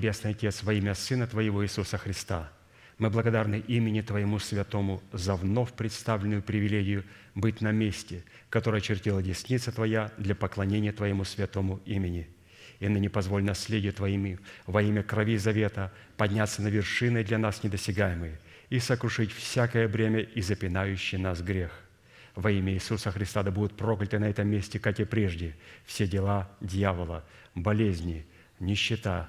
Небесный 0.00 0.30
Отец, 0.30 0.62
во 0.62 0.72
имя 0.72 0.94
Сына 0.94 1.26
Твоего 1.26 1.62
Иисуса 1.62 1.98
Христа, 1.98 2.50
мы 2.96 3.10
благодарны 3.10 3.62
имени 3.68 4.00
Твоему 4.00 4.38
Святому 4.38 5.02
за 5.12 5.34
вновь 5.34 5.74
представленную 5.74 6.40
привилегию 6.40 7.04
быть 7.34 7.60
на 7.60 7.70
месте, 7.70 8.24
которое 8.48 8.80
чертила 8.80 9.22
десница 9.22 9.72
Твоя 9.72 10.10
для 10.16 10.34
поклонения 10.34 10.90
Твоему 10.94 11.24
Святому 11.24 11.80
имени. 11.84 12.30
И 12.78 12.88
ныне 12.88 13.10
позволь 13.10 13.44
наследие 13.44 13.92
Твоими 13.92 14.38
во 14.64 14.80
имя 14.80 15.02
крови 15.02 15.36
завета 15.36 15.92
подняться 16.16 16.62
на 16.62 16.68
вершины 16.68 17.22
для 17.22 17.36
нас 17.36 17.62
недосягаемые 17.62 18.40
и 18.70 18.78
сокрушить 18.78 19.32
всякое 19.32 19.86
бремя 19.86 20.20
и 20.20 20.40
запинающий 20.40 21.18
нас 21.18 21.42
грех– 21.42 21.78
во 22.34 22.50
имя 22.50 22.72
Иисуса 22.72 23.10
Христа 23.10 23.42
да 23.42 23.50
будут 23.50 23.76
прокляты 23.76 24.18
на 24.18 24.30
этом 24.30 24.48
месте, 24.48 24.78
как 24.78 24.98
и 24.98 25.04
прежде, 25.04 25.56
все 25.84 26.06
дела 26.06 26.48
дьявола, 26.62 27.22
болезни, 27.54 28.24
нищета, 28.60 29.28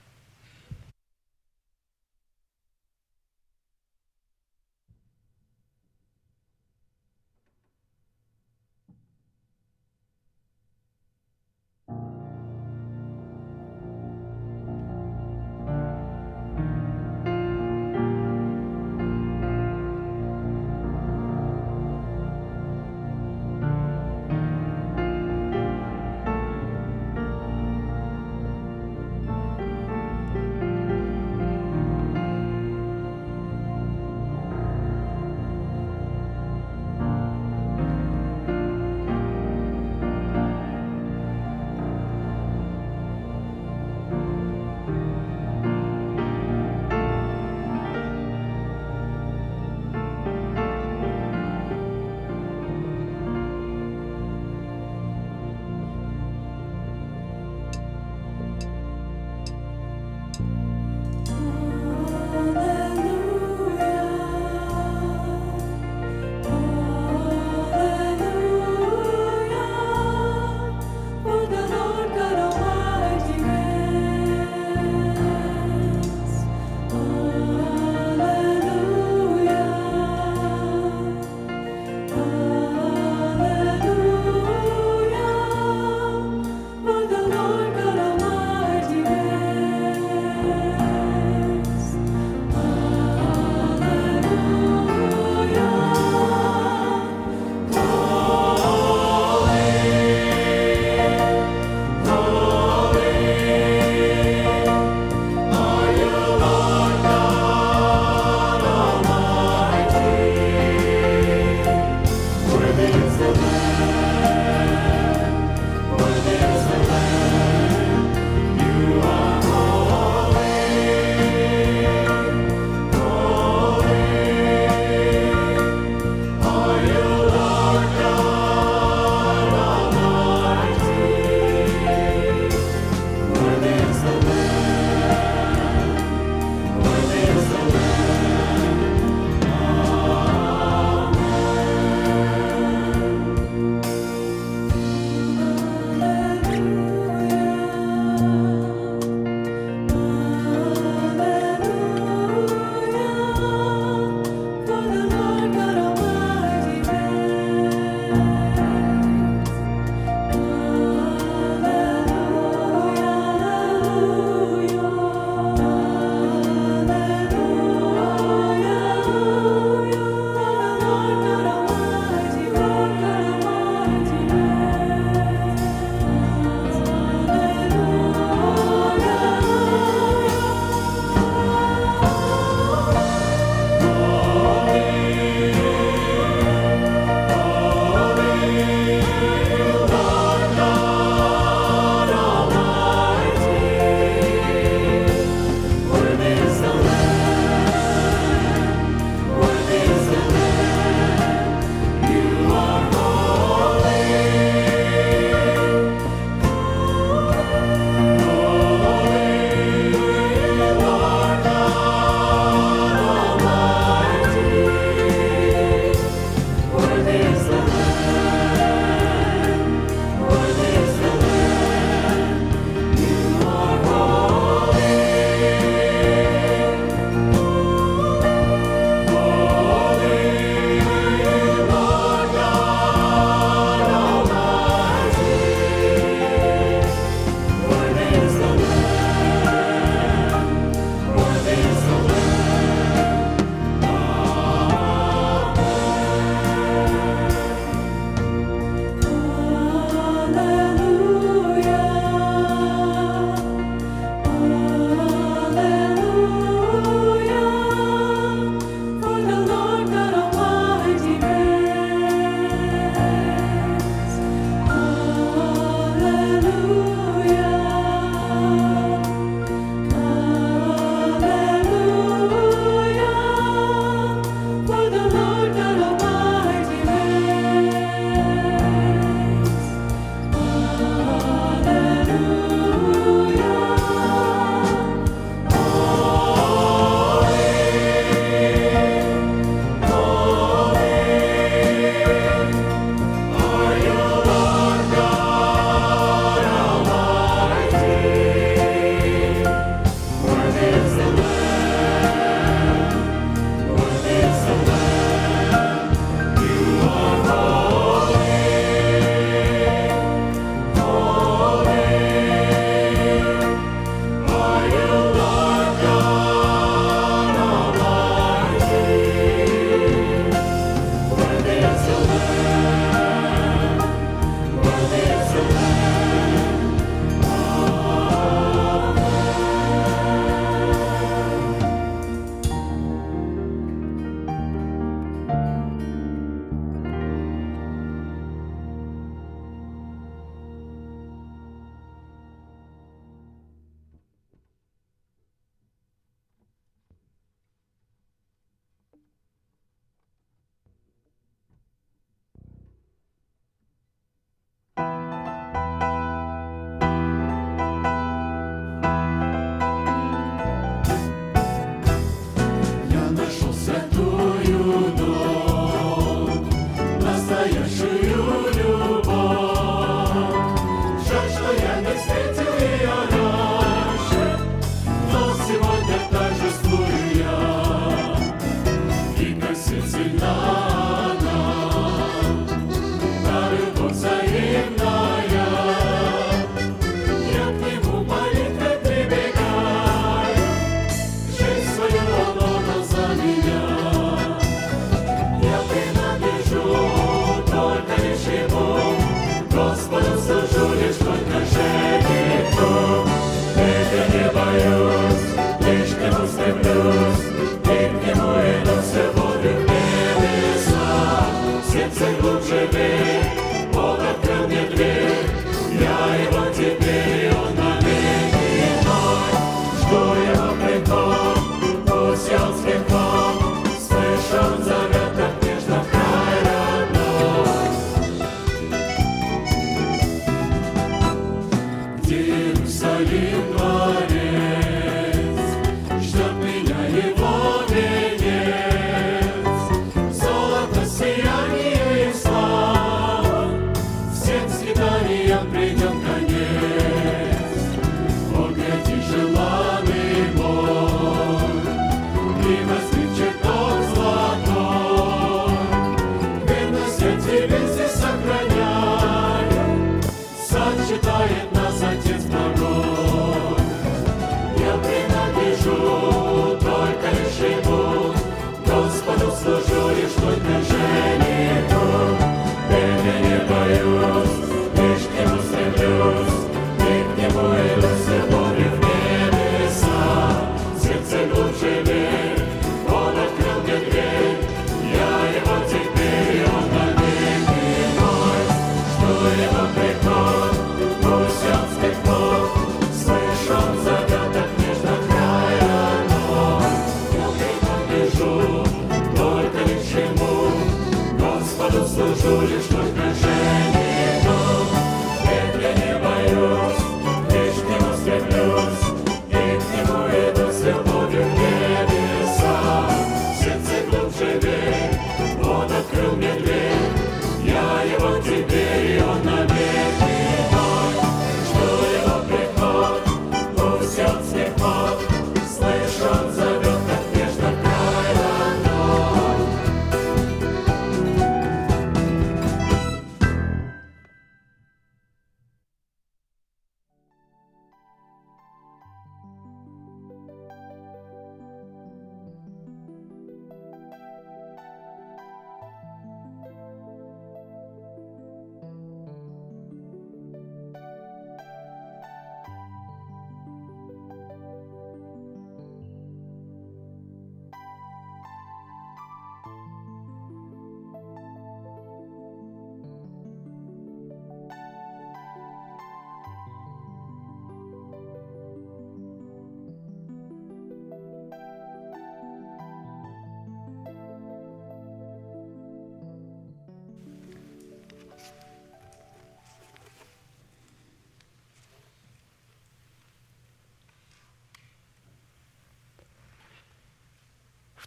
bem. 412.71 413.30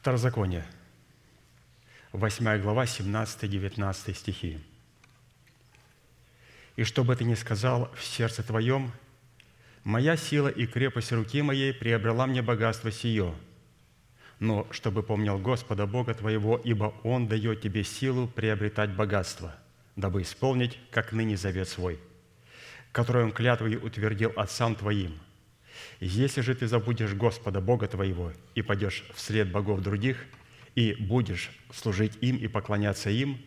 Второзаконие, 0.04 0.66
8 2.12 2.60
глава, 2.60 2.84
17-19 2.84 4.14
стихи. 4.14 4.58
«И 6.76 6.84
что 6.84 7.04
бы 7.04 7.16
ты 7.16 7.24
ни 7.24 7.32
сказал 7.32 7.90
в 7.96 8.04
сердце 8.04 8.42
твоем, 8.42 8.92
моя 9.82 10.18
сила 10.18 10.48
и 10.48 10.66
крепость 10.66 11.10
руки 11.12 11.40
моей 11.40 11.72
приобрела 11.72 12.26
мне 12.26 12.42
богатство 12.42 12.92
сие, 12.92 13.34
но 14.40 14.66
чтобы 14.72 15.02
помнил 15.02 15.38
Господа 15.38 15.86
Бога 15.86 16.12
твоего, 16.12 16.60
ибо 16.62 16.92
Он 17.02 17.26
дает 17.26 17.62
тебе 17.62 17.82
силу 17.82 18.28
приобретать 18.28 18.90
богатство, 18.90 19.56
дабы 19.96 20.20
исполнить, 20.20 20.78
как 20.90 21.12
ныне 21.12 21.38
завет 21.38 21.66
свой, 21.66 21.98
который 22.92 23.24
Он 23.24 23.32
клятвой 23.32 23.76
утвердил 23.76 24.34
отцам 24.36 24.74
твоим– 24.76 25.18
если 26.00 26.40
же 26.40 26.54
ты 26.54 26.66
забудешь 26.66 27.14
Господа 27.14 27.60
Бога 27.60 27.86
твоего 27.86 28.32
и 28.54 28.62
пойдешь 28.62 29.04
вслед 29.14 29.50
богов 29.50 29.80
других, 29.82 30.24
и 30.74 30.94
будешь 30.94 31.50
служить 31.72 32.18
им 32.20 32.36
и 32.36 32.48
поклоняться 32.48 33.10
им, 33.10 33.40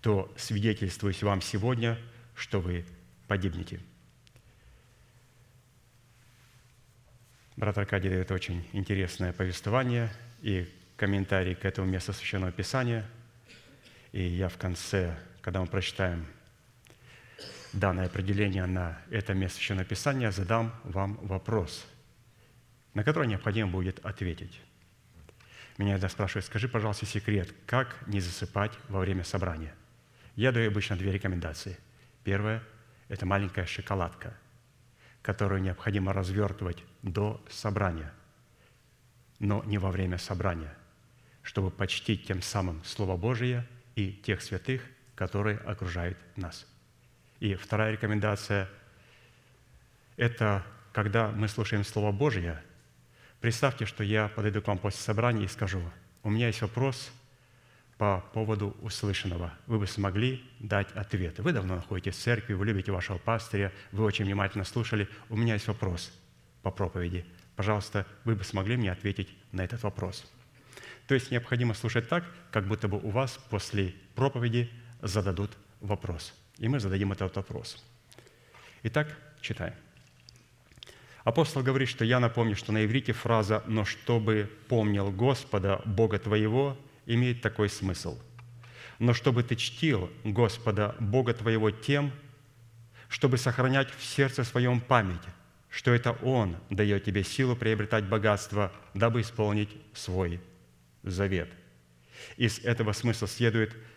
то 0.00 0.32
свидетельствуюсь 0.36 1.22
вам 1.22 1.40
сегодня, 1.42 1.98
что 2.34 2.60
вы 2.60 2.84
погибнете». 3.26 3.80
Брат 7.56 7.76
Аркадий 7.76 8.08
дает 8.08 8.30
очень 8.30 8.64
интересное 8.72 9.32
повествование 9.32 10.12
и 10.42 10.68
комментарий 10.96 11.56
к 11.56 11.64
этому 11.64 11.88
месту 11.88 12.12
Священного 12.12 12.52
Писания. 12.52 13.04
И 14.12 14.22
я 14.22 14.48
в 14.48 14.56
конце, 14.56 15.18
когда 15.40 15.60
мы 15.60 15.66
прочитаем 15.66 16.24
данное 17.72 18.06
определение 18.06 18.66
на 18.66 18.98
это 19.10 19.34
место 19.34 19.58
Священного 19.58 19.86
Писания, 19.86 20.30
задам 20.30 20.74
вам 20.84 21.18
вопрос, 21.22 21.86
на 22.94 23.04
который 23.04 23.28
необходимо 23.28 23.70
будет 23.70 24.04
ответить. 24.04 24.60
Меня 25.76 25.92
иногда 25.92 26.08
спрашивают, 26.08 26.46
скажи, 26.46 26.68
пожалуйста, 26.68 27.06
секрет, 27.06 27.54
как 27.66 27.96
не 28.06 28.20
засыпать 28.20 28.72
во 28.88 29.00
время 29.00 29.24
собрания? 29.24 29.74
Я 30.34 30.52
даю 30.52 30.70
обычно 30.70 30.96
две 30.96 31.12
рекомендации. 31.12 31.78
Первое– 32.24 32.62
это 33.08 33.26
маленькая 33.26 33.66
шоколадка, 33.66 34.36
которую 35.22 35.62
необходимо 35.62 36.12
развертывать 36.12 36.82
до 37.02 37.44
собрания, 37.48 38.12
но 39.38 39.62
не 39.64 39.78
во 39.78 39.90
время 39.90 40.18
собрания, 40.18 40.74
чтобы 41.42 41.70
почтить 41.70 42.26
тем 42.26 42.42
самым 42.42 42.82
Слово 42.84 43.16
Божие 43.16 43.66
и 43.94 44.12
тех 44.12 44.42
святых, 44.42 44.82
которые 45.14 45.58
окружают 45.58 46.18
нас– 46.36 46.66
и 47.40 47.54
вторая 47.54 47.92
рекомендация– 47.92 48.68
это 50.16 50.64
когда 50.92 51.28
мы 51.28 51.46
слушаем 51.46 51.84
Слово 51.84 52.10
Божье, 52.10 52.60
представьте, 53.40 53.86
что 53.86 54.02
я 54.02 54.28
подойду 54.28 54.60
к 54.60 54.66
вам 54.66 54.78
после 54.78 55.00
собрания 55.00 55.44
и 55.44 55.48
скажу, 55.48 55.80
у 56.24 56.30
меня 56.30 56.48
есть 56.48 56.60
вопрос 56.60 57.12
по 57.96 58.24
поводу 58.32 58.76
услышанного. 58.80 59.52
Вы 59.66 59.78
бы 59.78 59.86
смогли 59.86 60.44
дать 60.58 60.90
ответ. 60.92 61.38
Вы 61.38 61.52
давно 61.52 61.76
находитесь 61.76 62.16
в 62.16 62.20
церкви, 62.20 62.54
вы 62.54 62.66
любите 62.66 62.90
вашего 62.90 63.18
пастыря, 63.18 63.72
вы 63.92 64.04
очень 64.04 64.24
внимательно 64.24 64.64
слушали. 64.64 65.08
У 65.28 65.36
меня 65.36 65.54
есть 65.54 65.68
вопрос 65.68 66.12
по 66.62 66.70
проповеди. 66.70 67.24
Пожалуйста, 67.54 68.06
вы 68.24 68.34
бы 68.34 68.44
смогли 68.44 68.76
мне 68.76 68.90
ответить 68.90 69.28
на 69.52 69.62
этот 69.62 69.82
вопрос. 69.82 70.30
То 71.06 71.14
есть 71.14 71.30
необходимо 71.30 71.74
слушать 71.74 72.08
так, 72.08 72.24
как 72.50 72.66
будто 72.66 72.88
бы 72.88 72.98
у 72.98 73.10
вас 73.10 73.38
после 73.50 73.94
проповеди 74.14 74.70
зададут 75.00 75.56
вопрос– 75.80 76.34
и 76.58 76.68
мы 76.68 76.80
зададим 76.80 77.12
этот 77.12 77.34
вопрос. 77.36 77.82
Итак, 78.82 79.16
читаем. 79.40 79.74
Апостол 81.24 81.62
говорит, 81.62 81.88
что 81.88 82.04
я 82.04 82.20
напомню, 82.20 82.56
что 82.56 82.72
на 82.72 82.84
иврите 82.84 83.12
фраза 83.12 83.62
«но 83.66 83.84
чтобы 83.84 84.50
помнил 84.68 85.10
Господа, 85.10 85.82
Бога 85.84 86.18
твоего» 86.18 86.78
имеет 87.06 87.42
такой 87.42 87.68
смысл. 87.68 88.18
«Но 88.98 89.14
чтобы 89.14 89.42
ты 89.42 89.56
чтил 89.56 90.10
Господа, 90.24 90.96
Бога 90.98 91.34
твоего 91.34 91.70
тем, 91.70 92.12
чтобы 93.08 93.36
сохранять 93.38 93.90
в 93.90 94.02
сердце 94.02 94.44
своем 94.44 94.80
память, 94.80 95.22
что 95.68 95.92
это 95.92 96.12
Он 96.22 96.56
дает 96.70 97.04
тебе 97.04 97.22
силу 97.22 97.56
приобретать 97.56 98.04
богатство, 98.04 98.72
дабы 98.94 99.20
исполнить 99.20 99.70
свой 99.92 100.40
завет». 101.02 101.50
Из 102.36 102.58
этого 102.60 102.92
смысла 102.92 103.28
следует– 103.28 103.76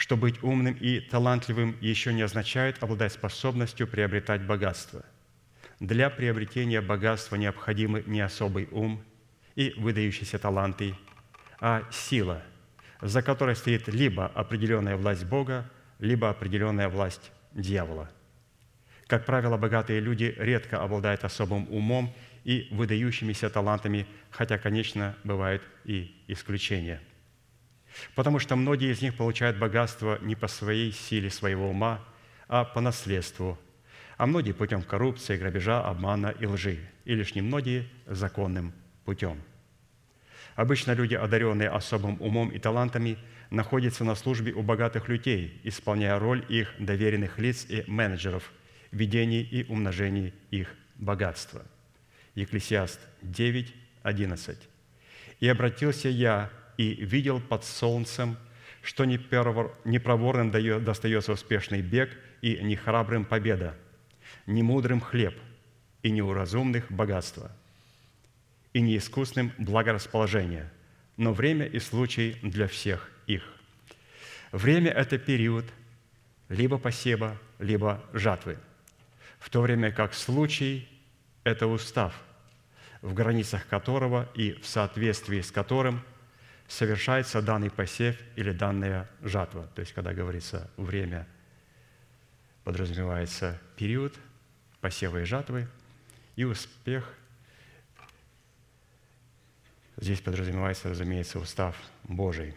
что 0.00 0.16
быть 0.16 0.42
умным 0.42 0.74
и 0.80 0.98
талантливым 0.98 1.76
еще 1.82 2.14
не 2.14 2.22
означает 2.22 2.82
обладать 2.82 3.12
способностью 3.12 3.86
приобретать 3.86 4.46
богатство. 4.46 5.04
Для 5.78 6.08
приобретения 6.08 6.80
богатства 6.80 7.36
необходимы 7.36 8.02
не 8.06 8.22
особый 8.22 8.66
ум 8.70 9.04
и 9.56 9.74
выдающиеся 9.76 10.38
таланты, 10.38 10.94
а 11.60 11.82
сила, 11.90 12.42
за 13.02 13.20
которой 13.20 13.54
стоит 13.54 13.88
либо 13.88 14.26
определенная 14.26 14.96
власть 14.96 15.26
Бога, 15.26 15.70
либо 15.98 16.30
определенная 16.30 16.88
власть 16.88 17.30
дьявола. 17.52 18.10
Как 19.06 19.26
правило, 19.26 19.58
богатые 19.58 20.00
люди 20.00 20.34
редко 20.38 20.82
обладают 20.82 21.24
особым 21.24 21.70
умом 21.70 22.14
и 22.44 22.68
выдающимися 22.70 23.50
талантами, 23.50 24.06
хотя, 24.30 24.56
конечно, 24.56 25.14
бывают 25.24 25.62
и 25.84 26.14
исключения– 26.26 27.02
Потому 28.14 28.38
что 28.38 28.56
многие 28.56 28.92
из 28.92 29.02
них 29.02 29.16
получают 29.16 29.58
богатство 29.58 30.18
не 30.22 30.34
по 30.34 30.48
своей 30.48 30.92
силе 30.92 31.30
своего 31.30 31.70
ума, 31.70 32.00
а 32.48 32.64
по 32.64 32.80
наследству, 32.80 33.58
а 34.16 34.26
многие 34.26 34.52
путем 34.52 34.82
коррупции, 34.82 35.38
грабежа, 35.38 35.82
обмана 35.82 36.34
и 36.38 36.44
лжи, 36.44 36.78
и 37.04 37.14
лишь 37.14 37.34
немногие 37.34 37.88
законным 38.06 38.74
путем. 39.04 39.40
Обычно 40.56 40.92
люди, 40.92 41.14
одаренные 41.14 41.70
особым 41.70 42.20
умом 42.20 42.50
и 42.50 42.58
талантами, 42.58 43.16
находятся 43.50 44.04
на 44.04 44.14
службе 44.14 44.52
у 44.52 44.62
богатых 44.62 45.08
людей, 45.08 45.60
исполняя 45.64 46.18
роль 46.18 46.44
их 46.48 46.74
доверенных 46.78 47.38
лиц 47.38 47.64
и 47.68 47.82
менеджеров 47.86 48.52
в 48.90 48.96
ведении 48.96 49.42
и 49.42 49.64
умножении 49.64 50.34
их 50.50 50.74
богатства. 50.96 51.64
Екклесиаст 52.34 53.00
9, 53.22 53.74
11. 54.02 54.58
«И 55.40 55.48
обратился 55.48 56.08
я 56.08 56.50
и 56.80 56.94
видел 56.94 57.42
под 57.42 57.62
солнцем, 57.66 58.38
что 58.80 59.04
непроворным 59.04 60.50
достается 60.82 61.32
успешный 61.32 61.82
бег 61.82 62.08
и 62.40 62.56
не 62.62 62.74
храбрым 62.74 63.26
победа, 63.26 63.76
не 64.46 64.62
мудрым 64.62 65.02
хлеб 65.02 65.34
и 66.02 66.10
не 66.10 66.22
у 66.22 66.32
разумных 66.32 66.90
богатство, 66.90 67.52
и 68.72 68.80
не 68.80 68.96
искусным 68.96 69.52
благорасположение, 69.58 70.72
но 71.18 71.34
время 71.34 71.66
и 71.66 71.78
случай 71.80 72.38
для 72.40 72.66
всех 72.66 73.10
их. 73.26 73.42
Время– 74.50 74.90
это 74.92 75.18
период 75.18 75.66
либо 76.48 76.78
посева, 76.78 77.36
либо 77.58 78.02
жатвы, 78.14 78.56
в 79.38 79.50
то 79.50 79.60
время 79.60 79.92
как 79.92 80.14
случай– 80.14 80.88
это 81.44 81.66
устав, 81.66 82.14
в 83.02 83.12
границах 83.12 83.66
которого 83.66 84.30
и 84.34 84.52
в 84.52 84.66
соответствии 84.66 85.42
с 85.42 85.50
которым– 85.50 86.02
совершается 86.70 87.42
данный 87.42 87.70
посев 87.70 88.16
или 88.36 88.52
данная 88.52 89.10
жатва. 89.22 89.66
То 89.74 89.80
есть, 89.80 89.92
когда 89.92 90.14
говорится 90.14 90.70
время, 90.76 91.26
подразумевается 92.64 93.60
период 93.76 94.14
посева 94.80 95.20
и 95.20 95.24
жатвы, 95.24 95.68
и 96.36 96.44
успех 96.44 97.04
Здесь 100.00 100.22
подразумевается, 100.22 100.88
разумеется, 100.88 101.38
устав 101.38 101.76
Божий. 102.04 102.54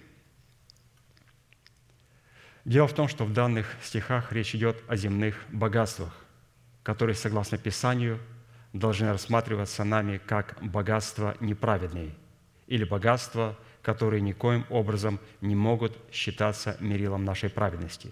Дело 2.63 2.87
в 2.87 2.93
том, 2.93 3.09
что 3.09 3.25
в 3.25 3.33
данных 3.33 3.67
стихах 3.83 4.31
речь 4.31 4.55
идет 4.55 4.81
о 4.87 4.95
земных 4.95 5.35
богатствах, 5.51 6.13
которые, 6.83 7.15
согласно 7.15 7.57
Писанию, 7.57 8.17
должны 8.71 9.09
рассматриваться 9.09 9.83
нами 9.83 10.21
как 10.25 10.57
богатства 10.61 11.35
неправедные 11.41 12.15
или 12.67 12.85
богатства, 12.85 13.59
которые 13.83 14.21
никоим 14.21 14.65
образом 14.69 15.19
не 15.41 15.55
могут 15.55 15.95
считаться 16.11 16.77
мерилом 16.79 17.25
нашей 17.25 17.49
праведности. 17.49 18.11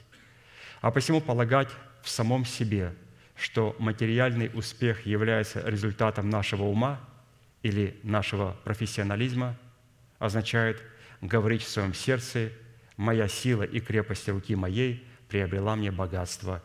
А 0.82 0.92
посему 0.92 1.22
полагать 1.22 1.70
в 2.04 2.10
самом 2.10 2.46
себе, 2.46 2.94
что 3.36 3.76
материальный 3.80 4.52
успех 4.54 5.06
является 5.06 5.68
результатом 5.68 6.30
нашего 6.30 6.64
ума 6.64 7.00
или 7.64 8.00
нашего 8.04 8.58
профессионализма, 8.64 9.58
означает 10.20 10.82
говорить 11.22 11.64
в 11.64 11.70
своем 11.70 11.94
сердце 11.94 12.52
«Моя 12.98 13.28
сила 13.28 13.64
и 13.64 13.80
крепость 13.80 14.28
руки 14.30 14.56
моей 14.56 15.08
приобрела 15.30 15.76
мне 15.76 15.92
богатство 15.92 16.62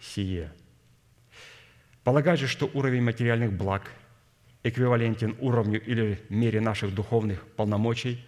сие». 0.00 0.52
Полагать 2.02 2.40
же, 2.40 2.48
что 2.48 2.68
уровень 2.72 3.02
материальных 3.02 3.52
благ 3.52 3.92
эквивалентен 4.62 5.36
уровню 5.40 5.80
или 5.80 6.20
мере 6.28 6.60
наших 6.60 6.94
духовных 6.94 7.46
полномочий, 7.56 8.24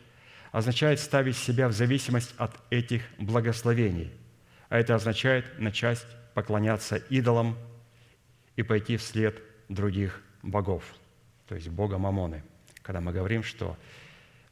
означает 0.52 1.00
ставить 1.00 1.36
себя 1.36 1.68
в 1.68 1.72
зависимость 1.72 2.34
от 2.36 2.52
этих 2.70 3.02
благословений, 3.18 4.12
а 4.68 4.78
это 4.78 4.94
означает 4.94 5.58
начать 5.58 6.06
поклоняться 6.34 6.96
идолам 6.96 7.56
и 8.56 8.62
пойти 8.62 8.96
вслед 8.96 9.40
других 9.68 10.22
богов, 10.42 10.84
то 11.48 11.54
есть 11.54 11.68
бога 11.68 11.98
Мамоны, 11.98 12.42
когда 12.82 13.00
мы 13.00 13.12
говорим, 13.12 13.42
что 13.42 13.76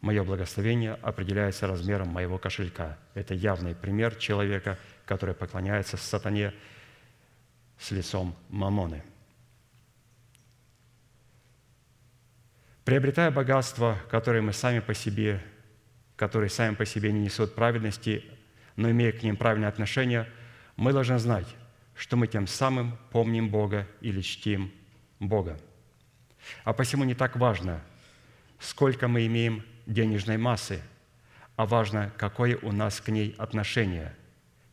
мое 0.01 0.25
благословение 0.25 0.95
определяется 0.95 1.67
размером 1.67 2.09
моего 2.09 2.37
кошелька. 2.39 2.99
Это 3.15 3.35
явный 3.35 3.75
пример 3.75 4.17
человека, 4.17 4.79
который 5.07 5.35
поклоняется 5.35 5.97
сатане 5.97 6.53
с 7.79 7.91
лицом 7.91 8.37
Мамоны. 8.49 9.03
Приобретая 12.85 13.31
богатство, 13.31 13.97
которое 14.11 14.43
мы 14.43 14.53
сами 14.53 14.81
по 14.81 14.93
себе, 14.93 15.41
которые 16.17 16.51
сами 16.51 16.75
по 16.75 16.85
себе 16.85 17.13
не 17.13 17.21
несут 17.21 17.55
праведности, 17.55 18.25
но 18.75 18.91
имея 18.91 19.13
к 19.13 19.23
ним 19.23 19.37
правильное 19.37 19.69
отношение, 19.69 20.29
мы 20.77 20.93
должны 20.93 21.19
знать, 21.21 21.47
что 21.95 22.17
мы 22.17 22.27
тем 22.27 22.49
самым 22.49 22.99
помним 23.11 23.51
Бога 23.51 23.87
или 24.01 24.21
чтим 24.21 24.73
Бога. 25.21 25.61
А 26.65 26.73
посему 26.73 27.05
не 27.05 27.15
так 27.15 27.37
важно, 27.37 27.81
сколько 28.59 29.07
мы 29.07 29.27
имеем 29.27 29.65
денежной 29.87 30.37
массы, 30.37 30.83
а 31.55 31.67
важно, 31.67 32.13
какое 32.17 32.57
у 32.57 32.73
нас 32.73 33.01
к 33.01 33.11
ней 33.11 33.37
отношение, 33.39 34.17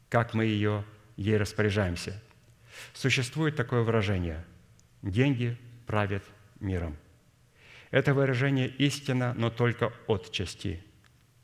как 0.09 0.33
мы 0.33 0.45
ее, 0.45 0.83
ей 1.15 1.37
распоряжаемся. 1.37 2.19
Существует 2.93 3.55
такое 3.55 3.81
выражение 3.81 4.43
«деньги 5.03 5.57
правят 5.85 6.23
миром». 6.59 6.97
Это 7.91 8.13
выражение 8.13 8.67
истина, 8.67 9.33
но 9.35 9.49
только 9.49 9.91
отчасти, 10.07 10.83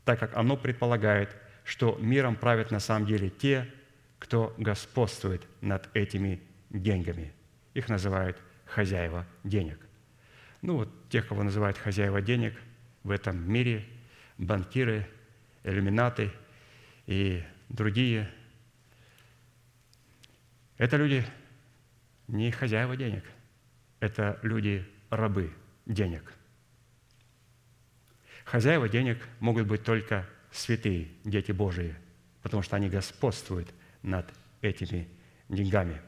так 0.03 0.19
как 0.19 0.35
оно 0.37 0.57
предполагает, 0.57 1.35
что 1.63 1.97
миром 1.99 2.35
правят 2.35 2.69
на 2.69 2.79
самом 2.79 3.07
деле 3.07 3.29
те, 3.29 3.67
кто 4.19 4.53
господствует 4.57 5.47
над 5.61 5.89
этими 5.95 6.39
деньгами. 6.69 7.33
Их 7.73 7.89
называют 7.89 8.37
хозяева 8.65 9.25
денег. 9.43 9.79
Ну 10.61 10.77
вот 10.77 11.09
тех, 11.09 11.27
кого 11.27 11.43
называют 11.43 11.77
хозяева 11.77 12.21
денег 12.21 12.53
в 13.03 13.11
этом 13.11 13.51
мире, 13.51 13.85
банкиры, 14.37 15.07
иллюминаты 15.63 16.31
и 17.07 17.43
другие, 17.69 18.29
это 20.77 20.97
люди 20.97 21.25
не 22.27 22.51
хозяева 22.51 22.95
денег, 22.95 23.23
это 23.99 24.39
люди-рабы 24.43 25.51
денег. 25.85 26.33
Хозяева 28.43 28.87
денег 28.87 29.27
могут 29.39 29.67
быть 29.67 29.83
только 29.83 30.27
святые, 30.51 31.09
дети 31.23 31.51
Божии, 31.51 31.95
потому 32.41 32.63
что 32.63 32.75
они 32.75 32.89
господствуют 32.89 33.73
над 34.01 34.31
этими 34.61 35.07
деньгами. 35.49 36.01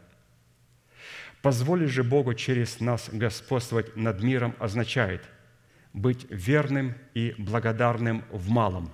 Позволить 1.42 1.90
же 1.90 2.04
Богу 2.04 2.34
через 2.34 2.80
нас 2.80 3.10
господствовать 3.12 3.96
над 3.96 4.22
миром 4.22 4.56
означает 4.60 5.24
быть 5.94 6.28
верным 6.30 6.96
и 7.13 7.34
благодарным 7.38 8.24
в 8.32 8.50
малом 8.50 8.92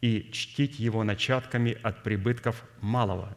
и 0.00 0.30
чтить 0.32 0.78
Его 0.78 1.04
начатками 1.04 1.78
от 1.82 2.02
прибытков 2.02 2.64
малого. 2.80 3.36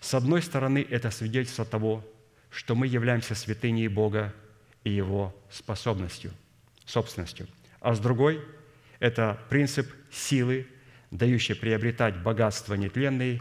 С 0.00 0.14
одной 0.14 0.42
стороны, 0.42 0.84
это 0.88 1.10
свидетельство 1.10 1.64
того, 1.64 2.04
что 2.50 2.74
мы 2.74 2.86
являемся 2.86 3.34
святыней 3.34 3.88
Бога 3.88 4.34
и 4.84 4.90
Его 4.90 5.34
способностью, 5.50 6.32
собственностью. 6.84 7.46
А 7.80 7.94
с 7.94 8.00
другой– 8.00 8.44
это 9.00 9.38
принцип 9.48 9.90
силы, 10.10 10.66
дающий 11.10 11.54
приобретать 11.54 12.22
богатства 12.22 12.74
нетленные 12.74 13.40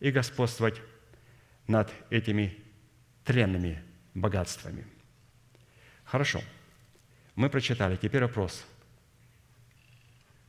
и 0.00 0.10
господствовать 0.10 0.80
над 1.66 1.90
этими 2.10 2.56
тленными 3.24 3.82
богатствами. 4.14 4.86
Хорошо. 6.04 6.40
Мы 7.34 7.50
прочитали. 7.50 7.96
Теперь 7.96 8.22
вопрос. 8.22 8.64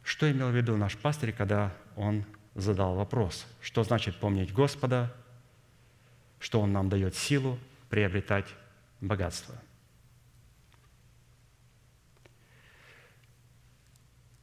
Что 0.03 0.31
имел 0.31 0.49
в 0.49 0.55
виду 0.55 0.77
наш 0.77 0.95
пастырь, 0.97 1.33
когда 1.33 1.75
он 1.95 2.25
задал 2.53 2.95
вопрос? 2.95 3.45
Что 3.61 3.83
значит 3.83 4.17
помнить 4.17 4.53
Господа? 4.53 5.13
Что 6.39 6.61
Он 6.61 6.71
нам 6.71 6.89
дает 6.89 7.15
силу 7.15 7.57
приобретать 7.89 8.45
богатство? 9.01 9.55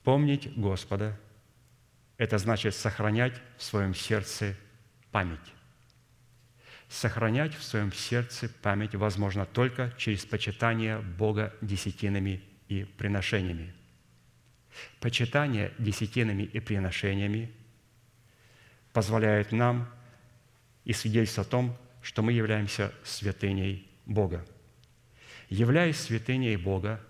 Помнить 0.04 0.52
Господа– 0.56 1.18
это 2.16 2.38
значит 2.38 2.74
сохранять 2.74 3.34
в 3.56 3.62
своем 3.62 3.94
сердце 3.94 4.56
память. 5.12 5.38
Сохранять 6.88 7.54
в 7.54 7.62
своем 7.62 7.92
сердце 7.92 8.48
память 8.62 8.94
возможно 8.94 9.46
только 9.46 9.92
через 9.96 10.26
почитание 10.26 10.98
Бога 10.98 11.54
десятинами 11.60 12.42
и 12.68 12.84
приношениями. 12.84 13.74
Почитание 15.00 15.72
десятинами 15.78 16.42
и 16.42 16.58
приношениями 16.58 17.52
позволяет 18.92 19.52
нам 19.52 19.88
и 20.84 20.92
свидетельствует 20.92 21.46
о 21.46 21.50
том, 21.50 21.78
что 22.02 22.22
мы 22.22 22.32
являемся 22.32 22.92
святыней 23.04 23.88
Бога. 24.04 24.44
Являясь 25.48 26.00
святыней 26.00 26.56
Бога, 26.56 27.00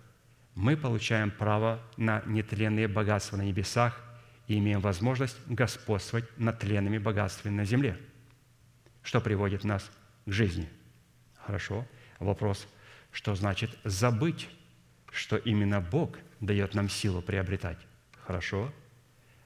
мы 0.55 0.77
получаем 0.77 1.31
право 1.31 1.81
на 1.97 2.23
нетленные 2.27 2.88
богатства 2.88 3.37
на 3.37 3.43
небесах 3.43 4.01
и 4.47 4.59
имеем 4.59 4.81
возможность 4.81 5.37
господствовать 5.47 6.27
над 6.38 6.59
тленными 6.59 6.99
богатствами 6.99 7.55
на 7.55 7.65
земле, 7.65 7.99
что 9.03 9.21
приводит 9.21 9.65
нас 9.65 9.91
к 10.27 10.31
жизни. 10.31 10.69
Хорошо. 11.37 11.87
Вопрос, 12.19 12.69
что 13.11 13.35
значит 13.35 13.77
забыть, 13.85 14.49
что 15.11 15.37
именно 15.37 15.81
Бог 15.81 16.19
дает 16.41 16.75
нам 16.75 16.88
силу 16.88 17.23
приобретать? 17.23 17.79
Хорошо. 18.25 18.73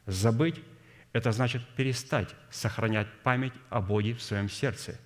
Забыть– 0.07 0.61
это 1.13 1.33
значит 1.33 1.67
перестать 1.77 2.35
сохранять 2.51 3.09
память 3.23 3.55
о 3.71 3.81
Боге 3.81 4.15
в 4.15 4.23
своем 4.23 4.49
сердце– 4.49 4.99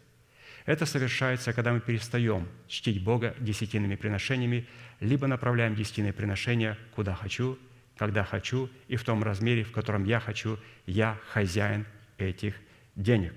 это 0.66 0.86
совершается, 0.86 1.52
когда 1.52 1.72
мы 1.72 1.80
перестаем 1.80 2.48
чтить 2.68 3.02
Бога 3.02 3.34
десятинными 3.38 3.96
приношениями, 3.96 4.66
либо 5.00 5.26
направляем 5.26 5.74
десятинные 5.74 6.12
приношения 6.12 6.76
куда 6.94 7.14
хочу, 7.14 7.58
когда 7.96 8.24
хочу 8.24 8.70
и 8.88 8.96
в 8.96 9.04
том 9.04 9.22
размере, 9.22 9.64
в 9.64 9.72
котором 9.72 10.04
я 10.04 10.20
хочу. 10.20 10.58
Я 10.86 11.18
хозяин 11.28 11.86
этих 12.18 12.54
денег. 12.96 13.34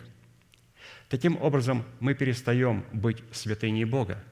Таким 1.10 1.38
образом, 1.42 1.86
мы 2.00 2.14
перестаем 2.14 2.86
быть 2.92 3.24
святыней 3.32 3.86
Бога 3.86 4.24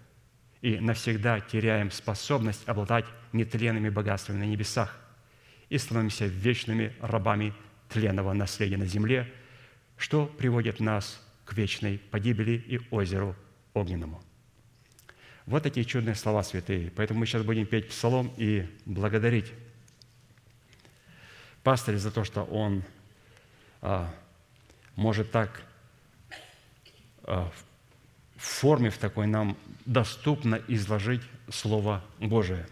и 0.61 0.79
навсегда 0.79 1.39
теряем 1.39 1.91
способность 1.91 2.67
обладать 2.67 3.05
нетленными 3.33 3.89
богатствами 3.89 4.39
на 4.39 4.43
небесах 4.43 4.97
и 5.69 5.77
становимся 5.77 6.25
вечными 6.25 6.93
рабами 6.99 7.53
тленного 7.89 8.33
наследия 8.33 8.77
на 8.77 8.85
земле, 8.85 9.31
что 9.97 10.25
приводит 10.25 10.79
нас 10.79 11.21
к 11.51 11.57
вечной 11.57 11.97
погибели 11.97 12.51
и 12.51 12.79
озеру 12.91 13.35
огненному. 13.73 14.23
Вот 15.45 15.63
такие 15.63 15.85
чудные 15.85 16.15
слова 16.15 16.43
святые. 16.43 16.91
Поэтому 16.95 17.19
мы 17.19 17.25
сейчас 17.25 17.43
будем 17.43 17.65
петь 17.65 17.89
псалом 17.89 18.31
и 18.37 18.65
благодарить 18.85 19.51
пастыря 21.61 21.97
за 21.97 22.09
то, 22.09 22.23
что 22.23 22.43
он 22.43 22.83
а, 23.81 24.09
может 24.95 25.31
так 25.31 25.61
а, 27.23 27.51
в 28.37 28.41
форме 28.41 28.89
в 28.89 28.97
такой 28.97 29.27
нам 29.27 29.57
доступно 29.85 30.55
изложить 30.69 31.21
Слово 31.49 32.01
Божие. 32.19 32.65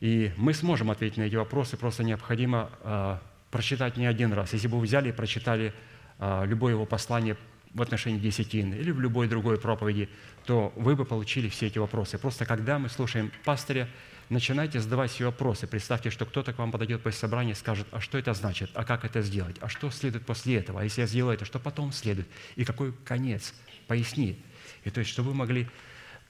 И 0.00 0.30
мы 0.36 0.52
сможем 0.52 0.90
ответить 0.90 1.16
на 1.16 1.22
эти 1.22 1.36
вопросы, 1.36 1.78
просто 1.78 2.04
необходимо 2.04 2.70
а, 2.82 3.22
прочитать 3.50 3.96
не 3.96 4.04
один 4.04 4.34
раз. 4.34 4.52
Если 4.52 4.68
бы 4.68 4.76
вы 4.76 4.84
взяли 4.84 5.08
и 5.08 5.12
прочитали 5.12 5.72
а, 6.18 6.44
любое 6.44 6.74
его 6.74 6.84
послание 6.84 7.38
в 7.74 7.82
отношении 7.82 8.18
десятины 8.18 8.74
или 8.74 8.90
в 8.90 9.00
любой 9.00 9.28
другой 9.28 9.58
проповеди, 9.58 10.08
то 10.46 10.72
вы 10.76 10.96
бы 10.96 11.04
получили 11.04 11.48
все 11.48 11.66
эти 11.66 11.78
вопросы. 11.78 12.18
Просто 12.18 12.46
когда 12.46 12.78
мы 12.78 12.88
слушаем 12.88 13.30
пастыря, 13.44 13.88
начинайте 14.28 14.80
задавать 14.80 15.12
себе 15.12 15.26
вопросы. 15.26 15.66
Представьте, 15.66 16.10
что 16.10 16.26
кто-то 16.26 16.52
к 16.52 16.58
вам 16.58 16.72
подойдет 16.72 17.02
после 17.02 17.20
собрания 17.20 17.52
и 17.52 17.54
скажет, 17.54 17.86
а 17.90 18.00
что 18.00 18.18
это 18.18 18.34
значит, 18.34 18.70
а 18.74 18.84
как 18.84 19.04
это 19.04 19.22
сделать, 19.22 19.56
а 19.60 19.68
что 19.68 19.90
следует 19.90 20.26
после 20.26 20.56
этого, 20.56 20.80
а 20.80 20.84
если 20.84 21.02
я 21.02 21.06
сделаю 21.06 21.34
это, 21.34 21.44
что 21.44 21.58
потом 21.58 21.92
следует, 21.92 22.28
и 22.56 22.64
какой 22.64 22.92
конец, 23.04 23.54
поясни. 23.86 24.42
И 24.84 24.90
то 24.90 25.00
есть, 25.00 25.10
чтобы 25.10 25.30
вы 25.30 25.34
могли 25.36 25.68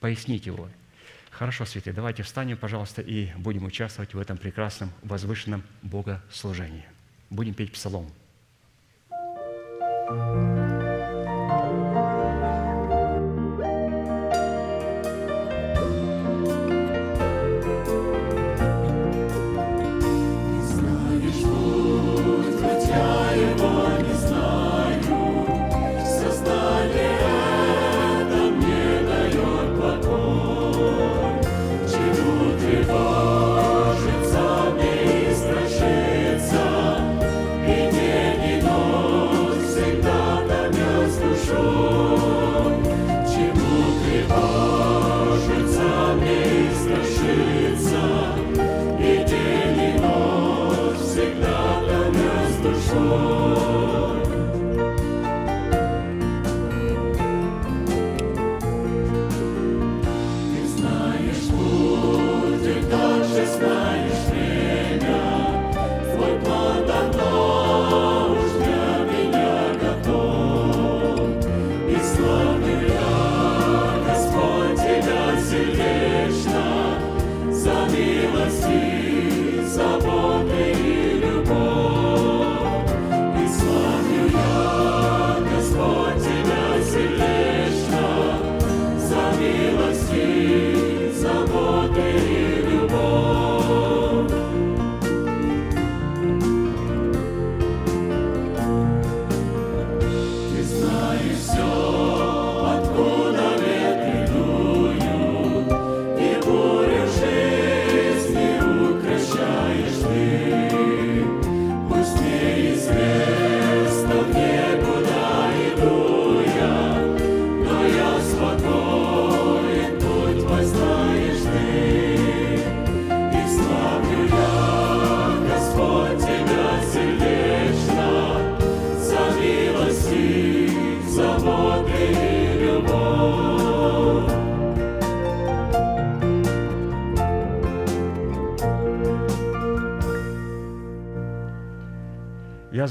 пояснить 0.00 0.46
его. 0.46 0.68
Хорошо, 1.30 1.64
святые, 1.64 1.94
давайте 1.94 2.22
встанем, 2.24 2.56
пожалуйста, 2.56 3.00
и 3.00 3.30
будем 3.36 3.64
участвовать 3.64 4.14
в 4.14 4.18
этом 4.18 4.38
прекрасном, 4.38 4.90
возвышенном 5.02 5.62
богослужении. 5.82 6.84
Будем 7.30 7.54
петь 7.54 7.72
псалом. 7.72 8.10
thank 10.08 10.52
you 10.52 10.57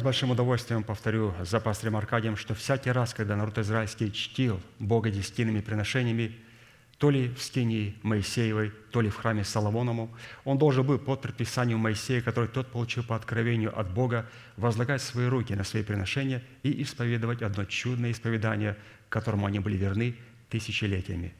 большим 0.07 0.31
удовольствием 0.31 0.85
повторю 0.85 1.33
за 1.41 1.59
пастырем 1.59 1.97
Аркадием, 1.97 2.37
что 2.37 2.55
всякий 2.55 2.91
раз, 2.91 3.13
когда 3.13 3.35
народ 3.35 3.57
израильский 3.57 4.09
чтил 4.09 4.61
Бога 4.79 5.09
десятинными 5.09 5.59
приношениями, 5.59 6.33
то 6.97 7.09
ли 7.09 7.27
в 7.27 7.41
скинии 7.41 7.93
Моисеевой, 8.03 8.71
то 8.91 9.01
ли 9.01 9.09
в 9.09 9.17
храме 9.17 9.43
Соломонову, 9.43 10.09
он 10.45 10.57
должен 10.57 10.87
был 10.87 10.97
под 10.97 11.21
предписанием 11.21 11.79
Моисея, 11.79 12.21
который 12.21 12.47
тот 12.47 12.71
получил 12.71 13.03
по 13.03 13.17
откровению 13.17 13.77
от 13.77 13.93
Бога, 13.93 14.29
возлагать 14.55 15.01
свои 15.01 15.25
руки 15.25 15.53
на 15.55 15.65
свои 15.65 15.83
приношения 15.83 16.41
и 16.63 16.81
исповедовать 16.83 17.41
одно 17.41 17.65
чудное 17.65 18.11
исповедание, 18.11 18.77
которому 19.09 19.45
они 19.45 19.59
были 19.59 19.75
верны 19.75 20.15
тысячелетиями. 20.49 21.33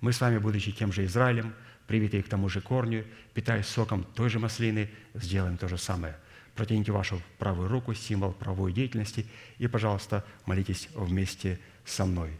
Мы 0.00 0.14
с 0.14 0.20
вами, 0.22 0.38
будучи 0.38 0.72
тем 0.72 0.94
же 0.94 1.04
Израилем, 1.04 1.52
привитые 1.86 2.22
к 2.22 2.28
тому 2.28 2.48
же 2.48 2.62
корню, 2.62 3.04
питаясь 3.34 3.66
соком 3.66 4.02
той 4.14 4.30
же 4.30 4.38
маслины, 4.38 4.88
сделаем 5.12 5.58
то 5.58 5.68
же 5.68 5.76
самое– 5.76 6.16
Протяните 6.54 6.92
вашу 6.92 7.20
правую 7.38 7.68
руку, 7.68 7.94
символ 7.94 8.32
правовой 8.32 8.72
деятельности, 8.72 9.26
и, 9.58 9.66
пожалуйста, 9.66 10.24
молитесь 10.46 10.88
вместе 10.94 11.58
со 11.84 12.06
мной. 12.06 12.30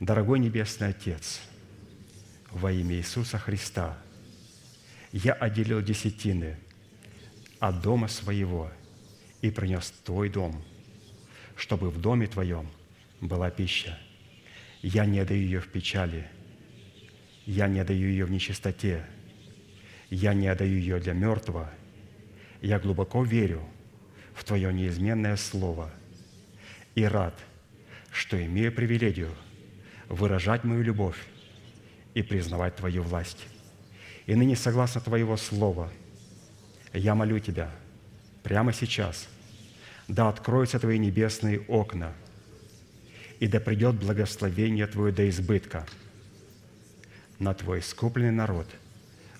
Дорогой 0.00 0.40
Небесный 0.40 0.88
Отец, 0.88 1.40
во 2.50 2.72
имя 2.72 2.96
Иисуса 2.96 3.38
Христа, 3.38 3.96
я 5.12 5.34
отделил 5.34 5.82
десятины 5.82 6.58
от 7.60 7.80
дома 7.80 8.08
своего 8.08 8.72
и 9.40 9.50
принес 9.50 9.92
Твой 10.04 10.30
дом, 10.30 10.64
чтобы 11.54 11.90
в 11.90 12.00
доме 12.00 12.26
Твоем 12.26 12.68
была 13.20 13.50
пища. 13.50 13.98
Я 14.82 15.04
не 15.04 15.24
даю 15.24 15.42
ее 15.42 15.60
в 15.60 15.68
печали, 15.68 16.28
я 17.46 17.68
не 17.68 17.84
даю 17.84 18.08
ее 18.08 18.24
в 18.24 18.30
нечистоте, 18.32 19.06
я 20.08 20.34
не 20.34 20.48
отдаю 20.48 20.76
ее 20.76 20.98
для 20.98 21.12
мертвого– 21.12 21.72
я 22.60 22.78
глубоко 22.78 23.24
верю 23.24 23.62
в 24.34 24.44
Твое 24.44 24.72
неизменное 24.72 25.36
Слово 25.36 25.90
и 26.94 27.04
рад, 27.04 27.38
что 28.10 28.42
имею 28.44 28.72
привилегию 28.72 29.30
выражать 30.08 30.64
мою 30.64 30.82
любовь 30.82 31.16
и 32.14 32.22
признавать 32.22 32.76
Твою 32.76 33.02
власть. 33.02 33.46
И 34.26 34.34
ныне, 34.34 34.56
согласно 34.56 35.00
Твоего 35.00 35.36
Слова, 35.36 35.90
я 36.92 37.14
молю 37.14 37.38
Тебя 37.38 37.70
прямо 38.42 38.72
сейчас, 38.72 39.28
да 40.08 40.28
откроются 40.28 40.78
Твои 40.78 40.98
небесные 40.98 41.60
окна, 41.60 42.12
и 43.38 43.46
да 43.46 43.60
придет 43.60 43.96
благословение 43.96 44.86
Твое 44.86 45.12
до 45.12 45.28
избытка 45.28 45.86
на 47.38 47.54
Твой 47.54 47.78
искупленный 47.78 48.32
народ 48.32 48.66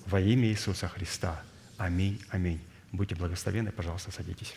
во 0.07 0.19
имя 0.19 0.47
Иисуса 0.47 0.87
Христа. 0.87 1.43
Аминь, 1.77 2.19
аминь. 2.29 2.61
Будьте 2.91 3.15
благословенны, 3.15 3.71
пожалуйста, 3.71 4.11
садитесь. 4.11 4.55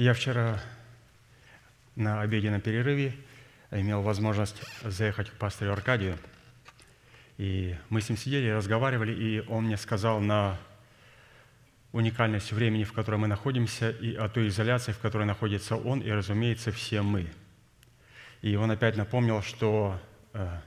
Я 0.00 0.14
вчера 0.14 0.58
на 1.94 2.22
обеденном 2.22 2.62
перерыве 2.62 3.14
имел 3.70 4.00
возможность 4.00 4.62
заехать 4.82 5.28
к 5.28 5.34
пастору 5.34 5.72
Аркадию. 5.72 6.16
И 7.36 7.76
мы 7.90 8.00
с 8.00 8.08
ним 8.08 8.16
сидели, 8.16 8.48
разговаривали, 8.48 9.12
и 9.12 9.40
он 9.40 9.64
мне 9.64 9.76
сказал 9.76 10.20
на 10.20 10.56
уникальность 11.92 12.50
времени, 12.50 12.84
в 12.84 12.94
котором 12.94 13.20
мы 13.20 13.26
находимся, 13.26 13.90
и 13.90 14.14
о 14.14 14.30
той 14.30 14.48
изоляции, 14.48 14.92
в 14.92 14.98
которой 15.00 15.26
находится 15.26 15.76
он, 15.76 16.00
и, 16.00 16.10
разумеется, 16.10 16.72
все 16.72 17.02
мы. 17.02 17.26
И 18.40 18.56
он 18.56 18.70
опять 18.70 18.96
напомнил, 18.96 19.42
что 19.42 20.00
э, 20.32 20.60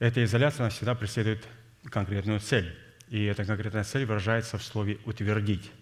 эта 0.00 0.22
изоляция 0.22 0.68
всегда 0.68 0.94
преследует 0.94 1.48
конкретную 1.90 2.40
цель. 2.40 2.78
И 3.08 3.24
эта 3.24 3.46
конкретная 3.46 3.84
цель 3.84 4.04
выражается 4.04 4.58
в 4.58 4.62
слове 4.62 4.98
«утвердить». 5.06 5.72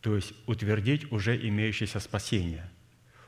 То 0.00 0.16
есть 0.16 0.32
утвердить 0.46 1.10
уже 1.12 1.36
имеющееся 1.36 2.00
спасение, 2.00 2.68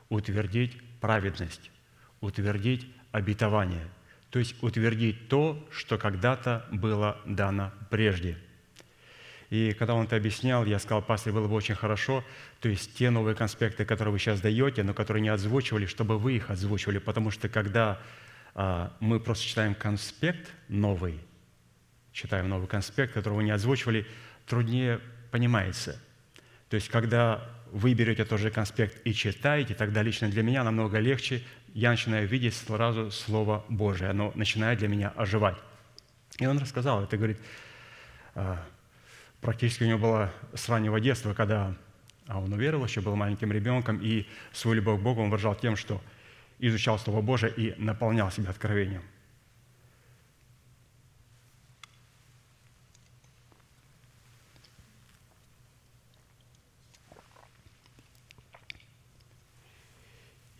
утвердить 0.09 0.77
праведность, 0.99 1.71
утвердить 2.19 2.87
обетование, 3.11 3.87
то 4.31 4.39
есть 4.39 4.61
утвердить 4.63 5.29
то, 5.29 5.67
что 5.71 5.97
когда-то 5.97 6.65
было 6.71 7.21
дано 7.25 7.71
прежде. 7.91 8.37
И 9.51 9.73
когда 9.73 9.93
он 9.93 10.05
это 10.05 10.15
объяснял, 10.15 10.65
я 10.65 10.79
сказал, 10.79 11.03
пастор, 11.03 11.31
было 11.31 11.47
бы 11.47 11.53
очень 11.53 11.75
хорошо, 11.75 12.23
то 12.59 12.69
есть 12.69 12.95
те 12.95 13.11
новые 13.11 13.35
конспекты, 13.35 13.85
которые 13.85 14.11
вы 14.11 14.17
сейчас 14.17 14.41
даете, 14.41 14.81
но 14.81 14.95
которые 14.95 15.21
не 15.21 15.29
озвучивали, 15.29 15.85
чтобы 15.85 16.17
вы 16.17 16.37
их 16.37 16.49
озвучивали, 16.49 16.97
потому 16.97 17.29
что 17.29 17.49
когда 17.49 18.01
а, 18.55 18.97
мы 18.99 19.19
просто 19.19 19.45
читаем 19.45 19.75
конспект 19.75 20.49
новый, 20.69 21.19
читаем 22.11 22.49
новый 22.49 22.67
конспект, 22.67 23.13
которого 23.13 23.41
не 23.41 23.51
озвучивали, 23.51 24.07
труднее 24.47 24.99
понимается– 25.29 26.01
то 26.73 26.77
есть, 26.77 26.89
когда 26.89 27.39
вы 27.71 27.93
берете 27.93 28.25
тот 28.25 28.39
же 28.39 28.49
конспект 28.49 29.05
и 29.05 29.13
читаете, 29.13 29.75
тогда 29.75 30.01
лично 30.01 30.27
для 30.27 30.41
меня 30.41 30.63
намного 30.63 30.97
легче, 30.97 31.43
я 31.75 31.91
начинаю 31.91 32.27
видеть 32.27 32.55
сразу 32.55 33.11
Слово 33.11 33.63
Божие, 33.69 34.09
оно 34.09 34.31
начинает 34.33 34.79
для 34.79 34.87
меня 34.87 35.13
оживать. 35.15 35.55
И 36.39 36.47
он 36.47 36.57
рассказал 36.57 37.03
это, 37.03 37.15
говорит, 37.15 37.37
а, 38.33 38.57
практически 39.39 39.83
у 39.83 39.87
него 39.87 39.99
было 39.99 40.33
с 40.55 40.67
раннего 40.67 40.99
детства, 40.99 41.35
когда 41.35 41.75
а 42.25 42.39
он 42.39 42.51
уверовал, 42.51 42.87
еще 42.87 43.01
был 43.01 43.15
маленьким 43.15 43.51
ребенком, 43.51 43.99
и 44.01 44.25
свою 44.51 44.77
любовь 44.77 44.99
к 44.99 45.03
Богу 45.03 45.21
он 45.21 45.29
выражал 45.29 45.53
тем, 45.53 45.75
что 45.75 46.01
изучал 46.57 46.97
Слово 46.97 47.21
Божие 47.21 47.53
и 47.55 47.75
наполнял 47.77 48.31
себя 48.31 48.49
откровением. 48.49 49.03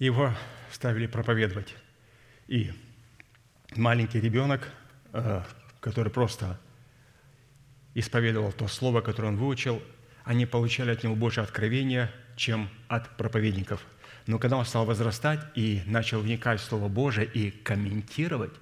Его 0.04 0.34
ставили 0.72 1.08
проповедовать. 1.08 1.76
И 2.48 2.72
маленький 3.76 4.20
ребенок, 4.20 4.70
э, 5.14 5.42
который 5.80 6.12
просто 6.12 6.60
исповедовал 7.94 8.52
то 8.52 8.68
слово, 8.68 9.02
которое 9.02 9.30
он 9.30 9.38
выучил, 9.38 9.82
они 10.26 10.46
получали 10.46 10.92
от 10.92 11.04
него 11.04 11.16
больше 11.16 11.42
откровения, 11.42 12.12
чем 12.36 12.70
от 12.88 13.16
проповедников. 13.18 13.86
Но 14.26 14.40
когда 14.40 14.58
он 14.58 14.66
стал 14.66 14.86
возрастать 14.86 15.40
и 15.56 15.82
начал 15.86 16.22
вникать 16.22 16.60
в 16.60 16.64
Слово 16.64 16.88
Божие 16.88 17.26
и 17.26 17.52
комментировать, 17.52 18.54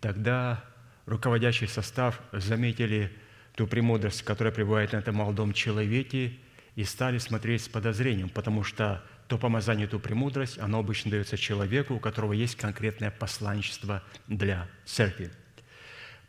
тогда 0.00 0.64
руководящий 1.06 1.68
состав 1.68 2.20
заметили 2.32 3.12
ту 3.54 3.66
премудрость, 3.66 4.22
которая 4.22 4.52
пребывает 4.52 4.92
на 4.92 4.98
этом 4.98 5.16
молодом 5.16 5.52
человеке, 5.52 6.38
и 6.76 6.84
стали 6.84 7.18
смотреть 7.18 7.62
с 7.62 7.68
подозрением, 7.68 8.28
потому 8.28 8.64
что 8.64 9.04
то 9.28 9.38
помазание, 9.38 9.86
ту 9.86 9.98
премудрость, 9.98 10.58
оно 10.58 10.78
обычно 10.78 11.10
дается 11.10 11.36
человеку, 11.36 11.94
у 11.94 12.00
которого 12.00 12.32
есть 12.32 12.56
конкретное 12.56 13.10
посланничество 13.10 14.02
для 14.26 14.68
церкви. 14.84 15.30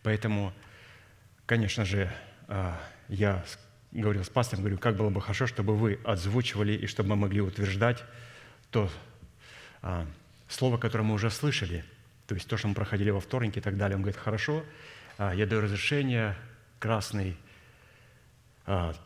Поэтому, 0.02 0.54
конечно 1.46 1.84
же, 1.84 2.12
а, 2.48 2.80
я 3.10 3.44
говорил 3.92 4.24
с 4.24 4.30
пастором, 4.30 4.64
говорю, 4.64 4.78
как 4.78 4.96
было 4.96 5.10
бы 5.10 5.22
хорошо, 5.22 5.48
чтобы 5.48 5.76
вы 5.76 6.00
озвучивали 6.04 6.74
и 6.74 6.88
чтобы 6.88 7.10
мы 7.10 7.16
могли 7.18 7.42
утверждать 7.42 8.04
то 8.72 8.90
а, 9.82 10.08
слово, 10.48 10.78
которое 10.78 11.04
мы 11.04 11.16
уже 11.16 11.30
слышали, 11.30 11.84
то 12.28 12.36
есть 12.36 12.48
то, 12.48 12.58
что 12.58 12.68
мы 12.68 12.76
проходили 12.76 13.10
во 13.10 13.20
вторник 13.20 13.58
и 13.58 13.62
так 13.62 13.78
далее. 13.78 13.96
Он 13.96 14.02
говорит, 14.02 14.20
хорошо, 14.20 14.64
а, 15.18 15.34
я 15.34 15.46
даю 15.46 15.62
разрешение, 15.62 16.36
красный 16.80 17.38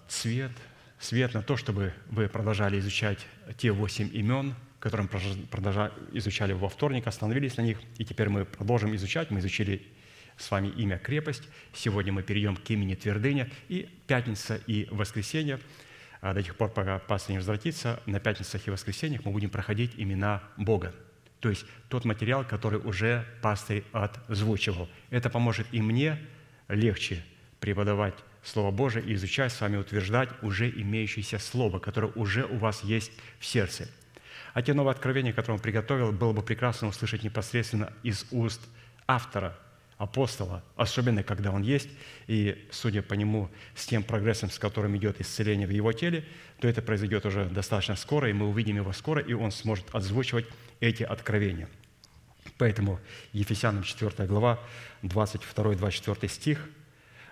цвет– 0.07 0.51
свет 0.99 1.33
на 1.33 1.41
то, 1.41 1.57
чтобы 1.57 1.93
вы 2.09 2.27
продолжали 2.27 2.79
изучать 2.79 3.25
те 3.57 3.71
восемь 3.71 4.09
имен, 4.13 4.55
которые 4.79 5.07
продолжали, 5.07 5.91
изучали 6.13 6.53
во 6.53 6.69
вторник, 6.69 7.07
остановились 7.07 7.57
на 7.57 7.61
них, 7.61 7.79
и 7.97 8.05
теперь 8.05 8.29
мы 8.29 8.45
продолжим 8.45 8.95
изучать. 8.95 9.31
Мы 9.31 9.39
изучили 9.39 9.85
с 10.37 10.49
вами 10.51 10.69
имя 10.69 10.97
«Крепость». 10.97 11.43
Сегодня 11.73 12.13
мы 12.13 12.23
перейдем 12.23 12.55
к 12.55 12.69
имени 12.69 12.95
«Твердыня». 12.95 13.49
И 13.67 13.89
пятница 14.07 14.55
и 14.67 14.87
воскресенье, 14.89 15.59
а 16.21 16.33
до 16.33 16.43
тех 16.43 16.55
пор, 16.55 16.69
пока 16.71 16.99
пастор 16.99 17.31
не 17.31 17.37
возвратится, 17.37 18.01
на 18.05 18.19
пятницах 18.19 18.67
и 18.67 18.71
воскресеньях 18.71 19.25
мы 19.25 19.31
будем 19.31 19.49
проходить 19.49 19.91
имена 19.97 20.43
Бога. 20.57 20.93
То 21.39 21.49
есть 21.49 21.65
тот 21.87 22.05
материал, 22.05 22.45
который 22.45 22.79
уже 22.79 23.25
пастырь 23.41 23.83
отзвучивал. 23.93 24.89
Это 25.09 25.29
поможет 25.29 25.67
и 25.71 25.81
мне 25.81 26.19
легче 26.67 27.23
преподавать 27.59 28.15
Слово 28.43 28.71
Божие 28.71 29.05
и 29.05 29.13
изучать 29.13 29.51
с 29.51 29.61
вами, 29.61 29.77
утверждать 29.77 30.29
уже 30.41 30.69
имеющееся 30.69 31.39
Слово, 31.39 31.79
которое 31.79 32.11
уже 32.13 32.45
у 32.45 32.57
вас 32.57 32.83
есть 32.83 33.11
в 33.39 33.45
сердце. 33.45 33.87
А 34.53 34.61
те 34.61 34.73
новые 34.73 34.91
откровения, 34.91 35.33
которые 35.33 35.55
он 35.55 35.61
приготовил, 35.61 36.11
было 36.11 36.33
бы 36.33 36.41
прекрасно 36.41 36.87
услышать 36.87 37.23
непосредственно 37.23 37.93
из 38.03 38.25
уст 38.31 38.61
автора, 39.07 39.57
апостола, 39.97 40.63
особенно 40.77 41.23
когда 41.23 41.51
он 41.51 41.61
есть, 41.61 41.89
и, 42.27 42.67
судя 42.71 43.01
по 43.01 43.15
нему, 43.15 43.49
с 43.75 43.85
тем 43.85 44.01
прогрессом, 44.01 44.49
с 44.49 44.57
которым 44.57 44.95
идет 44.95 45.19
исцеление 45.19 45.67
в 45.67 45.71
его 45.71 45.91
теле, 45.91 46.25
то 46.61 46.69
это 46.69 46.81
произойдет 46.81 47.25
уже 47.25 47.45
достаточно 47.45 47.97
скоро, 47.97 48.29
и 48.29 48.33
мы 48.33 48.47
увидим 48.47 48.77
его 48.77 48.93
скоро, 48.93 49.21
и 49.21 49.33
он 49.33 49.51
сможет 49.51 49.93
озвучивать 49.93 50.45
эти 50.79 51.03
откровения. 51.03 51.67
Поэтому 52.57 52.99
Ефесянам 53.33 53.83
4 53.83 54.25
глава, 54.25 54.59
22-24 55.03 56.27
стих– 56.29 56.65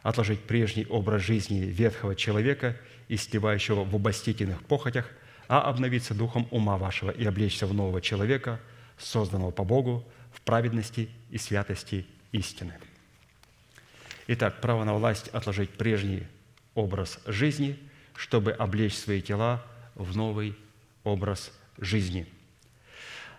отложить 0.03 0.41
прежний 0.41 0.85
образ 0.85 1.21
жизни 1.21 1.59
ветхого 1.59 2.15
человека, 2.15 2.77
истевающего 3.07 3.83
в 3.83 3.95
обостительных 3.95 4.63
похотях, 4.63 5.09
а 5.47 5.61
обновиться 5.61 6.13
духом 6.13 6.47
ума 6.51 6.77
вашего 6.77 7.11
и 7.11 7.25
облечься 7.25 7.67
в 7.67 7.73
нового 7.73 8.01
человека, 8.01 8.59
созданного 8.97 9.51
по 9.51 9.63
Богу 9.63 10.05
в 10.33 10.41
праведности 10.41 11.09
и 11.29 11.37
святости 11.37 12.05
истины. 12.31 12.73
Итак, 14.27 14.59
право 14.59 14.83
на 14.83 14.93
власть 14.93 15.29
отложить 15.29 15.69
прежний 15.69 16.23
образ 16.75 17.19
жизни, 17.25 17.79
чтобы 18.15 18.51
облечь 18.51 18.95
свои 18.95 19.21
тела 19.21 19.65
в 19.95 20.15
новый 20.17 20.55
образ 21.03 21.51
жизни. 21.77 22.27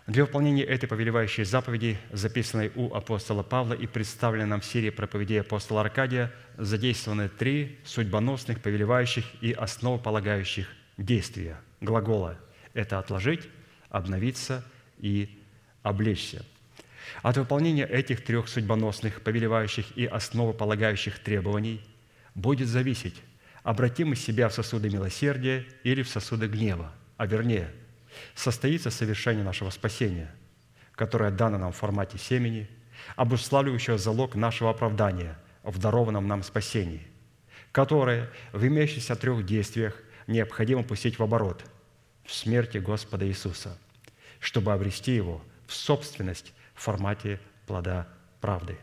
Для 0.09 0.25
выполнения 0.25 0.65
этой 0.65 0.87
повелевающей 0.87 1.45
заповеди, 1.45 1.99
записанной 2.11 2.73
у 2.75 2.95
апостола 2.95 3.43
Павла 3.43 3.75
и 3.75 3.87
представленной 3.87 4.47
нам 4.47 4.63
в 4.63 4.65
серии 4.65 4.89
проповедей 4.89 5.43
апостола 5.43 5.83
Аркадия, 5.83 6.33
задействованы 6.57 7.29
три 7.29 7.79
судьбоносных, 7.85 8.63
повелевающих 8.63 9.27
и 9.43 9.53
основополагающих 9.53 10.67
действия, 10.97 11.61
глагола– 11.83 12.39
это 12.73 12.99
отложить, 12.99 13.51
обновиться 13.91 14.65
и 14.97 15.43
облечься. 15.83 16.43
От 17.21 17.37
выполнения 17.37 17.85
этих 17.85 18.25
трех 18.25 18.49
судьбоносных, 18.49 19.21
повелевающих 19.21 19.95
и 19.95 20.07
основополагающих 20.07 21.19
требований 21.19 21.83
будет 22.35 22.69
зависеть, 22.69 23.21
обратим 23.63 24.09
мы 24.09 24.17
себя 24.17 24.49
в 24.49 24.55
сосуды 24.55 24.89
милосердия 24.89 25.67
или 25.85 26.03
в 26.03 26.09
сосуды 26.09 26.49
гнева, 26.49 26.95
а 27.19 27.27
вернее, 27.27 27.71
состоится 28.35 28.91
совершение 28.91 29.45
нашего 29.45 29.71
спасения, 29.71 30.35
которое 30.93 31.31
дано 31.31 31.59
нам 31.59 31.73
в 31.73 31.77
формате 31.77 32.19
семени, 32.19 32.69
обуславливающего 33.17 33.99
залог 33.99 34.35
нашего 34.35 34.71
оправдания 34.71 35.39
в 35.63 35.79
дарованном 35.79 36.27
нам 36.27 36.43
спасении, 36.43 37.07
которое 37.73 38.31
в 38.53 38.67
имеющихся 38.67 39.17
трех 39.17 39.45
действиях 39.45 39.95
необходимо 40.27 40.83
пустить 40.83 41.19
в 41.19 41.23
оборот 41.23 41.65
в 42.25 42.35
смерти 42.35 42.79
Господа 42.79 43.27
Иисуса, 43.27 43.79
чтобы 44.41 44.73
обрести 44.73 45.15
его 45.15 45.43
в 45.67 45.75
собственность 45.75 46.53
в 46.75 46.83
формате 46.83 47.41
плода 47.67 48.09
правды. 48.41 48.77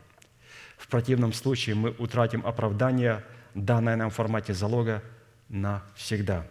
В 0.76 0.88
противном 0.88 1.32
случае 1.32 1.74
мы 1.76 1.90
утратим 1.90 2.44
оправдание, 2.46 3.24
данное 3.54 3.96
нам 3.96 4.10
в 4.10 4.14
формате 4.14 4.52
залога, 4.52 5.02
навсегда. 5.48 6.46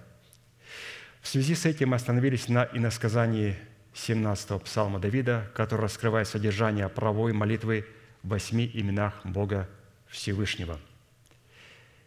В 1.25 1.27
связи 1.27 1.55
с 1.55 1.65
этим 1.65 1.89
мы 1.89 1.95
остановились 1.95 2.49
на 2.49 2.69
иносказании 2.71 3.57
17-го 3.95 4.59
псалма 4.59 4.99
Давида, 4.99 5.49
который 5.55 5.81
раскрывает 5.81 6.27
содержание 6.27 6.87
правовой 6.87 7.33
молитвы 7.33 7.87
в 8.21 8.27
восьми 8.27 8.69
именах 8.71 9.21
Бога 9.23 9.67
Всевышнего. 10.07 10.79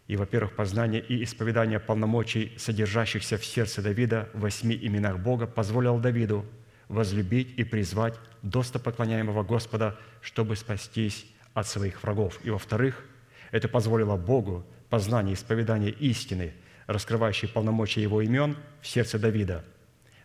И, 0.07 0.15
во-первых, 0.15 0.55
познание 0.55 1.01
и 1.01 1.21
исповедание 1.21 1.81
полномочий, 1.81 2.53
содержащихся 2.57 3.37
в 3.37 3.43
сердце 3.43 3.81
Давида 3.81 4.29
в 4.33 4.39
восьми 4.39 4.79
именах 4.81 5.19
Бога, 5.19 5.47
позволил 5.47 5.99
Давиду 5.99 6.45
возлюбить 6.87 7.53
и 7.57 7.65
призвать 7.65 8.17
достопоклоняемого 8.41 9.43
Господа, 9.43 9.97
чтобы 10.21 10.55
спастись 10.55 11.25
от 11.53 11.67
своих 11.67 12.03
врагов. 12.03 12.39
И, 12.45 12.51
во-вторых, 12.51 13.03
это 13.51 13.67
позволило 13.67 14.15
Богу 14.15 14.65
познание 14.89 15.33
и 15.33 15.35
исповедание 15.35 15.91
истины, 15.91 16.53
раскрывающей 16.89 17.47
полномочия 17.47 18.01
Его 18.01 18.19
имен 18.23 18.57
в 18.81 18.87
сердце 18.87 19.19
Давида, 19.19 19.63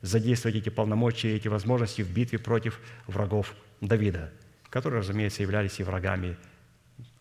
задействовать 0.00 0.56
эти 0.56 0.70
полномочия 0.70 1.32
и 1.32 1.36
эти 1.36 1.46
возможности 1.46 2.00
в 2.00 2.10
битве 2.10 2.38
против 2.38 2.80
врагов 3.06 3.54
Давида, 3.82 4.32
которые, 4.70 5.00
разумеется, 5.00 5.42
являлись 5.42 5.78
и 5.78 5.82
врагами 5.82 6.38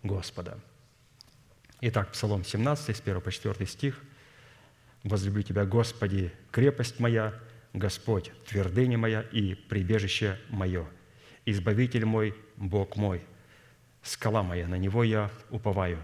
Господа. 0.02 0.58
Итак, 1.82 2.14
Псалом 2.14 2.46
17, 2.46 2.96
с 2.96 3.02
1 3.02 3.20
по 3.20 3.32
4 3.34 3.66
стих. 3.66 4.00
«Возлюблю 5.04 5.44
Тебя, 5.44 5.66
Господи, 5.66 6.32
крепость 6.50 7.02
моя, 7.02 7.34
Господь, 7.74 8.32
твердыня 8.48 8.98
моя 8.98 9.24
и 9.24 9.56
прибежище 9.56 10.40
мое, 10.48 10.88
Избавитель 11.46 12.06
мой, 12.06 12.34
Бог 12.56 12.96
мой, 12.96 13.22
скала 14.04 14.42
моя, 14.42 14.70
на 14.70 14.76
Него 14.76 15.04
я 15.04 15.30
уповаю, 15.50 16.00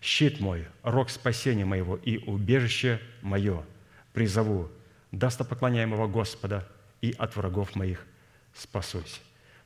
щит 0.00 0.40
мой, 0.40 0.66
рог 0.82 1.10
спасения 1.10 1.64
моего 1.64 1.96
и 1.96 2.18
убежище 2.18 3.00
мое, 3.22 3.64
призову. 4.12 4.70
Достопоклоняемого 5.12 6.06
Господа 6.06 6.68
и 7.00 7.14
от 7.18 7.36
врагов 7.36 7.74
моих 7.74 8.06
спасусь». 8.54 9.20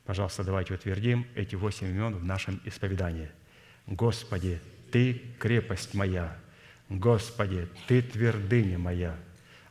Пожалуйста, 0.05 0.43
давайте 0.43 0.75
утвердим 0.75 1.25
эти 1.33 1.55
восемь 1.55 1.87
имен 1.87 2.15
в 2.15 2.23
нашем 2.23 2.61
исповедании. 2.63 3.29
Господи, 3.87 4.61
Ты 4.91 5.21
крепость 5.39 5.95
моя, 5.95 6.37
Господи, 6.89 7.67
Ты 7.87 8.03
твердыня 8.03 8.77
моя, 8.77 9.17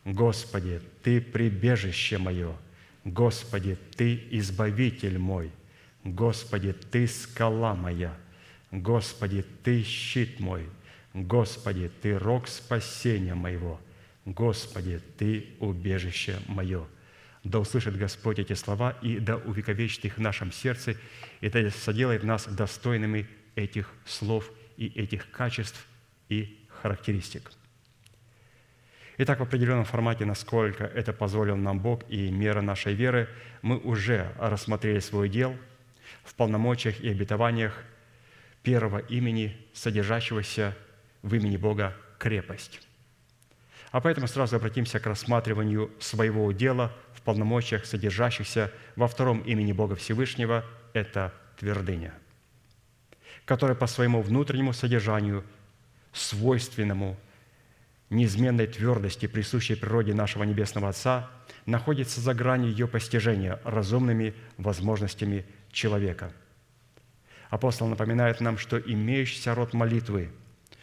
Господи, 0.05 0.81
Ты 1.05 1.21
прибежище 1.21 2.19
мое, 2.19 2.57
Господи, 3.05 3.79
Ты 3.97 4.27
избавитель 4.33 5.19
мой, 5.19 5.53
Господи, 6.03 6.73
Ты 6.73 7.07
скала 7.07 7.75
моя, 7.75 8.17
Господи, 8.75 9.45
Ты 9.63 9.85
щит 9.85 10.41
мой, 10.41 10.69
Господи, 11.13 11.93
Ты 12.03 12.19
рог 12.19 12.49
спасения 12.49 13.35
моего, 13.35 13.81
Господи, 14.25 15.01
Ты 15.17 15.47
убежище 15.61 16.41
мое. 16.49 16.85
Да 17.45 17.61
услышит 17.61 17.97
Господь 17.97 18.41
эти 18.41 18.55
слова 18.55 18.91
и 19.01 19.21
да 19.21 19.37
увековечит 19.37 20.05
их 20.07 20.17
в 20.17 20.21
нашем 20.21 20.51
сердце, 20.51 20.97
и 21.41 21.49
да 21.49 21.71
соделает 21.71 22.25
нас 22.25 22.47
достойными 22.47 23.29
этих 23.55 23.93
слов 24.05 24.51
и 24.77 24.87
этих 24.87 25.31
качеств 25.31 25.87
и 26.29 26.67
характеристик. 26.69 27.53
Итак, 29.19 29.39
в 29.39 29.43
определенном 29.45 29.85
формате, 29.85 30.25
насколько 30.25 30.83
это 30.83 31.13
позволил 31.13 31.57
нам 31.57 31.79
Бог 31.79 32.03
и 32.11 32.29
мера 32.29 32.61
нашей 32.61 32.95
веры, 32.95 33.29
мы 33.63 33.79
уже 33.79 34.33
рассмотрели 34.37 34.99
свой 34.99 35.29
дел 35.29 35.55
в 36.25 36.35
полномочиях 36.35 37.01
и 37.01 37.09
обетованиях 37.09 37.85
первого 38.65 38.99
имени, 38.99 39.57
содержащегося 39.73 40.77
в 41.23 41.33
имени 41.35 41.57
Бога 41.57 41.95
крепость. 42.19 42.81
А 43.93 44.01
поэтому 44.01 44.27
сразу 44.27 44.57
обратимся 44.57 44.99
к 44.99 45.07
рассматриванию 45.07 45.93
своего 46.01 46.51
дела 46.51 46.93
в 47.13 47.23
полномочиях, 47.23 47.85
содержащихся 47.85 48.73
во 48.97 49.07
втором 49.07 49.41
имени 49.43 49.73
Бога 49.73 49.95
Всевышнего– 49.95 50.65
это 50.95 51.33
твердыня, 51.61 52.13
которая 53.45 53.77
по 53.77 53.87
своему 53.87 54.21
внутреннему 54.21 54.73
содержанию, 54.73 55.45
свойственному 56.13 57.17
неизменной 58.11 58.67
твердости, 58.67 59.27
присущей 59.27 59.75
природе 59.75 60.15
нашего 60.15 60.45
Небесного 60.45 60.89
Отца, 60.89 61.31
находится 61.67 62.21
за 62.21 62.35
гранью 62.35 62.71
ее 62.71 62.89
постижения 62.89 63.61
разумными 63.65 64.35
возможностями 64.57 65.45
человека. 65.71 66.33
Апостол 67.55 67.87
напоминает 67.87 68.41
нам, 68.41 68.59
что 68.59 68.79
имеющийся 68.79 69.55
род 69.55 69.73
молитвы, 69.75 70.31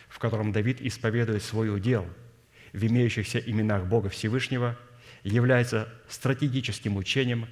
в 0.07 0.19
котором 0.19 0.51
Давид 0.51 0.81
исповедует 0.81 1.43
свой 1.43 1.73
удел– 1.73 2.07
в 2.73 2.85
имеющихся 2.85 3.39
именах 3.39 3.85
Бога 3.85 4.09
Всевышнего 4.09 4.77
является 5.23 5.89
стратегическим 6.07 6.97
учением, 6.97 7.47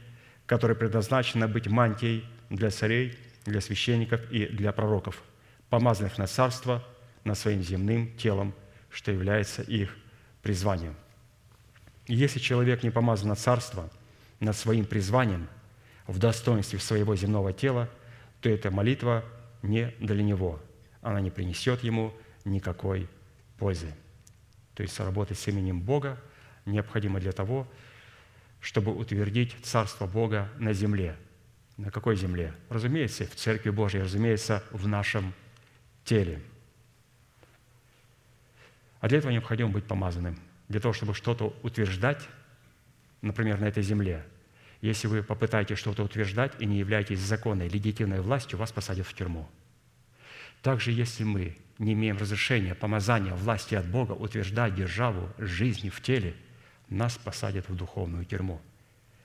которое 0.46 0.76
предназначено 0.76 1.48
быть 1.48 1.68
мантией 1.68 2.26
для 2.50 2.70
царей, 2.72 3.18
для 3.46 3.62
священников 3.62 4.22
и 4.32 4.46
для 4.48 4.72
пророков, 4.72 5.22
помазанных 5.70 6.18
на 6.18 6.28
царство 6.28 6.84
над 7.24 7.38
своим 7.38 7.62
земным 7.62 8.16
телом, 8.18 8.54
что 8.90 9.12
является 9.12 9.62
их 9.62 9.96
призванием. 10.42 10.96
Если 12.08 12.40
человек 12.40 12.82
не 12.84 12.90
помазан 12.90 13.30
на 13.30 13.36
царство, 13.36 13.92
над 14.40 14.56
своим 14.56 14.86
призванием, 14.86 15.48
в 16.08 16.18
достоинстве 16.18 16.80
своего 16.80 17.16
земного 17.16 17.54
тела, 17.54 17.88
то 18.42 18.50
эта 18.50 18.72
молитва 18.72 19.24
не 19.62 19.94
для 20.00 20.24
него. 20.24 20.62
Она 21.02 21.22
не 21.22 21.32
принесет 21.32 21.84
ему 21.84 22.14
никакой 22.46 23.08
пользы 23.58 23.94
то 24.80 24.84
есть 24.84 24.98
работать 24.98 25.38
с 25.38 25.46
именем 25.50 25.82
Бога, 25.82 26.18
необходимо 26.66 27.20
для 27.20 27.34
того, 27.34 27.68
чтобы 28.62 28.96
утвердить 28.96 29.54
Царство 29.62 30.08
Бога 30.08 30.48
на 30.58 30.72
земле. 30.72 31.18
На 31.76 31.92
какой 31.92 32.16
земле? 32.16 32.54
Разумеется, 32.70 33.26
в 33.26 33.36
Церкви 33.36 33.72
Божьей, 33.72 34.04
разумеется, 34.04 34.64
в 34.72 34.88
нашем 34.88 35.34
теле. 36.06 36.42
А 39.02 39.10
для 39.10 39.18
этого 39.18 39.34
необходимо 39.34 39.70
быть 39.72 39.84
помазанным. 39.84 40.40
Для 40.70 40.80
того, 40.80 40.94
чтобы 40.94 41.14
что-то 41.14 41.54
утверждать, 41.62 42.30
например, 43.22 43.60
на 43.60 43.66
этой 43.66 43.84
земле, 43.84 44.26
Если 44.82 45.08
вы 45.08 45.24
попытаетесь 45.24 45.78
что-то 45.78 46.04
утверждать 46.04 46.54
и 46.60 46.66
не 46.66 46.80
являетесь 46.80 47.20
законной, 47.20 47.68
легитимной 47.68 48.22
властью, 48.22 48.58
вас 48.58 48.72
посадят 48.72 49.06
в 49.06 49.14
тюрьму. 49.14 49.50
Также, 50.62 50.92
если 50.92 51.24
мы 51.24 51.58
не 51.78 51.94
имеем 51.94 52.18
разрешения, 52.18 52.76
помазания, 52.76 53.34
власти 53.34 53.76
от 53.76 53.88
Бога 53.88 54.14
утверждать 54.14 54.76
державу 54.76 55.30
жизни 55.38 55.90
в 55.90 56.02
теле, 56.02 56.36
нас 56.90 57.18
посадят 57.18 57.68
в 57.70 57.76
духовную 57.76 58.26
тюрьму. 58.26 58.62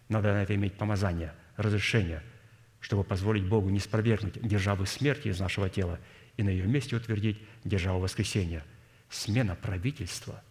Надо 0.08 0.32
на 0.32 0.42
это 0.42 0.54
иметь 0.54 0.74
помазание, 0.74 1.34
разрешение, 1.56 2.22
чтобы 2.80 3.04
позволить 3.04 3.44
Богу 3.44 3.70
не 3.70 3.80
спровергнуть 3.80 4.40
державу 4.46 4.86
смерти 4.86 5.28
из 5.28 5.40
нашего 5.40 5.68
тела 5.68 5.98
и 6.36 6.42
на 6.42 6.50
ее 6.50 6.66
месте 6.66 6.96
утвердить 6.96 7.40
державу 7.64 8.00
воскресения. 8.00 8.64
Смена 9.08 9.54
правительства 9.54 10.42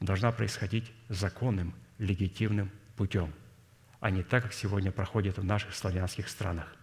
должна 0.00 0.30
происходить 0.30 0.92
законным, 1.08 1.74
легитимным 1.98 2.70
путем, 2.96 3.32
а 4.02 4.10
не 4.10 4.24
так, 4.24 4.42
как 4.42 4.52
сегодня 4.52 4.90
проходит 4.90 5.38
в 5.38 5.44
наших 5.44 5.76
славянских 5.76 6.28
странах, 6.28 6.74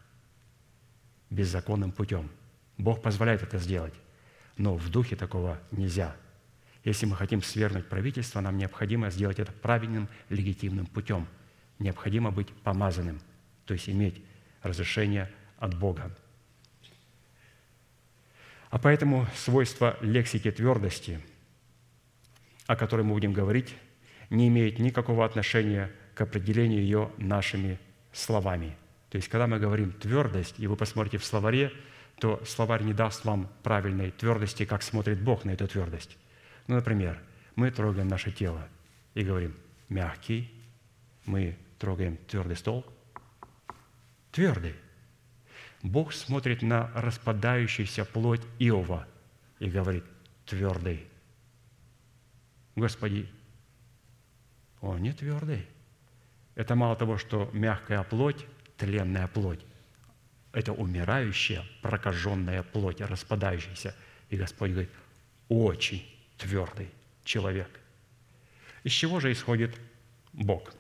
беззаконным 1.30 1.92
путем. 1.92 2.32
Бог 2.78 3.02
позволяет 3.02 3.44
это 3.44 3.58
сделать, 3.58 3.94
но 4.56 4.78
в 4.78 4.90
духе 4.90 5.18
такого 5.18 5.60
нельзя. 5.70 6.16
Если 6.86 7.06
мы 7.06 7.18
хотим 7.18 7.44
свергнуть 7.44 7.90
правительство, 7.90 8.40
нам 8.40 8.58
необходимо 8.58 9.10
сделать 9.10 9.38
это 9.38 9.52
правильным, 9.52 10.08
легитимным 10.30 10.86
путем. 10.86 11.28
Необходимо 11.78 12.32
быть 12.32 12.54
помазанным, 12.64 13.20
то 13.66 13.74
есть 13.74 13.90
иметь 13.90 14.24
разрешение 14.64 15.30
от 15.58 15.78
Бога. 15.78 16.16
А 18.70 18.80
поэтому 18.80 19.28
свойство 19.36 19.98
лексики 20.00 20.50
твердости, 20.52 21.20
о 22.66 22.78
которой 22.78 23.02
мы 23.02 23.12
будем 23.12 23.34
говорить, 23.34 23.76
не 24.30 24.48
имеет 24.48 24.80
никакого 24.80 25.26
отношения 25.26 25.92
к 26.20 26.22
определению 26.22 26.82
ее 26.82 27.14
нашими 27.18 27.80
словами. 28.12 28.76
То 29.10 29.16
есть, 29.16 29.30
когда 29.30 29.48
мы 29.48 29.58
говорим 29.58 29.94
твердость, 29.94 30.56
и 30.60 30.68
вы 30.68 30.76
посмотрите 30.76 31.18
в 31.18 31.24
словаре, 31.24 31.72
то 32.20 32.44
словарь 32.46 32.84
не 32.84 32.94
даст 32.94 33.24
вам 33.24 33.50
правильной 33.64 34.12
твердости, 34.12 34.66
как 34.66 34.84
смотрит 34.84 35.22
Бог 35.22 35.46
на 35.46 35.52
эту 35.52 35.66
твердость. 35.70 36.18
Ну, 36.68 36.76
например, 36.76 37.22
мы 37.56 37.72
трогаем 37.72 38.10
наше 38.10 38.34
тело 38.34 38.68
и 39.14 39.24
говорим 39.24 39.56
«мягкий», 39.88 40.52
мы 41.24 41.58
трогаем 41.78 42.18
твердый 42.28 42.58
стол, 42.58 42.86
твердый. 44.34 44.76
Бог 45.84 46.12
смотрит 46.12 46.62
на 46.64 46.92
распадающуюся 46.96 48.04
плоть 48.04 48.42
Иова 48.60 49.08
и 49.60 49.70
говорит 49.70 50.04
«твердый». 50.46 51.08
Господи, 52.76 53.30
он 54.82 55.02
не 55.02 55.14
твердый. 55.14 55.66
Это 56.56 56.76
мало 56.76 56.96
того, 56.96 57.18
что 57.18 57.50
мягкая 57.54 58.04
плоть, 58.04 58.46
тленная 58.78 59.28
плоть, 59.28 59.62
это 60.52 60.74
умирающая, 60.74 61.64
прокаженная 61.82 62.64
плоть, 62.64 63.02
распадающаяся. 63.02 63.96
И 64.30 64.38
Господь 64.38 64.72
говорит, 64.72 64.90
очень 65.48 66.06
твердый 66.38 66.90
человек. 67.24 67.70
Из 68.84 68.92
чего 68.92 69.20
же 69.20 69.32
исходит 69.32 69.76
Бог? 70.34 70.74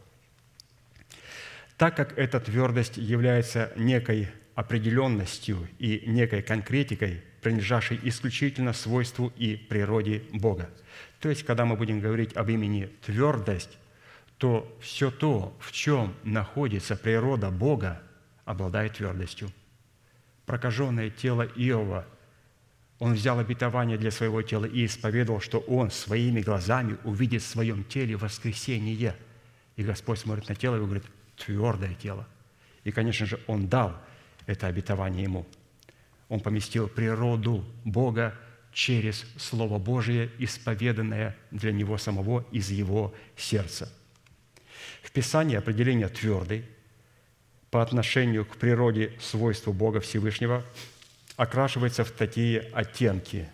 Так 1.77 1.95
как 1.95 2.17
эта 2.17 2.39
твердость 2.39 2.97
является 2.97 3.71
некой 3.75 4.29
определенностью 4.55 5.69
и 5.79 6.03
некой 6.05 6.41
конкретикой, 6.41 7.23
принадлежащей 7.41 7.97
исключительно 8.03 8.73
свойству 8.73 9.31
и 9.37 9.55
природе 9.55 10.23
Бога. 10.33 10.69
То 11.21 11.29
есть, 11.29 11.43
когда 11.43 11.63
мы 11.63 11.77
будем 11.77 12.01
говорить 12.01 12.35
об 12.35 12.49
имени 12.49 12.89
твердость, 13.05 13.77
то 14.39 14.73
все 14.79 15.11
то, 15.11 15.55
в 15.59 15.73
чем 15.73 16.15
находится 16.23 16.95
природа 16.95 17.51
Бога, 17.51 18.01
обладает 18.45 18.93
твердостью. 18.93 19.51
Прокаженное 20.45 21.09
тело 21.09 21.43
Иова, 21.43 22.07
он 22.99 23.13
взял 23.13 23.37
обетование 23.37 23.97
для 23.97 24.11
своего 24.11 24.41
тела 24.41 24.65
и 24.65 24.85
исповедовал, 24.85 25.41
что 25.41 25.59
он 25.59 25.91
своими 25.91 26.41
глазами 26.41 26.97
увидит 27.03 27.41
в 27.41 27.47
своем 27.47 27.83
теле 27.83 28.15
воскресение. 28.15 29.15
И 29.75 29.83
Господь 29.83 30.19
смотрит 30.19 30.47
на 30.47 30.55
тело 30.55 30.77
и 30.77 30.79
говорит, 30.79 31.03
твердое 31.35 31.93
тело. 31.95 32.25
И, 32.85 32.91
конечно 32.91 33.25
же, 33.25 33.39
он 33.45 33.67
дал 33.67 33.95
это 34.45 34.67
обетование 34.67 35.23
ему. 35.23 35.45
Он 36.29 36.39
поместил 36.39 36.87
природу 36.87 37.65
Бога 37.83 38.35
через 38.71 39.25
Слово 39.37 39.79
Божие, 39.79 40.31
исповеданное 40.39 41.35
для 41.51 41.73
него 41.73 41.97
самого 41.97 42.45
из 42.51 42.71
его 42.71 43.13
сердца. 43.35 43.91
В 45.01 45.11
Писании 45.11 45.57
определение 45.57 46.07
«твердый» 46.07 46.65
по 47.71 47.81
отношению 47.81 48.45
к 48.45 48.57
природе 48.57 49.13
свойству 49.19 49.73
Бога 49.73 49.99
Всевышнего 49.99 50.63
окрашивается 51.35 52.03
в 52.03 52.11
такие 52.11 52.59
оттенки, 52.73 53.47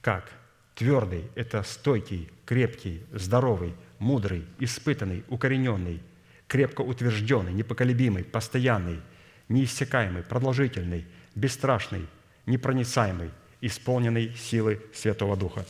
как 0.00 0.32
твердый– 0.74 1.24
это 1.34 1.62
стойкий, 1.62 2.30
крепкий, 2.46 3.02
здоровый, 3.12 3.74
мудрый, 3.98 4.44
испытанный, 4.58 5.24
укорененный, 5.28 6.00
крепко 6.46 6.80
утвержденный, 6.80 7.52
непоколебимый, 7.52 8.24
постоянный, 8.24 9.00
неиссякаемый, 9.48 10.22
продолжительный, 10.22 11.04
бесстрашный, 11.34 12.06
непроницаемый, 12.46 13.30
исполненный 13.60 14.34
силы 14.36 14.80
Святого 14.94 15.36
Духа. 15.36 15.66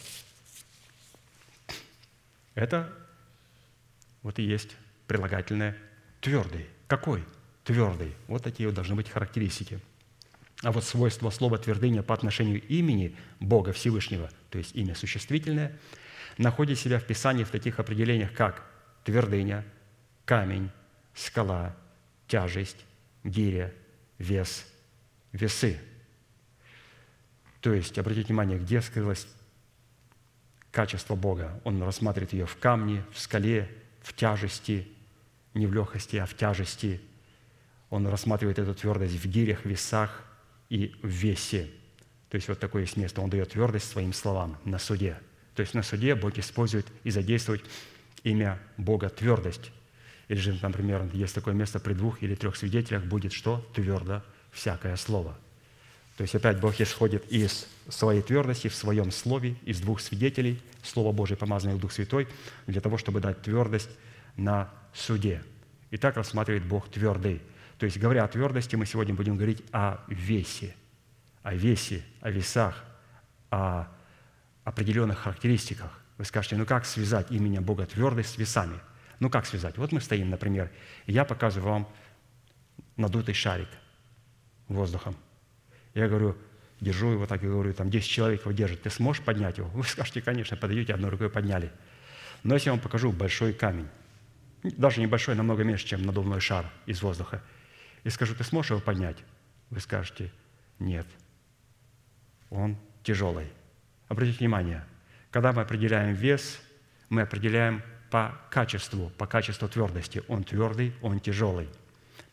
Это 2.54 2.92
вот 4.28 4.38
и 4.38 4.42
есть 4.42 4.76
прилагательное 5.06 5.74
твердый. 6.20 6.66
Какой? 6.86 7.24
Твердый. 7.64 8.14
Вот 8.26 8.44
такие 8.44 8.68
вот 8.68 8.74
должны 8.74 8.94
быть 8.94 9.08
характеристики. 9.08 9.80
А 10.62 10.70
вот 10.70 10.84
свойство 10.84 11.30
слова 11.30 11.56
твердыня 11.56 12.02
по 12.02 12.12
отношению 12.12 12.60
имени 12.68 13.16
Бога 13.40 13.72
Всевышнего, 13.72 14.30
то 14.50 14.58
есть 14.58 14.76
имя 14.76 14.94
существительное, 14.94 15.78
находит 16.36 16.78
себя 16.78 17.00
в 17.00 17.04
Писании 17.04 17.44
в 17.44 17.50
таких 17.50 17.78
определениях, 17.78 18.34
как 18.34 18.66
твердыня, 19.02 19.64
камень, 20.26 20.70
скала, 21.14 21.74
тяжесть, 22.26 22.84
гиря, 23.24 23.72
вес, 24.18 24.66
весы. 25.32 25.80
То 27.62 27.72
есть, 27.72 27.98
обратите 27.98 28.26
внимание, 28.26 28.58
где 28.58 28.82
скрылось 28.82 29.26
качество 30.70 31.14
Бога. 31.14 31.62
Он 31.64 31.82
рассматривает 31.82 32.34
ее 32.34 32.44
в 32.44 32.58
камне, 32.58 33.06
в 33.10 33.18
скале, 33.18 33.70
в 34.02 34.14
тяжести, 34.14 34.88
не 35.54 35.66
в 35.66 35.74
легкости, 35.74 36.16
а 36.16 36.26
в 36.26 36.34
тяжести. 36.34 37.00
Он 37.90 38.06
рассматривает 38.06 38.58
эту 38.58 38.74
твердость 38.74 39.14
в 39.14 39.26
гирях, 39.26 39.64
весах 39.64 40.24
и 40.68 40.94
в 41.02 41.08
весе. 41.08 41.70
То 42.30 42.36
есть 42.36 42.48
вот 42.48 42.58
такое 42.58 42.82
есть 42.82 42.96
место. 42.96 43.20
Он 43.20 43.30
дает 43.30 43.50
твердость 43.50 43.90
своим 43.90 44.12
словам 44.12 44.58
на 44.64 44.78
суде. 44.78 45.18
То 45.54 45.62
есть 45.62 45.74
на 45.74 45.82
суде 45.82 46.14
Бог 46.14 46.38
использует 46.38 46.86
и 47.04 47.10
задействует 47.10 47.64
имя 48.22 48.60
Бога 48.76 49.08
твердость. 49.08 49.72
Или 50.28 50.38
же, 50.38 50.58
например, 50.60 51.08
есть 51.14 51.34
такое 51.34 51.54
место 51.54 51.80
при 51.80 51.94
двух 51.94 52.22
или 52.22 52.34
трех 52.34 52.56
свидетелях 52.56 53.04
будет 53.04 53.32
что? 53.32 53.66
Твердо 53.74 54.22
всякое 54.52 54.96
слово. 54.96 55.38
То 56.16 56.22
есть 56.22 56.34
опять 56.34 56.60
Бог 56.60 56.78
исходит 56.80 57.30
из 57.32 57.66
своей 57.88 58.22
твердости 58.22 58.68
в 58.68 58.74
своем 58.74 59.10
слове, 59.10 59.56
из 59.64 59.80
двух 59.80 60.00
свидетелей, 60.00 60.62
Слово 60.82 61.12
Божие, 61.12 61.36
помазанное 61.36 61.76
в 61.76 61.80
Дух 61.80 61.92
Святой, 61.92 62.28
для 62.66 62.80
того, 62.80 62.98
чтобы 62.98 63.20
дать 63.20 63.42
твердость 63.42 63.90
на 64.36 64.70
суде. 64.92 65.42
И 65.90 65.96
так 65.96 66.16
рассматривает 66.16 66.64
Бог 66.64 66.88
твердый. 66.88 67.42
То 67.78 67.86
есть, 67.86 67.98
говоря 67.98 68.24
о 68.24 68.28
твердости, 68.28 68.76
мы 68.76 68.86
сегодня 68.86 69.14
будем 69.14 69.36
говорить 69.36 69.62
о 69.72 69.98
весе, 70.08 70.74
о 71.42 71.54
весе, 71.54 72.04
о 72.20 72.30
весах, 72.30 72.84
о 73.50 73.86
определенных 74.64 75.18
характеристиках. 75.18 75.98
Вы 76.18 76.24
скажете, 76.24 76.56
ну 76.56 76.66
как 76.66 76.84
связать 76.84 77.30
имя 77.30 77.60
Бога 77.60 77.86
твердость 77.86 78.30
с 78.30 78.38
весами? 78.38 78.78
Ну 79.20 79.30
как 79.30 79.46
связать? 79.46 79.78
Вот 79.78 79.92
мы 79.92 80.00
стоим, 80.00 80.30
например, 80.30 80.70
и 81.06 81.12
я 81.12 81.24
показываю 81.24 81.72
вам 81.72 81.88
надутый 82.96 83.34
шарик 83.34 83.68
воздухом. 84.66 85.16
Я 85.94 86.08
говорю, 86.08 86.36
держу 86.80 87.10
его 87.10 87.26
так 87.26 87.42
и 87.42 87.46
говорю, 87.46 87.72
там 87.72 87.90
10 87.90 88.08
человек 88.08 88.42
его 88.42 88.52
держит, 88.52 88.82
ты 88.82 88.90
сможешь 88.90 89.22
поднять 89.22 89.58
его? 89.58 89.68
Вы 89.68 89.84
скажете, 89.84 90.20
конечно, 90.20 90.56
подойдете, 90.56 90.94
одной 90.94 91.10
рукой 91.10 91.30
подняли. 91.30 91.70
Но 92.42 92.54
если 92.54 92.68
я 92.68 92.72
вам 92.72 92.80
покажу 92.80 93.12
большой 93.12 93.52
камень, 93.52 93.88
даже 94.62 95.00
небольшой, 95.00 95.34
намного 95.34 95.64
меньше, 95.64 95.86
чем 95.86 96.02
надувной 96.02 96.40
шар 96.40 96.70
из 96.86 97.02
воздуха, 97.02 97.42
и 98.04 98.10
скажу, 98.10 98.34
ты 98.34 98.44
сможешь 98.44 98.70
его 98.70 98.80
поднять? 98.80 99.16
Вы 99.70 99.80
скажете, 99.80 100.32
нет, 100.78 101.06
он 102.50 102.76
тяжелый. 103.02 103.46
Обратите 104.08 104.38
внимание, 104.38 104.84
когда 105.30 105.52
мы 105.52 105.62
определяем 105.62 106.14
вес, 106.14 106.60
мы 107.08 107.22
определяем 107.22 107.82
по 108.10 108.38
качеству, 108.50 109.10
по 109.18 109.26
качеству 109.26 109.68
твердости. 109.68 110.22
Он 110.28 110.44
твердый, 110.44 110.94
он 111.02 111.20
тяжелый. 111.20 111.68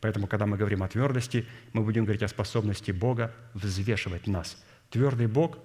Поэтому, 0.01 0.27
когда 0.27 0.45
мы 0.45 0.57
говорим 0.57 0.83
о 0.83 0.87
твердости, 0.87 1.45
мы 1.73 1.83
будем 1.83 2.03
говорить 2.03 2.23
о 2.23 2.27
способности 2.27 2.91
Бога 2.91 3.33
взвешивать 3.53 4.27
нас. 4.27 4.61
Твердый 4.89 5.27
Бог, 5.27 5.57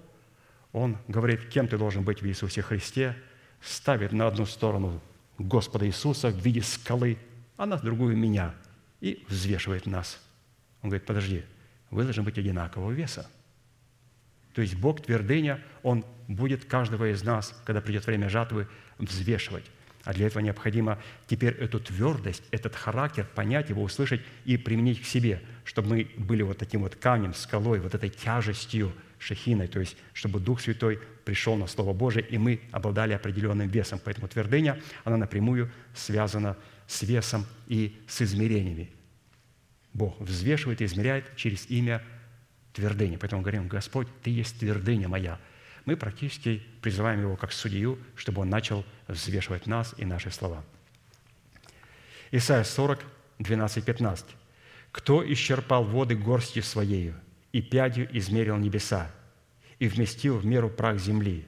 Он 0.71 0.97
говорит, 1.07 1.47
кем 1.49 1.67
ты 1.67 1.77
должен 1.77 2.03
быть 2.03 2.21
в 2.21 2.27
Иисусе 2.27 2.61
Христе, 2.61 3.15
ставит 3.61 4.11
на 4.11 4.27
одну 4.27 4.45
сторону 4.45 5.01
Господа 5.37 5.85
Иисуса 5.87 6.29
в 6.29 6.37
виде 6.37 6.61
скалы, 6.61 7.17
а 7.57 7.65
на 7.65 7.77
другую 7.77 8.17
меня 8.17 8.55
и 8.99 9.23
взвешивает 9.27 9.85
нас. 9.85 10.19
Он 10.81 10.89
говорит, 10.89 11.05
подожди, 11.05 11.43
вы 11.89 12.03
должны 12.03 12.23
быть 12.23 12.37
одинакового 12.37 12.91
веса. 12.91 13.29
То 14.53 14.61
есть 14.61 14.75
Бог 14.75 15.01
твердыня, 15.01 15.61
Он 15.83 16.05
будет 16.27 16.65
каждого 16.65 17.11
из 17.11 17.23
нас, 17.23 17.59
когда 17.65 17.81
придет 17.81 18.05
время 18.05 18.29
жатвы, 18.29 18.67
взвешивать. 18.97 19.65
А 20.03 20.13
для 20.13 20.27
этого 20.27 20.41
необходимо 20.41 20.99
теперь 21.27 21.53
эту 21.53 21.79
твердость, 21.79 22.43
этот 22.51 22.75
характер 22.75 23.27
понять 23.35 23.69
его, 23.69 23.83
услышать 23.83 24.21
и 24.45 24.57
применить 24.57 25.01
к 25.01 25.05
себе, 25.05 25.41
чтобы 25.63 25.89
мы 25.89 26.11
были 26.17 26.41
вот 26.41 26.57
таким 26.57 26.81
вот 26.81 26.95
камнем, 26.95 27.33
скалой, 27.33 27.79
вот 27.79 27.93
этой 27.93 28.09
тяжестью, 28.09 28.93
шахиной, 29.19 29.67
то 29.67 29.79
есть 29.79 29.95
чтобы 30.13 30.39
Дух 30.39 30.61
Святой 30.61 30.99
пришел 31.25 31.55
на 31.55 31.67
Слово 31.67 31.93
Божие, 31.93 32.25
и 32.25 32.37
мы 32.37 32.61
обладали 32.71 33.13
определенным 33.13 33.67
весом. 33.67 33.99
Поэтому 34.03 34.27
твердыня, 34.27 34.81
она 35.03 35.17
напрямую 35.17 35.71
связана 35.93 36.57
с 36.87 37.03
весом 37.03 37.45
и 37.67 38.01
с 38.07 38.21
измерениями. 38.21 38.89
Бог 39.93 40.19
взвешивает 40.19 40.81
и 40.81 40.85
измеряет 40.85 41.35
через 41.35 41.69
имя 41.69 42.01
твердыни. 42.73 43.17
Поэтому 43.17 43.41
говорим, 43.41 43.67
Господь, 43.67 44.07
Ты 44.23 44.31
есть 44.31 44.59
твердыня 44.59 45.07
моя. 45.07 45.39
Мы 45.85 45.95
практически 45.95 46.61
призываем 46.81 47.21
Его 47.21 47.35
как 47.35 47.51
судью, 47.51 47.97
чтобы 48.15 48.41
Он 48.41 48.49
начал 48.49 48.85
взвешивать 49.07 49.67
нас 49.67 49.95
и 49.97 50.05
наши 50.05 50.31
слова. 50.31 50.63
Исайя 52.31 52.63
40, 52.63 53.03
12, 53.39 53.83
15. 53.83 54.25
«Кто 54.91 55.33
исчерпал 55.33 55.83
воды 55.83 56.15
горстью 56.15 56.63
Своею, 56.63 57.15
и 57.51 57.61
пядью 57.61 58.07
измерил 58.11 58.57
небеса, 58.57 59.11
и 59.79 59.87
вместил 59.87 60.37
в 60.37 60.45
меру 60.45 60.69
прах 60.69 60.99
земли, 60.99 61.45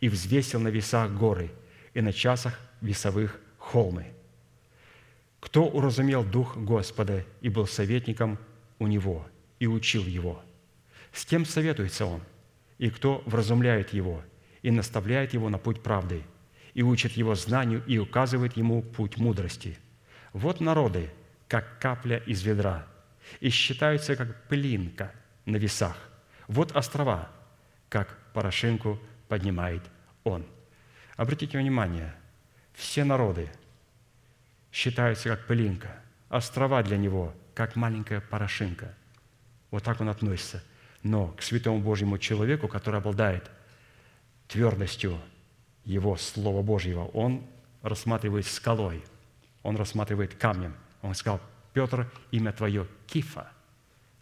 и 0.00 0.08
взвесил 0.08 0.60
на 0.60 0.68
весах 0.68 1.12
горы, 1.12 1.50
и 1.94 2.00
на 2.00 2.12
часах 2.12 2.58
весовых 2.80 3.38
холмы. 3.58 4.06
Кто 5.40 5.64
уразумел 5.64 6.24
Дух 6.24 6.56
Господа 6.56 7.24
и 7.40 7.48
был 7.48 7.66
советником 7.66 8.38
у 8.78 8.86
Него, 8.86 9.26
и 9.58 9.66
учил 9.66 10.04
Его? 10.04 10.42
С 11.12 11.24
кем 11.24 11.44
советуется 11.44 12.06
Он? 12.06 12.20
И 12.78 12.90
кто 12.90 13.22
вразумляет 13.26 13.92
Его, 13.92 14.22
и 14.62 14.70
наставляет 14.70 15.34
Его 15.34 15.48
на 15.48 15.58
путь 15.58 15.82
правды, 15.82 16.22
и 16.74 16.82
учит 16.82 17.12
Его 17.12 17.34
знанию, 17.34 17.82
и 17.86 17.98
указывает 17.98 18.56
Ему 18.56 18.82
путь 18.82 19.16
мудрости? 19.16 19.78
Вот 20.32 20.60
народы, 20.60 21.10
как 21.48 21.78
капля 21.78 22.18
из 22.18 22.42
ведра, 22.42 22.86
и 23.40 23.48
считаются, 23.50 24.16
как 24.16 24.48
пылинка– 24.48 25.12
на 25.46 25.56
весах. 25.56 25.96
Вот 26.48 26.76
острова, 26.76 27.30
как 27.88 28.18
порошинку 28.34 29.00
поднимает 29.28 29.82
он. 30.24 30.44
Обратите 31.16 31.56
внимание, 31.56 32.14
все 32.74 33.04
народы 33.04 33.48
считаются 34.70 35.30
как 35.30 35.46
пылинка, 35.46 35.96
острова 36.28 36.82
для 36.82 36.98
него, 36.98 37.32
как 37.54 37.76
маленькая 37.76 38.20
порошинка. 38.20 38.94
Вот 39.70 39.82
так 39.82 40.00
он 40.00 40.10
относится. 40.10 40.62
Но 41.06 41.28
к 41.28 41.42
святому 41.42 41.80
Божьему 41.80 42.18
человеку, 42.18 42.68
который 42.68 42.98
обладает 42.98 43.50
твердостью 44.48 45.18
его 45.84 46.16
Слова 46.16 46.62
Божьего, 46.62 47.04
он 47.06 47.44
рассматривает 47.82 48.46
скалой, 48.46 49.02
он 49.62 49.76
рассматривает 49.76 50.34
камнем. 50.34 50.74
Он 51.02 51.14
сказал, 51.14 51.40
Петр, 51.72 52.10
имя 52.30 52.52
твое 52.52 52.86
Кифа– 53.06 53.50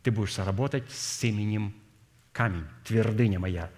ты 0.05 0.11
будешь 0.11 0.39
работать 0.39 0.85
с 0.91 1.25
именем 1.25 1.75
камень, 2.31 2.67
твердыня 2.85 3.39
моя. 3.39 3.71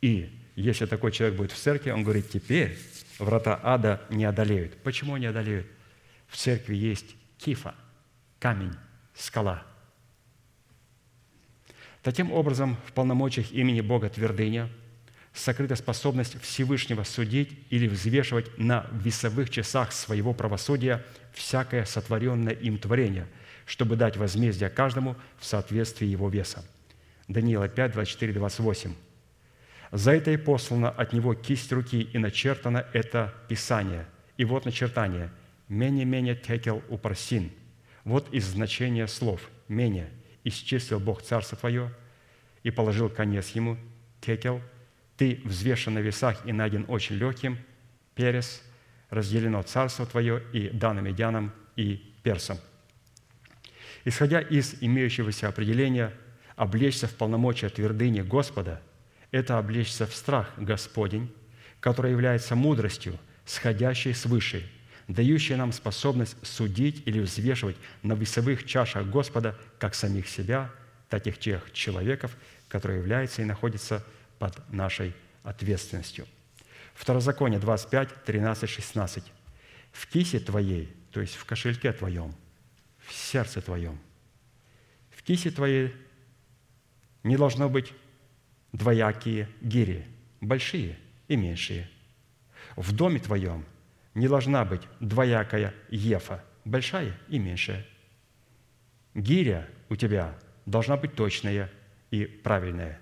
И 0.00 0.32
если 0.54 0.86
такой 0.86 1.10
человек 1.10 1.36
будет 1.36 1.50
в 1.50 1.58
церкви, 1.58 1.90
он 1.90 2.04
говорит, 2.04 2.30
теперь 2.30 2.78
врата 3.18 3.58
ада 3.60 4.00
не 4.10 4.24
одолеют. 4.24 4.80
Почему 4.84 5.16
не 5.16 5.26
одолеют? 5.26 5.66
В 6.28 6.36
церкви 6.36 6.76
есть 6.76 7.16
кифа, 7.36 7.74
камень, 8.38 8.74
скала. 9.12 9.64
Таким 12.02 12.32
образом, 12.32 12.76
в 12.86 12.92
полномочиях 12.92 13.52
имени 13.52 13.80
Бога 13.80 14.08
твердыня 14.08 14.68
сокрыта 15.32 15.76
способность 15.76 16.40
Всевышнего 16.42 17.04
судить 17.04 17.50
или 17.70 17.86
взвешивать 17.86 18.58
на 18.58 18.86
весовых 18.92 19.50
часах 19.50 19.92
своего 19.92 20.34
правосудия 20.34 21.04
всякое 21.32 21.84
сотворенное 21.84 22.52
им 22.52 22.78
творение– 22.78 23.26
чтобы 23.70 23.94
дать 23.94 24.16
возмездие 24.16 24.68
каждому 24.68 25.14
в 25.38 25.46
соответствии 25.46 26.04
его 26.04 26.28
веса. 26.28 26.64
Даниила 27.28 27.68
5, 27.68 27.92
24, 27.92 28.32
28. 28.32 28.94
«За 29.92 30.10
это 30.10 30.32
и 30.32 30.36
послана 30.36 30.90
от 30.90 31.12
него 31.12 31.34
кисть 31.34 31.70
руки, 31.70 32.02
и 32.02 32.18
начертано 32.18 32.84
это 32.92 33.32
Писание. 33.48 34.06
И 34.36 34.44
вот 34.44 34.64
начертание. 34.64 35.30
Менее-менее 35.68 36.34
текел 36.34 36.82
упарсин. 36.88 37.52
Вот 38.02 38.34
из 38.34 38.44
значения 38.46 39.06
слов. 39.06 39.48
Менее. 39.68 40.10
Исчислил 40.44 41.00
Бог 41.00 41.22
царство 41.22 41.56
твое, 41.56 41.92
и 42.62 42.70
положил 42.70 43.08
конец 43.08 43.50
ему. 43.50 43.76
Текел. 44.20 44.60
Ты 45.16 45.40
взвешен 45.44 45.94
на 45.94 45.98
весах 46.00 46.44
и 46.46 46.52
найден 46.52 46.84
очень 46.88 47.16
легким. 47.16 47.58
Перес. 48.14 48.62
Разделено 49.08 49.62
царство 49.62 50.06
твое 50.06 50.42
и 50.52 50.68
данным 50.68 51.06
медянам 51.06 51.52
и 51.74 52.14
персам. 52.22 52.58
Исходя 54.04 54.40
из 54.40 54.76
имеющегося 54.80 55.48
определения, 55.48 56.12
облечься 56.54 57.08
в 57.08 57.14
полномочия 57.14 57.68
твердыни 57.68 58.20
Господа– 58.20 58.80
это 59.30 59.58
облечься 59.58 60.06
в 60.06 60.14
страх 60.14 60.50
Господень, 60.56 61.32
который 61.78 62.10
является 62.10 62.56
мудростью, 62.56 63.18
сходящей 63.44 64.14
свыше, 64.14 64.68
дающей 65.12 65.56
нам 65.56 65.72
способность 65.72 66.36
судить 66.42 67.02
или 67.06 67.20
взвешивать 67.20 67.76
на 68.02 68.12
весовых 68.12 68.64
чашах 68.64 69.06
Господа 69.06 69.58
как 69.78 69.94
самих 69.94 70.28
себя, 70.28 70.70
так 71.08 71.26
и 71.26 71.32
тех 71.32 71.72
человеков, 71.72 72.36
которые 72.68 73.00
являются 73.00 73.42
и 73.42 73.44
находятся 73.44 74.04
под 74.38 74.56
нашей 74.72 75.12
ответственностью. 75.42 76.26
Второзаконие 76.94 77.58
25, 77.58 78.24
13, 78.24 78.70
16. 78.70 79.24
«В 79.92 80.06
кисе 80.06 80.38
твоей, 80.38 80.92
то 81.10 81.20
есть 81.20 81.34
в 81.34 81.44
кошельке 81.44 81.92
твоем, 81.92 82.34
в 82.98 83.12
сердце 83.12 83.60
твоем. 83.60 83.98
В 85.10 85.22
кисе 85.22 85.50
твоей 85.50 85.94
не 87.24 87.36
должно 87.36 87.68
быть 87.68 87.92
двоякие 88.72 89.48
гири, 89.60 90.06
большие 90.40 90.96
и 91.26 91.36
меньшие. 91.36 91.90
В 92.76 92.94
доме 92.94 93.18
твоем 93.18 93.64
не 94.14 94.28
должна 94.28 94.64
быть 94.64 94.82
двоякая 95.00 95.74
ефа, 95.90 96.44
большая 96.64 97.16
и 97.28 97.38
меньшая. 97.38 97.86
Гиря 99.14 99.68
у 99.88 99.96
тебя 99.96 100.38
должна 100.66 100.96
быть 100.96 101.14
точная 101.14 101.70
и 102.10 102.24
правильная. 102.24 103.00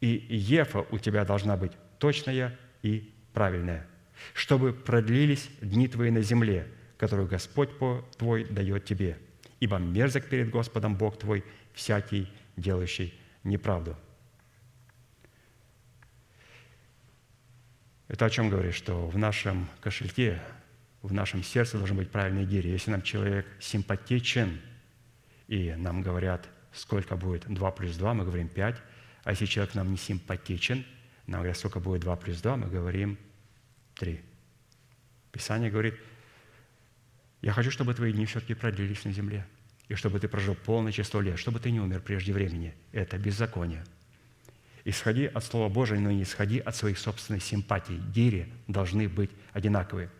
И 0.00 0.26
ефа 0.30 0.84
у 0.90 0.98
тебя 0.98 1.24
должна 1.24 1.56
быть 1.56 1.72
точная 1.98 2.58
и 2.82 3.12
правильная, 3.32 3.86
чтобы 4.34 4.72
продлились 4.72 5.48
дни 5.60 5.88
твои 5.88 6.10
на 6.10 6.22
земле, 6.22 6.66
которую 6.98 7.28
Господь 7.28 7.70
твой 8.16 8.44
дает 8.44 8.84
тебе– 8.84 9.18
ибо 9.62 9.76
мерзок 9.76 10.24
перед 10.24 10.50
Господом 10.50 10.96
Бог 10.96 11.20
твой 11.20 11.44
всякий, 11.72 12.28
делающий 12.56 13.14
неправду». 13.44 13.96
Это 18.12 18.26
о 18.26 18.30
чем 18.30 18.48
говорит? 18.48 18.74
Что 18.74 19.08
в 19.08 19.18
нашем 19.18 19.68
кошельке, 19.80 20.40
в 21.02 21.12
нашем 21.12 21.42
сердце 21.42 21.78
должен 21.78 21.96
быть 21.96 22.12
правильный 22.12 22.44
гири. 22.44 22.68
Если 22.68 22.92
нам 22.92 23.02
человек 23.02 23.44
симпатичен, 23.58 24.60
и 25.48 25.74
нам 25.76 26.02
говорят, 26.02 26.48
сколько 26.72 27.16
будет 27.16 27.52
2 27.52 27.70
плюс 27.72 27.96
2, 27.96 28.14
мы 28.14 28.24
говорим 28.24 28.48
5. 28.48 28.76
А 29.24 29.30
если 29.30 29.46
человек 29.46 29.74
нам 29.74 29.90
не 29.90 29.96
симпатичен, 29.96 30.86
нам 31.26 31.40
говорят, 31.40 31.56
сколько 31.58 31.80
будет 31.80 32.02
2 32.02 32.14
плюс 32.14 32.40
2, 32.40 32.56
мы 32.56 32.68
говорим 32.68 33.18
3. 33.96 34.20
Писание 35.32 35.72
говорит– 35.72 35.98
я 37.42 37.52
хочу, 37.52 37.72
чтобы 37.72 37.92
твои 37.92 38.12
дни 38.12 38.24
все-таки 38.24 38.54
продлились 38.54 39.04
на 39.04 39.10
земле, 39.10 39.44
и 39.88 39.94
чтобы 39.96 40.20
ты 40.20 40.28
прожил 40.28 40.54
полное 40.54 40.92
число 40.92 41.20
лет, 41.20 41.40
чтобы 41.40 41.58
ты 41.58 41.72
не 41.72 41.80
умер 41.80 42.00
прежде 42.00 42.32
времени. 42.32 42.72
Это 42.92 43.18
беззаконие. 43.18 43.84
Исходи 44.84 45.26
от 45.26 45.44
Слова 45.44 45.68
Божия, 45.68 45.98
но 45.98 46.10
не 46.10 46.22
исходи 46.22 46.58
от 46.58 46.74
своих 46.74 46.98
собственных 46.98 47.42
симпатий. 47.42 47.98
Гири 48.14 48.52
должны 48.66 49.08
быть 49.08 49.30
одинаковые. 49.52 50.10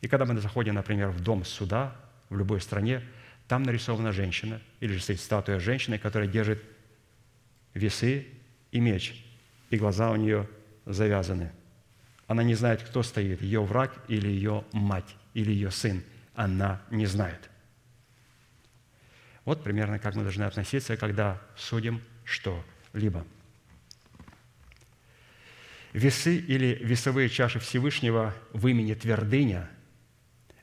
И 0.00 0.08
когда 0.08 0.24
мы 0.24 0.38
заходим, 0.40 0.74
например, 0.74 1.10
в 1.10 1.20
дом 1.20 1.44
суда 1.44 1.94
в 2.30 2.36
любой 2.36 2.60
стране, 2.60 3.02
там 3.48 3.62
нарисована 3.62 4.12
женщина, 4.12 4.60
или 4.80 4.92
же 4.92 5.00
стоит 5.00 5.20
статуя 5.20 5.58
женщины, 5.58 5.98
которая 5.98 6.28
держит 6.28 6.62
весы 7.74 8.26
и 8.70 8.80
меч, 8.80 9.24
и 9.70 9.76
глаза 9.76 10.10
у 10.10 10.16
нее 10.16 10.48
завязаны. 10.86 11.52
Она 12.26 12.42
не 12.42 12.54
знает, 12.54 12.82
кто 12.82 13.02
стоит, 13.02 13.42
ее 13.42 13.62
враг 13.62 13.92
или 14.08 14.28
ее 14.28 14.64
мать, 14.72 15.16
или 15.34 15.52
ее 15.52 15.70
сын– 15.70 16.02
она 16.38 16.80
не 16.92 17.04
знает. 17.06 17.50
Вот 19.44 19.64
примерно 19.64 19.98
как 19.98 20.14
мы 20.14 20.22
должны 20.22 20.44
относиться, 20.44 20.96
когда 20.96 21.42
судим 21.56 22.00
что-либо. 22.24 23.26
Весы 25.92 26.36
или 26.36 26.78
весовые 26.82 27.28
чаши 27.28 27.58
Всевышнего 27.58 28.34
в 28.52 28.66
имени 28.66 28.94
твердыня–– 28.94 29.70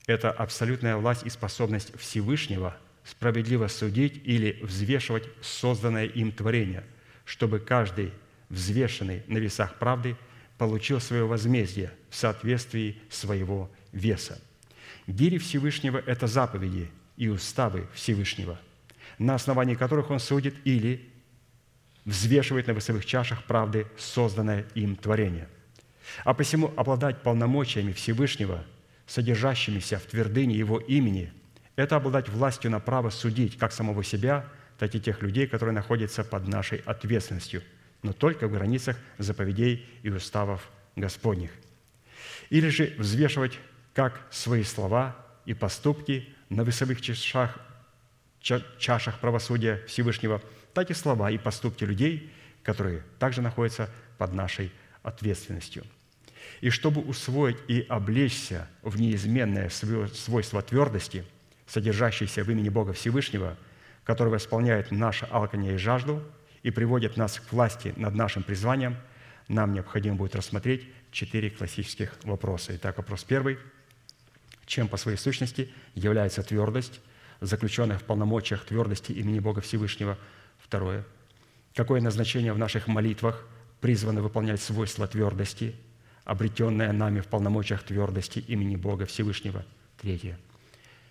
это 0.07 0.32
абсолютная 0.32 0.97
власть 0.97 1.23
и 1.23 1.30
способность 1.30 1.97
Всевышнего 1.99 2.78
справедливо 3.03 3.67
судить 3.67 4.21
или 4.23 4.59
взвешивать 4.61 5.28
созданное 5.41 6.05
им 6.05 6.32
творение, 6.32 6.84
чтобы 7.23 7.59
каждый, 7.59 8.11
взвешенный 8.49 9.23
на 9.28 9.38
весах 9.38 9.80
правды, 9.80 10.15
получил 10.57 10.99
свое 10.99 11.26
возмездие 11.26 11.91
в 12.09 12.15
соответствии 12.15 13.01
своего 13.09 13.69
веса. 13.91 14.39
Гири 15.07 15.38
Всевышнего– 15.38 15.97
это 16.05 16.28
заповеди 16.28 16.89
и 17.17 17.28
уставы 17.28 17.88
Всевышнего, 17.93 18.59
на 19.17 19.36
основании 19.36 19.76
которых 19.76 20.11
Он 20.11 20.19
судит 20.19 20.55
или 20.65 21.09
взвешивает 22.06 22.68
на 22.68 22.72
весовых 22.72 23.06
чашах 23.06 23.43
правды 23.43 23.88
созданное 23.97 24.66
им 24.76 24.95
творение. 24.95 25.49
А 26.24 26.34
посему 26.34 26.72
обладать 26.78 27.24
полномочиями 27.24 27.91
Всевышнего, 27.91 28.64
содержащимися 29.08 29.97
в 29.97 30.03
твердыне 30.03 30.56
Его 30.56 30.80
имени, 30.80 31.34
это 31.76 31.97
обладать 31.97 32.30
властью 32.30 32.72
на 32.72 32.80
право 32.80 33.10
судить 33.10 33.58
как 33.58 33.72
самого 33.72 34.03
себя, 34.03 34.45
так 34.78 34.93
и 34.93 34.99
тех 34.99 35.22
людей, 35.22 35.47
которые 35.47 35.74
находятся 35.74 36.24
под 36.24 36.47
нашей 36.47 36.80
ответственностью, 36.80 37.64
но 38.01 38.14
только 38.14 38.47
в 38.47 38.51
границах 38.51 38.97
заповедей 39.18 39.86
и 40.03 40.10
уставов 40.10 40.70
Господних. 40.95 41.51
Или 42.49 42.70
же 42.70 42.93
взвешивать 42.97 43.60
как 43.93 44.22
свои 44.30 44.64
слова 44.64 45.16
и 45.45 45.53
поступки 45.53 46.30
на 46.49 46.62
весовых 46.62 47.01
чашах, 47.01 47.58
ча- 48.39 48.64
чашах 48.78 49.20
правосудия 49.20 49.82
Всевышнего, 49.88 50.41
так 50.76 50.91
и 50.91 50.93
слова 50.93 51.32
и 51.32 51.39
поступки 51.39 51.84
людей, 51.86 52.32
которые 52.61 53.01
также 53.17 53.41
находятся 53.41 53.89
под 54.19 54.34
нашей 54.34 54.71
ответственностью. 55.01 55.84
И 56.61 56.69
чтобы 56.69 57.01
усвоить 57.01 57.57
и 57.67 57.82
облечься 57.89 58.67
в 58.84 58.99
неизменное 58.99 59.69
свойство 59.69 60.61
твердости, 60.61 61.26
содержащееся 61.65 62.43
в 62.43 62.51
имени 62.51 62.69
Бога 62.69 62.93
Всевышнего, 62.93 63.57
который 64.03 64.30
восполняет 64.30 64.91
наше 64.91 65.26
алканье 65.26 65.73
и 65.73 65.78
жажду 65.78 66.21
и 66.61 66.71
приводит 66.71 67.17
нас 67.17 67.39
к 67.39 67.51
власти 67.51 67.93
над 67.95 68.13
нашим 68.13 68.43
призванием, 68.43 68.97
нам 69.47 69.73
необходимо 69.73 70.17
будет 70.17 70.36
рассмотреть 70.36 70.88
четыре 71.11 71.49
классических 71.49 72.13
вопроса. 72.23 72.76
Итак, 72.76 72.97
вопрос 72.97 73.23
первый. 73.23 73.57
Чем 74.65 74.88
по 74.88 74.97
своей 74.97 75.17
сущности 75.17 75.71
является 75.93 76.43
твердость, 76.43 76.99
заключенная 77.39 77.97
в 77.97 78.03
полномочиях 78.03 78.65
твердости 78.65 79.13
имени 79.13 79.39
Бога 79.39 79.61
Всевышнего? 79.61 80.17
Второе. 80.66 81.03
Какое 81.76 82.01
назначение 82.01 82.51
в 82.51 82.57
наших 82.57 82.88
молитвах 82.88 83.47
призвано 83.82 84.24
выполнять 84.24 84.59
свойства 84.59 85.07
твердости, 85.07 85.76
обретенное 86.24 86.91
нами 86.91 87.20
в 87.20 87.28
полномочиях 87.28 87.84
твердости 87.84 88.39
имени 88.39 88.76
Бога 88.76 89.05
Всевышнего? 89.05 89.63
Третье. 90.01 90.39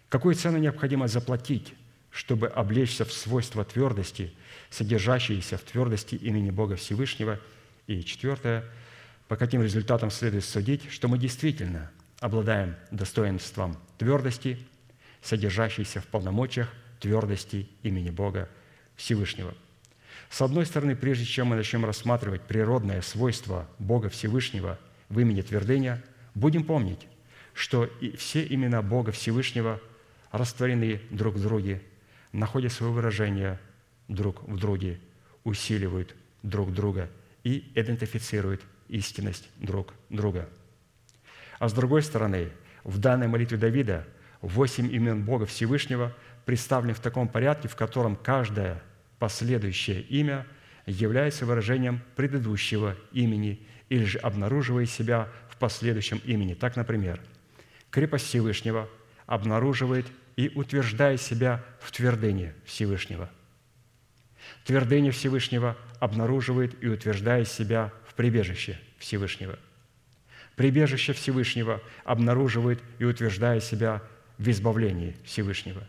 Какую 0.09 0.35
цену 0.35 0.59
необходимо 0.59 1.07
заплатить, 1.07 1.73
чтобы 2.11 2.49
облечься 2.49 3.05
в 3.05 3.13
свойства 3.13 3.65
твердости, 3.65 4.35
содержащиеся 4.71 5.57
в 5.57 5.63
твердости 5.63 6.17
имени 6.17 6.51
Бога 6.51 6.75
Всевышнего? 6.75 7.39
И 7.87 8.03
четвертое. 8.03 8.65
По 9.29 9.37
каким 9.37 9.63
результатам 9.63 10.11
следует 10.11 10.45
судить, 10.45 10.91
что 10.91 11.07
мы 11.07 11.17
действительно 11.17 11.93
обладаем 12.19 12.75
достоинством 12.91 13.77
твердости, 13.99 14.59
содержащейся 15.23 16.01
в 16.01 16.07
полномочиях 16.07 16.69
твердости 16.99 17.69
имени 17.85 18.11
Бога 18.11 18.49
Всевышнего. 18.97 19.55
С 20.31 20.43
одной 20.43 20.67
стороны, 20.67 20.97
прежде 20.97 21.25
чем 21.25 21.49
мы 21.49 21.57
начнем 21.57 21.85
рассматривать 21.85 22.43
природное 22.43 23.03
свойство 23.03 23.69
Бога 23.79 24.09
Всевышнего 24.09 24.79
в 25.09 25.21
имени 25.21 25.43
твердыня, 25.43 26.03
будем 26.35 26.65
помнить, 26.65 27.07
что 27.53 27.85
и 27.85 28.17
все 28.17 28.45
имена 28.47 28.83
Бога 28.83 29.13
Всевышнего 29.13 29.81
растворены 30.33 31.01
друг 31.11 31.37
в 31.37 31.43
друге, 31.43 31.83
находят 32.33 32.73
свое 32.73 32.93
выражение 32.93 33.61
друг 34.09 34.43
в 34.49 34.59
друге, 34.59 34.99
усиливают 35.45 36.15
друг 36.43 36.73
друга 36.73 37.09
и 37.45 37.71
идентифицируют 37.75 38.63
истинность 38.89 39.49
друг 39.57 39.95
друга. 40.11 40.49
А 41.59 41.69
с 41.69 41.73
другой 41.73 42.03
стороны, 42.03 42.51
в 42.83 42.99
данной 42.99 43.29
молитве 43.29 43.57
Давида 43.57 44.07
восемь 44.41 44.93
имен 44.93 45.25
Бога 45.25 45.47
Всевышнего 45.47 46.15
представлены 46.45 46.95
в 46.95 47.01
таком 47.01 47.29
порядке, 47.29 47.69
в 47.69 47.77
котором 47.77 48.17
каждое 48.17 48.83
последующее 49.19 50.01
имя 50.03 50.47
является 50.87 51.47
выражением 51.47 52.03
предыдущего 52.17 52.97
имени 53.13 53.67
или 53.89 54.05
же 54.05 54.19
обнаруживает 54.19 54.91
себя 54.91 55.29
в 55.49 55.57
последующем 55.57 56.21
имени. 56.25 56.55
Так, 56.55 56.77
например, 56.77 57.21
крепость 57.91 58.27
Всевышнего 58.27 58.89
обнаруживает 59.27 60.07
и 60.37 60.51
утверждает 60.55 61.21
себя 61.21 61.65
в 61.81 61.91
твердыне 61.93 62.55
Всевышнего. 62.65 63.31
Твердыня 64.65 65.11
Всевышнего 65.11 65.77
обнаруживает 66.01 66.83
и 66.83 66.89
утверждает 66.89 67.49
себя 67.49 67.93
в 68.07 68.15
прибежище 68.15 68.79
Всевышнего. 68.99 69.59
Прибежище 70.57 71.13
Всевышнего 71.13 71.83
обнаруживает 72.05 72.81
и 72.99 73.05
утверждает 73.05 73.65
себя 73.65 74.03
в 74.39 74.49
избавлении 74.49 75.17
Всевышнего. 75.25 75.87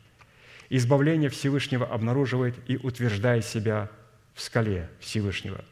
Избавление 0.70 1.30
Всевышнего 1.30 1.86
обнаруживает 1.86 2.56
и 2.68 2.78
утверждает 2.78 3.46
себя 3.46 3.90
в 4.34 4.42
скале 4.42 4.90
Всевышнего. 5.00 5.64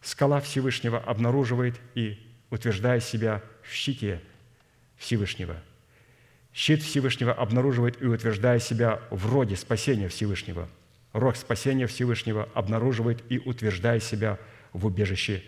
Скала 0.00 0.40
Всевышнего 0.40 0.98
обнаруживает 0.98 1.80
и 1.94 2.18
утверждает 2.50 3.02
себя 3.04 3.42
в 3.62 3.72
щите 3.72 4.20
Всевышнего. 4.96 5.56
Щит 6.52 6.82
Всевышнего 6.82 7.32
обнаруживает 7.32 8.00
и 8.02 8.06
утверждает 8.06 8.62
себя 8.62 9.00
в 9.10 9.32
роде 9.32 9.56
спасения 9.56 10.08
Всевышнего. 10.08 10.68
Рог 11.12 11.36
спасения 11.36 11.86
Всевышнего 11.86 12.48
обнаруживает 12.54 13.22
и 13.30 13.38
утверждает 13.38 14.02
себя 14.02 14.38
в 14.72 14.86
убежище 14.86 15.42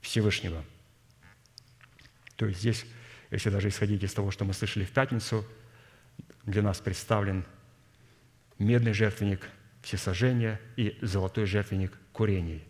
Всевышнего. 0.00 0.64
То 2.36 2.46
есть 2.46 2.60
здесь, 2.60 2.86
если 3.30 3.50
даже 3.50 3.68
исходить 3.68 4.02
из 4.02 4.12
того, 4.12 4.30
что 4.30 4.44
мы 4.44 4.52
слышали 4.52 4.84
в 4.84 4.90
пятницу, 4.90 5.44
для 6.44 6.62
нас 6.62 6.78
представлен 6.78 7.44
медный 8.58 8.92
жертвенник 8.92 9.48
всесожжения 9.82 10.60
и 10.76 10.98
золотой 11.02 11.46
жертвенник 11.46 11.92
курений. 12.12 12.64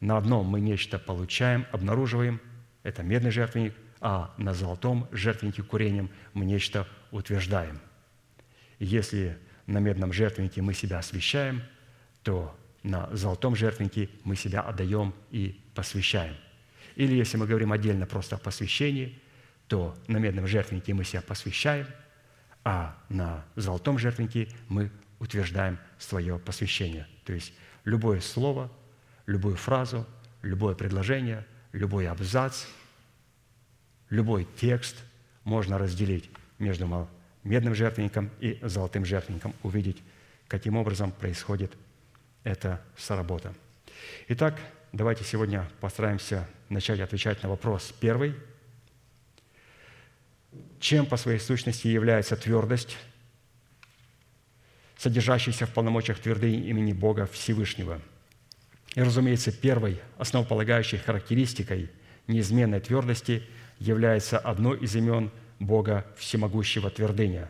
На 0.00 0.16
одном 0.16 0.46
мы 0.46 0.60
нечто 0.60 0.98
получаем, 0.98 1.66
обнаруживаем, 1.72 2.40
это 2.82 3.02
медный 3.02 3.30
жертвенник, 3.30 3.74
а 4.00 4.34
на 4.38 4.54
золотом 4.54 5.06
жертвеннике 5.12 5.62
курением 5.62 6.10
мы 6.32 6.46
нечто 6.46 6.88
утверждаем. 7.10 7.78
Если 8.78 9.38
на 9.66 9.78
медном 9.78 10.12
жертвеннике 10.12 10.62
мы 10.62 10.72
себя 10.72 10.98
освящаем, 10.98 11.62
то 12.22 12.58
на 12.82 13.14
золотом 13.14 13.54
жертвеннике 13.54 14.08
мы 14.24 14.36
себя 14.36 14.62
отдаем 14.62 15.14
и 15.30 15.60
посвящаем. 15.74 16.34
Или 16.96 17.14
если 17.14 17.36
мы 17.36 17.46
говорим 17.46 17.72
отдельно 17.72 18.06
просто 18.06 18.36
о 18.36 18.38
посвящении, 18.38 19.20
то 19.68 19.94
на 20.08 20.16
медном 20.16 20.46
жертвеннике 20.46 20.94
мы 20.94 21.04
себя 21.04 21.22
посвящаем, 21.22 21.86
а 22.64 22.96
на 23.08 23.44
золотом 23.54 23.98
жертвеннике 23.98 24.48
мы 24.68 24.90
утверждаем 25.20 25.78
свое 25.98 26.38
посвящение. 26.38 27.06
То 27.24 27.32
есть 27.32 27.52
любое 27.84 28.20
слово, 28.20 28.70
любую 29.26 29.56
фразу, 29.56 30.06
любое 30.42 30.74
предложение, 30.74 31.46
любой 31.72 32.08
абзац, 32.08 32.64
любой 34.08 34.48
текст 34.56 34.96
можно 35.44 35.78
разделить 35.78 36.28
между 36.58 37.08
медным 37.44 37.74
жертвенником 37.74 38.30
и 38.40 38.58
золотым 38.62 39.04
жертвенником, 39.04 39.54
увидеть, 39.62 40.02
каким 40.48 40.76
образом 40.76 41.12
происходит 41.12 41.72
эта 42.42 42.82
соработа. 42.96 43.54
Итак, 44.28 44.58
давайте 44.92 45.24
сегодня 45.24 45.68
постараемся 45.80 46.48
начать 46.68 47.00
отвечать 47.00 47.42
на 47.42 47.48
вопрос 47.48 47.94
первый. 48.00 48.34
Чем 50.80 51.06
по 51.06 51.16
своей 51.16 51.38
сущности 51.38 51.86
является 51.88 52.36
твердость, 52.36 52.96
содержащаяся 55.00 55.64
в 55.64 55.72
полномочиях 55.72 56.18
твердыни 56.18 56.68
имени 56.68 56.92
Бога 56.92 57.26
Всевышнего? 57.26 58.02
И, 58.94 59.02
разумеется, 59.02 59.50
первой 59.50 59.98
основополагающей 60.18 60.98
характеристикой 60.98 61.90
неизменной 62.26 62.80
твердости 62.80 63.42
является 63.78 64.38
одно 64.38 64.74
из 64.74 64.94
имен 64.94 65.30
Бога 65.58 66.04
Всемогущего 66.18 66.90
твердыня, 66.90 67.48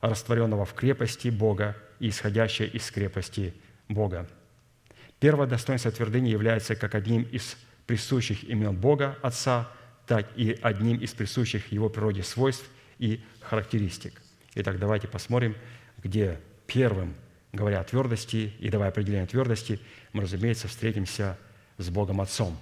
растворенного 0.00 0.64
в 0.64 0.74
крепости 0.74 1.28
Бога 1.28 1.76
и 1.98 2.10
исходящее 2.10 2.68
из 2.68 2.88
крепости 2.92 3.52
Бога. 3.88 4.28
Первое 5.18 5.48
достоинство 5.48 5.90
твердыни 5.90 6.28
является 6.28 6.76
как 6.76 6.94
одним 6.94 7.22
из 7.22 7.56
присущих 7.86 8.44
имен 8.44 8.76
Бога 8.76 9.18
Отца, 9.22 9.68
так 10.06 10.28
и 10.36 10.56
одним 10.62 10.98
из 10.98 11.12
присущих 11.14 11.72
Его 11.72 11.88
природе 11.88 12.22
свойств 12.22 12.66
и 12.98 13.24
характеристик. 13.40 14.22
Итак, 14.54 14.78
давайте 14.78 15.08
посмотрим, 15.08 15.56
где 16.02 16.38
первым, 16.66 17.14
говоря 17.52 17.80
о 17.80 17.84
твердости 17.84 18.52
и 18.58 18.68
давая 18.68 18.90
определение 18.90 19.26
твердости, 19.26 19.80
мы, 20.12 20.22
разумеется, 20.22 20.68
встретимся 20.68 21.38
с 21.78 21.88
Богом 21.88 22.20
Отцом. 22.20 22.58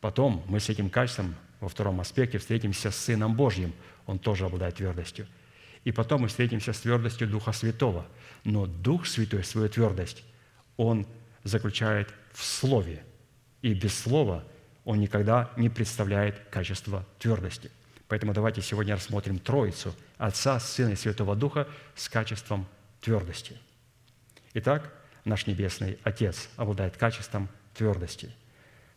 Потом 0.00 0.44
мы 0.48 0.60
с 0.60 0.68
этим 0.68 0.90
качеством 0.90 1.34
во 1.60 1.68
втором 1.68 2.00
аспекте 2.00 2.38
встретимся 2.38 2.90
с 2.90 2.96
Сыном 2.96 3.34
Божьим, 3.34 3.72
Он 4.06 4.18
тоже 4.18 4.46
обладает 4.46 4.76
твердостью. 4.76 5.26
И 5.84 5.92
потом 5.92 6.22
мы 6.22 6.28
встретимся 6.28 6.72
с 6.72 6.80
твердостью 6.80 7.28
Духа 7.28 7.52
Святого. 7.52 8.06
Но 8.44 8.66
Дух 8.66 9.06
Святой 9.06 9.44
свою 9.44 9.68
твердость, 9.68 10.24
Он 10.76 11.06
заключает 11.44 12.12
в 12.32 12.44
Слове. 12.44 13.02
И 13.62 13.74
без 13.74 13.98
Слова 13.98 14.44
Он 14.84 15.00
никогда 15.00 15.50
не 15.56 15.68
представляет 15.68 16.38
качество 16.50 17.04
твердости. 17.18 17.70
Поэтому 18.06 18.32
давайте 18.32 18.62
сегодня 18.62 18.94
рассмотрим 18.94 19.38
Троицу– 19.38 19.94
Отца, 20.18 20.58
Сына 20.60 20.90
и 20.90 20.96
Святого 20.96 21.36
Духа 21.36 21.68
с 21.94 22.08
качеством 22.08 22.66
твердости. 23.00 23.56
Итак, 24.54 24.92
наш 25.24 25.46
Небесный 25.46 25.98
Отец 26.02 26.48
обладает 26.56 26.96
качеством 26.96 27.48
твердости. 27.74 28.30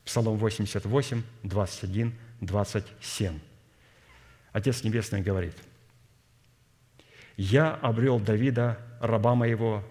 Псалом 0.05 0.37
88, 0.37 1.23
21, 1.43 2.15
27. 2.41 3.39
Отец 4.51 4.83
Небесный 4.83 5.21
говорит, 5.21 5.55
«Я 7.37 7.73
обрел 7.73 8.19
Давида, 8.19 8.79
раба 8.99 9.35
моего, 9.35 9.83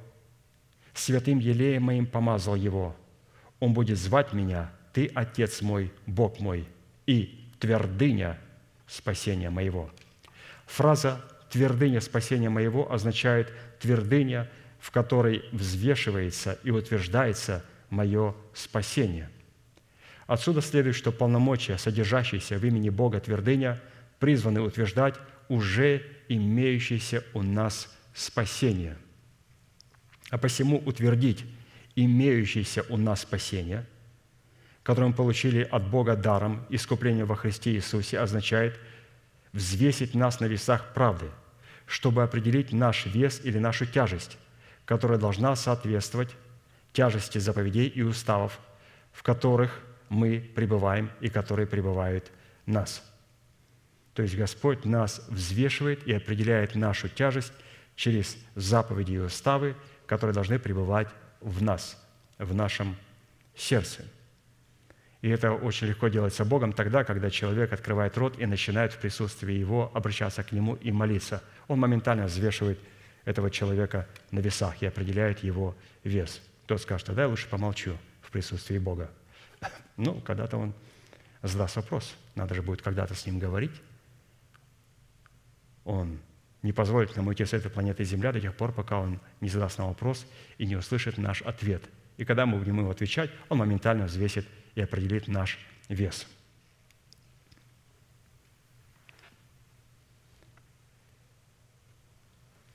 святым 0.95 1.39
елеем 1.39 1.85
моим 1.85 2.07
помазал 2.07 2.57
его. 2.57 2.97
Он 3.61 3.73
будет 3.73 3.99
звать 3.99 4.33
меня, 4.33 4.73
Ты, 4.93 5.11
Отец 5.15 5.63
мой, 5.63 5.93
Бог 6.07 6.41
мой, 6.41 6.67
и 7.07 7.51
твердыня 7.61 8.39
спасения 8.87 9.51
моего». 9.51 9.91
Фраза 10.67 11.25
«твердыня 11.51 12.01
спасения 12.01 12.51
моего» 12.51 12.93
означает 12.93 13.53
твердыня, 13.81 14.49
в 14.79 14.91
которой 14.91 15.45
взвешивается 15.53 16.59
и 16.63 16.71
утверждается 16.71 17.65
мое 17.91 18.35
спасение. 18.55 19.31
Отсюда 20.27 20.61
следует, 20.61 20.95
что 20.95 21.11
полномочия, 21.11 21.77
содержащиеся 21.77 22.57
в 22.57 22.65
имени 22.65 22.89
Бога 22.89 23.19
твердыня, 23.19 23.81
призваны 24.21 24.61
утверждать 24.61 25.17
уже 25.49 26.07
имеющееся 26.29 27.25
у 27.35 27.43
нас 27.43 27.93
спасение. 28.15 28.97
А 30.31 30.39
посему 30.39 30.79
утвердить 30.79 31.45
имеющееся 31.97 32.85
у 32.89 32.97
нас 32.97 33.23
спасение, 33.23 33.87
которое 34.85 35.09
мы 35.09 35.15
получили 35.15 35.63
от 35.63 35.91
Бога 35.91 36.15
даром 36.15 36.65
искупления 36.71 37.25
во 37.25 37.35
Христе 37.35 37.73
Иисусе, 37.73 38.21
означает 38.21 38.79
взвесить 39.53 40.15
нас 40.15 40.39
на 40.39 40.45
весах 40.45 40.95
правды, 40.95 41.27
чтобы 41.91 42.23
определить 42.23 42.73
наш 42.73 43.07
вес 43.07 43.41
или 43.43 43.59
нашу 43.59 43.85
тяжесть, 43.85 44.39
которая 44.85 45.19
должна 45.19 45.57
соответствовать 45.57 46.37
тяжести 46.93 47.39
заповедей 47.39 47.89
и 47.89 48.03
уставов, 48.03 48.61
в 49.11 49.25
которых 49.25 49.81
мы 50.09 50.39
пребываем 50.55 51.11
и 51.21 51.29
которые 51.29 51.67
пребывают 51.67 52.31
нас. 52.65 53.03
То 54.15 54.23
есть 54.23 54.37
Господь 54.37 54.85
нас 54.85 55.21
взвешивает 55.29 56.07
и 56.07 56.13
определяет 56.13 56.77
нашу 56.77 57.09
тяжесть 57.09 57.53
через 57.97 58.37
заповеди 58.55 59.15
и 59.15 59.19
уставы, 59.19 59.75
которые 60.07 60.33
должны 60.33 60.61
пребывать 60.61 61.09
в 61.41 61.61
нас, 61.61 62.01
в 62.39 62.55
нашем 62.55 62.95
сердце. 63.57 64.05
И 65.23 65.29
это 65.29 65.53
очень 65.53 65.89
легко 65.89 66.09
делается 66.09 66.45
Богом 66.45 66.73
тогда, 66.73 67.05
когда 67.05 67.31
человек 67.31 67.73
открывает 67.73 68.17
рот 68.17 68.39
и 68.39 68.47
начинает 68.47 68.93
в 68.93 68.99
присутствии 68.99 69.53
Его 69.53 69.91
обращаться 69.95 70.43
к 70.43 70.53
Нему 70.53 70.77
и 70.77 70.91
молиться. 70.91 71.43
Он 71.69 71.79
моментально 71.79 72.25
взвешивает 72.25 72.79
этого 73.25 73.51
человека 73.51 74.09
на 74.31 74.41
весах 74.41 74.83
и 74.83 74.87
определяет 74.87 75.43
его 75.45 75.77
вес. 76.05 76.41
Тот 76.67 76.81
скажет, 76.81 77.07
тогда 77.07 77.23
я 77.23 77.29
лучше 77.29 77.49
помолчу 77.49 77.97
в 78.23 78.31
присутствии 78.31 78.79
Бога. 78.79 79.11
Ну, 79.97 80.15
когда-то 80.23 80.57
он 80.57 80.73
задаст 81.43 81.77
вопрос. 81.77 82.17
Надо 82.35 82.55
же 82.55 82.63
будет 82.63 82.81
когда-то 82.81 83.15
с 83.15 83.27
ним 83.27 83.39
говорить. 83.39 83.83
Он 85.85 86.19
не 86.63 86.73
позволит 86.73 87.15
нам 87.17 87.27
уйти 87.27 87.45
с 87.45 87.53
этой 87.53 87.71
планеты 87.71 88.05
Земля 88.05 88.33
до 88.33 88.41
тех 88.41 88.55
пор, 88.55 88.73
пока 88.73 88.99
он 88.99 89.21
не 89.43 89.51
задаст 89.51 89.77
нам 89.77 89.89
вопрос 89.89 90.27
и 90.57 90.65
не 90.65 90.77
услышит 90.77 91.19
наш 91.19 91.43
ответ. 91.43 91.83
И 92.17 92.25
когда 92.25 92.47
мы 92.47 92.59
будем 92.59 92.79
ему 92.79 92.91
отвечать, 92.91 93.31
он 93.51 93.59
моментально 93.59 94.07
взвесит 94.07 94.47
и 94.81 94.83
определит 94.83 95.29
наш 95.29 95.59
вес. 95.89 96.27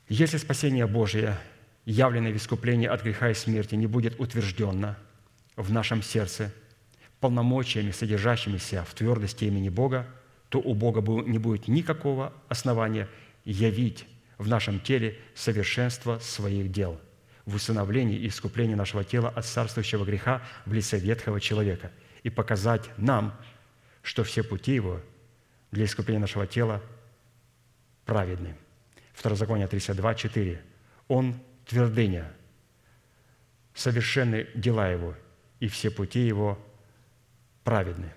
Если 0.07 0.37
спасение 0.37 0.85
Божие, 0.85 1.37
явленное 1.85 2.31
в 2.31 2.37
искуплении 2.37 2.87
от 2.87 3.01
греха 3.01 3.31
и 3.31 3.33
смерти, 3.33 3.73
не 3.73 3.87
будет 3.87 4.19
утверждено 4.19 4.95
в 5.55 5.71
нашем 5.71 6.03
сердце 6.03 6.53
полномочиями, 7.19 7.89
содержащимися 7.89 8.83
в 8.83 8.93
твердости 8.93 9.45
имени 9.45 9.69
Бога, 9.69 10.07
то 10.49 10.59
у 10.59 10.75
Бога 10.75 11.01
не 11.23 11.39
будет 11.39 11.67
никакого 11.67 12.33
основания 12.49 13.09
явить 13.45 14.05
в 14.37 14.47
нашем 14.47 14.79
теле 14.79 15.17
совершенство 15.33 16.19
своих 16.19 16.71
дел 16.71 16.99
в 17.45 17.55
усыновлении 17.55 18.17
и 18.17 18.27
искуплении 18.27 18.75
нашего 18.75 19.03
тела 19.03 19.29
от 19.29 19.45
царствующего 19.45 20.03
греха 20.03 20.41
в 20.65 20.73
лице 20.73 20.97
ветхого 20.97 21.39
человека 21.39 21.91
и 22.23 22.29
показать 22.29 22.89
нам, 22.97 23.39
что 24.01 24.23
все 24.23 24.43
пути 24.43 24.73
его 24.73 25.01
для 25.71 25.85
искупления 25.85 26.21
нашего 26.21 26.47
тела 26.47 26.81
праведны. 28.05 28.55
Второзаконие 29.13 29.67
32, 29.67 30.15
4. 30.15 30.61
Он 31.07 31.39
твердыня, 31.65 32.31
совершенны 33.73 34.47
дела 34.55 34.89
его, 34.89 35.15
и 35.59 35.67
все 35.67 35.91
пути 35.91 36.19
его 36.25 36.59
праведны. 37.63 38.11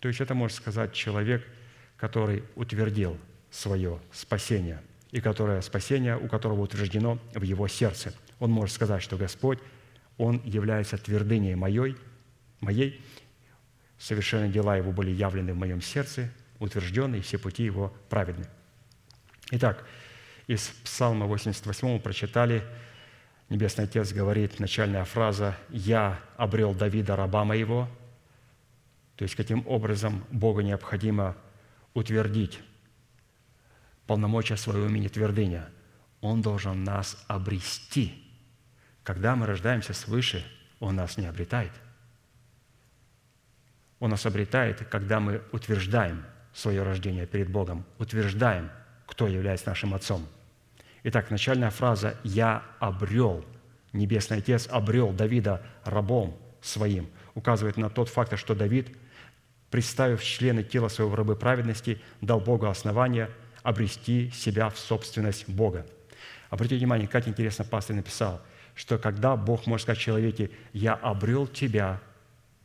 То 0.00 0.08
есть 0.08 0.20
это 0.20 0.34
может 0.34 0.56
сказать 0.56 0.92
человек, 0.92 1.46
который 1.96 2.44
утвердил 2.56 3.18
свое 3.50 4.00
спасение, 4.12 4.82
и 5.12 5.20
которое 5.20 5.60
спасение, 5.60 6.16
у 6.16 6.26
которого 6.26 6.62
утверждено 6.62 7.18
в 7.34 7.42
его 7.42 7.68
сердце. 7.68 8.12
Он 8.42 8.50
может 8.50 8.74
сказать, 8.74 9.00
что 9.00 9.16
Господь, 9.16 9.60
Он 10.18 10.42
является 10.42 10.98
твердыней 10.98 11.54
моей, 11.54 11.96
моей, 12.58 13.00
совершенные 14.00 14.50
дела 14.50 14.76
Его 14.76 14.90
были 14.90 15.12
явлены 15.12 15.52
в 15.54 15.56
моем 15.56 15.80
сердце, 15.80 16.28
утверждены, 16.58 17.14
и 17.14 17.20
все 17.20 17.38
пути 17.38 17.62
Его 17.62 17.94
праведны. 18.08 18.46
Итак, 19.52 19.86
из 20.48 20.62
Псалма 20.82 21.26
88 21.26 21.86
мы 21.86 22.00
прочитали, 22.00 22.64
Небесный 23.48 23.84
Отец 23.84 24.12
говорит, 24.12 24.58
начальная 24.58 25.04
фраза 25.04 25.56
«Я 25.68 26.18
обрел 26.36 26.74
Давида, 26.74 27.14
раба 27.14 27.44
моего». 27.44 27.88
То 29.14 29.22
есть, 29.22 29.36
каким 29.36 29.64
образом 29.68 30.24
Богу 30.32 30.62
необходимо 30.62 31.36
утвердить 31.94 32.58
полномочия 34.08 34.56
своего 34.56 34.86
имени 34.86 35.06
твердыня. 35.06 35.68
Он 36.20 36.42
должен 36.42 36.82
нас 36.82 37.24
обрести. 37.28 38.31
Когда 39.02 39.36
мы 39.36 39.46
рождаемся 39.46 39.94
свыше, 39.94 40.44
Он 40.80 40.96
нас 40.96 41.16
не 41.16 41.26
обретает. 41.26 41.72
Он 43.98 44.10
нас 44.10 44.26
обретает, 44.26 44.86
когда 44.88 45.20
мы 45.20 45.42
утверждаем 45.52 46.24
свое 46.52 46.82
рождение 46.82 47.26
перед 47.26 47.48
Богом, 47.50 47.84
утверждаем– 47.98 48.70
кто 49.12 49.28
является 49.28 49.68
нашим 49.68 49.92
Отцом. 49.92 50.26
Итак, 51.04 51.30
начальная 51.30 51.68
фраза 51.68 52.16
«Я 52.24 52.62
обрел», 52.80 53.44
Небесный 53.92 54.38
Отец 54.38 54.68
обрел 54.70 55.12
Давида 55.12 55.60
рабом 55.84 56.34
своим, 56.62 57.10
указывает 57.34 57.76
на 57.76 57.90
тот 57.90 58.08
факт, 58.08 58.38
что 58.38 58.54
Давид, 58.54 58.88
представив 59.70 60.24
члены 60.24 60.62
тела 60.64 60.88
своего 60.88 61.14
рабы 61.14 61.36
праведности, 61.36 62.00
дал 62.22 62.40
Богу 62.40 62.68
основание 62.68 63.28
обрести 63.62 64.30
себя 64.30 64.70
в 64.70 64.78
собственность 64.78 65.46
Бога. 65.46 65.86
Обратите 66.48 66.78
внимание, 66.78 67.06
как 67.06 67.28
интересно 67.28 67.66
пастор 67.66 67.96
написал, 67.96 68.40
что 68.74 68.98
когда 68.98 69.36
Бог 69.36 69.66
может 69.66 69.84
сказать 69.84 70.00
человеке 70.00 70.50
«Я 70.72 70.94
обрел 70.94 71.46
тебя, 71.46 72.00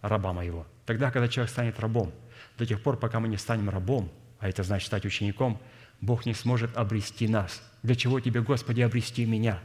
раба 0.02 0.34
моего», 0.34 0.66
тогда, 0.86 1.12
когда 1.12 1.28
человек 1.28 1.52
станет 1.52 1.80
рабом, 1.80 2.12
до 2.58 2.66
тех 2.66 2.82
пор, 2.82 2.98
пока 2.98 3.20
мы 3.20 3.28
не 3.28 3.38
станем 3.38 3.70
рабом, 3.70 4.12
а 4.40 4.50
это 4.50 4.64
значит 4.64 4.88
стать 4.88 5.06
учеником– 5.06 5.60
Бог 6.02 6.26
не 6.26 6.34
сможет 6.34 6.76
обрести 6.78 7.28
нас. 7.28 7.62
Для 7.84 7.96
чего 7.96 8.20
тебе, 8.20 8.42
Господи, 8.42 8.82
обрести 8.82 9.26
меня? 9.26 9.60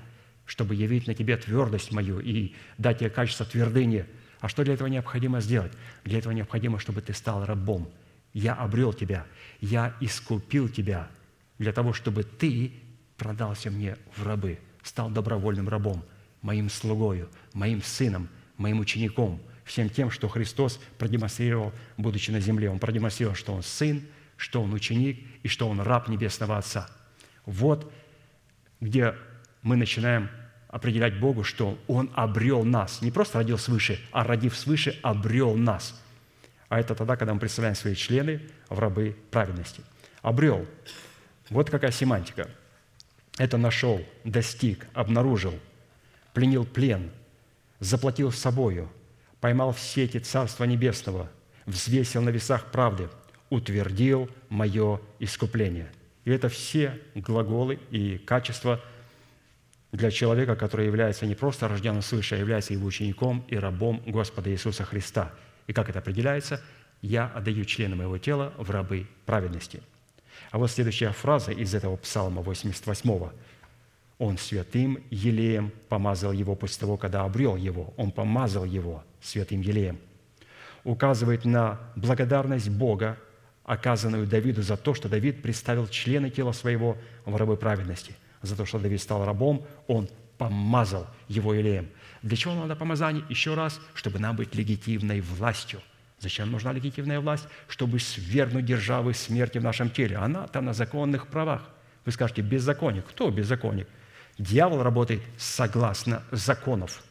Чтобы 0.46 0.74
явить 0.74 1.06
на 1.06 1.14
тебе 1.14 1.36
твердость 1.36 1.92
мою 1.92 2.20
и 2.20 2.54
дать 2.78 2.98
тебе 2.98 3.10
качество 3.10 3.46
твердыни. 3.46 4.06
А 4.40 4.48
что 4.48 4.64
для 4.64 4.74
этого 4.74 4.88
необходимо 4.88 5.40
сделать? 5.40 5.72
Для 6.04 6.18
этого 6.18 6.32
необходимо, 6.32 6.78
чтобы 6.78 7.00
ты 7.00 7.12
стал 7.12 7.44
рабом. 7.44 7.88
Я 8.32 8.54
обрел 8.54 8.92
тебя, 8.92 9.26
я 9.60 9.94
искупил 10.00 10.68
тебя 10.68 11.08
для 11.58 11.72
того, 11.72 11.92
чтобы 11.92 12.24
ты 12.24 12.72
продался 13.18 13.70
мне 13.70 13.96
в 14.16 14.26
рабы, 14.26 14.58
стал 14.82 15.10
добровольным 15.10 15.68
рабом, 15.68 16.02
моим 16.42 16.68
слугою, 16.68 17.28
моим 17.54 17.82
сыном, 17.82 18.28
моим 18.56 18.80
учеником, 18.80 19.40
всем 19.64 19.88
тем, 19.88 20.10
что 20.10 20.28
Христос 20.28 20.78
продемонстрировал, 20.98 21.72
будучи 21.96 22.30
на 22.30 22.40
земле. 22.40 22.68
Он 22.68 22.78
продемонстрировал, 22.78 23.36
что 23.36 23.54
Он 23.54 23.62
сын, 23.62 24.02
что 24.36 24.60
он 24.60 24.72
ученик 24.74 25.24
и 25.44 25.48
что 25.48 25.68
он 25.68 25.80
раб 25.80 26.08
Небесного 26.08 26.58
Отца. 26.58 26.88
Вот 27.46 27.92
где 28.80 29.14
мы 29.62 29.76
начинаем 29.76 30.28
определять 30.68 31.20
Богу, 31.20 31.44
что 31.44 31.78
Он 31.86 32.10
обрел 32.14 32.64
нас. 32.64 33.02
Не 33.02 33.12
просто 33.12 33.38
родил 33.38 33.58
свыше, 33.58 34.00
а 34.10 34.24
родив 34.24 34.56
свыше, 34.56 34.98
обрел 35.02 35.54
нас. 35.54 36.00
а 36.68 36.80
это 36.80 36.94
тогда, 36.94 37.16
когда 37.16 37.34
мы 37.34 37.40
представляем 37.40 37.76
свои 37.76 37.94
члены 37.94 38.40
в 38.68 38.78
рабы 38.78 39.16
праведности. 39.30 39.82
Обрел. 40.22 40.66
Вот 41.50 41.70
какая 41.70 41.92
семантика. 41.92 42.48
Это 43.38 43.58
нашел, 43.58 44.00
достиг, 44.24 44.86
обнаружил, 44.94 45.54
пленил 46.32 46.64
плен, 46.64 47.10
заплатил 47.80 48.32
собою, 48.32 48.90
поймал 49.40 49.72
в 49.72 49.80
сети 49.80 50.18
Царства 50.18 50.64
Небесного, 50.64 51.30
взвесил 51.66 52.22
на 52.22 52.30
весах 52.30 52.66
правды, 52.70 53.08
утвердил 53.50 54.30
мое 54.48 55.00
искупление. 55.18 55.90
И 56.24 56.30
это 56.30 56.48
все 56.48 57.00
глаголы 57.14 57.80
и 57.90 58.18
качества 58.18 58.80
для 59.90 60.10
человека, 60.10 60.56
который 60.56 60.86
является 60.86 61.26
не 61.26 61.34
просто 61.34 61.68
рожденным 61.68 62.02
свыше, 62.02 62.36
а 62.36 62.38
является 62.38 62.72
его 62.72 62.86
учеником 62.86 63.44
и 63.48 63.56
рабом 63.56 64.02
Господа 64.06 64.50
Иисуса 64.50 64.84
Христа. 64.84 65.32
И 65.66 65.72
как 65.72 65.90
это 65.90 65.98
определяется? 65.98 66.62
«Я 67.02 67.26
отдаю 67.26 67.64
члены 67.64 67.96
моего 67.96 68.16
тела 68.16 68.54
в 68.56 68.70
рабы 68.70 69.08
праведности». 69.26 69.82
А 70.52 70.58
вот 70.58 70.70
следующая 70.70 71.10
фраза 71.10 71.50
из 71.50 71.74
этого 71.74 71.96
псалма 71.96 72.42
88 72.42 73.30
он 74.22 74.38
святым 74.38 75.02
елеем 75.10 75.72
помазал 75.88 76.30
его 76.30 76.54
после 76.54 76.78
того, 76.78 76.96
когда 76.96 77.24
обрел 77.24 77.56
его. 77.56 77.92
Он 77.96 78.12
помазал 78.12 78.64
его 78.64 79.02
святым 79.20 79.62
елеем. 79.62 79.98
Указывает 80.84 81.44
на 81.44 81.80
благодарность 81.96 82.70
Бога, 82.70 83.18
оказанную 83.64 84.28
Давиду 84.28 84.62
за 84.62 84.76
то, 84.76 84.94
что 84.94 85.08
Давид 85.08 85.42
представил 85.42 85.88
члены 85.88 86.30
тела 86.30 86.52
своего 86.52 86.96
в 87.24 87.34
рабы 87.34 87.56
праведности. 87.56 88.14
За 88.42 88.54
то, 88.56 88.64
что 88.64 88.78
Давид 88.78 89.00
стал 89.02 89.24
рабом, 89.24 89.66
он 89.88 90.08
помазал 90.38 91.08
его 91.26 91.52
елеем. 91.52 91.88
Для 92.22 92.36
чего 92.36 92.54
надо 92.54 92.76
помазание? 92.76 93.24
Еще 93.28 93.54
раз, 93.54 93.80
чтобы 93.92 94.20
нам 94.20 94.36
быть 94.36 94.54
легитимной 94.54 95.20
властью. 95.20 95.80
Зачем 96.20 96.52
нужна 96.52 96.72
легитимная 96.72 97.18
власть? 97.18 97.48
Чтобы 97.66 97.98
свергнуть 97.98 98.66
державы 98.66 99.14
смерти 99.14 99.58
в 99.58 99.64
нашем 99.64 99.90
теле. 99.90 100.16
Она-то 100.16 100.60
на 100.60 100.74
законных 100.74 101.26
правах. 101.26 101.68
Вы 102.04 102.12
скажете, 102.12 102.42
беззаконник. 102.42 103.04
Кто 103.06 103.28
беззаконник? 103.28 103.88
Дьявол 104.42 104.82
работает 104.82 105.22
согласно 105.38 106.24
законов. 106.32 107.04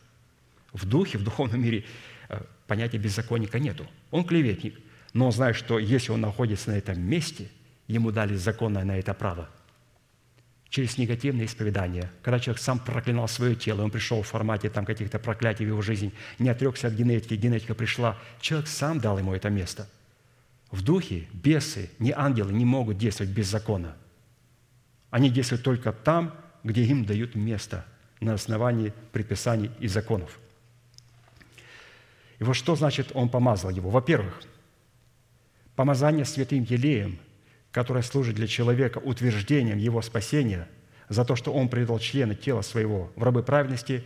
В 0.73 0.85
духе, 0.85 1.17
в 1.17 1.23
духовном 1.23 1.61
мире 1.61 1.85
э, 2.27 2.41
понятия 2.67 2.97
беззаконника 2.97 3.57
нету. 3.57 3.87
Он 4.11 4.25
клеветник, 4.25 4.77
но 5.13 5.27
он 5.27 5.31
знает, 5.31 5.55
что 5.55 5.79
если 5.79 6.11
он 6.11 6.19
находится 6.19 6.71
на 6.71 6.75
этом 6.75 6.99
месте, 6.99 7.47
ему 7.87 8.11
дали 8.11 8.35
законное 8.35 8.83
на 8.83 8.99
это 8.99 9.13
право. 9.13 9.49
Через 10.67 10.97
негативное 10.97 11.45
исповедание, 11.45 12.11
когда 12.21 12.37
человек 12.37 12.61
сам 12.61 12.79
проклинал 12.79 13.29
свое 13.29 13.55
тело, 13.55 13.83
он 13.83 13.91
пришел 13.91 14.21
в 14.23 14.27
формате 14.27 14.69
там, 14.69 14.83
каких-то 14.83 15.17
проклятий 15.17 15.63
в 15.63 15.69
его 15.69 15.81
жизнь, 15.81 16.11
не 16.37 16.49
отрекся 16.49 16.87
от 16.87 16.95
генетики, 16.95 17.35
генетика 17.35 17.73
пришла, 17.73 18.17
человек 18.41 18.67
сам 18.67 18.99
дал 18.99 19.17
ему 19.17 19.33
это 19.33 19.49
место. 19.49 19.87
В 20.69 20.81
духе 20.83 21.29
бесы, 21.31 21.91
не 21.97 22.11
ангелы, 22.11 22.51
не 22.51 22.65
могут 22.65 22.97
действовать 22.97 23.31
без 23.31 23.47
закона. 23.47 23.95
Они 25.11 25.29
действуют 25.29 25.63
только 25.63 25.93
там, 25.93 26.33
где 26.63 26.83
им 26.83 27.05
дают 27.05 27.35
место 27.35 27.85
на 28.19 28.33
основании 28.33 28.93
предписаний 29.11 29.71
и 29.79 29.87
законов. 29.87 30.39
И 32.39 32.43
вот 32.43 32.55
что 32.55 32.75
значит 32.75 33.11
он 33.13 33.29
помазал 33.29 33.69
его? 33.69 33.89
Во-первых, 33.89 34.41
помазание 35.75 36.25
святым 36.25 36.63
елеем, 36.63 37.19
которое 37.71 38.01
служит 38.01 38.35
для 38.35 38.47
человека 38.47 38.97
утверждением 38.97 39.77
его 39.77 40.01
спасения 40.01 40.67
за 41.09 41.25
то, 41.25 41.35
что 41.35 41.53
он 41.53 41.69
предал 41.69 41.99
члены 41.99 42.35
тела 42.35 42.61
своего 42.61 43.11
в 43.15 43.23
рабы 43.23 43.43
праведности, 43.43 44.03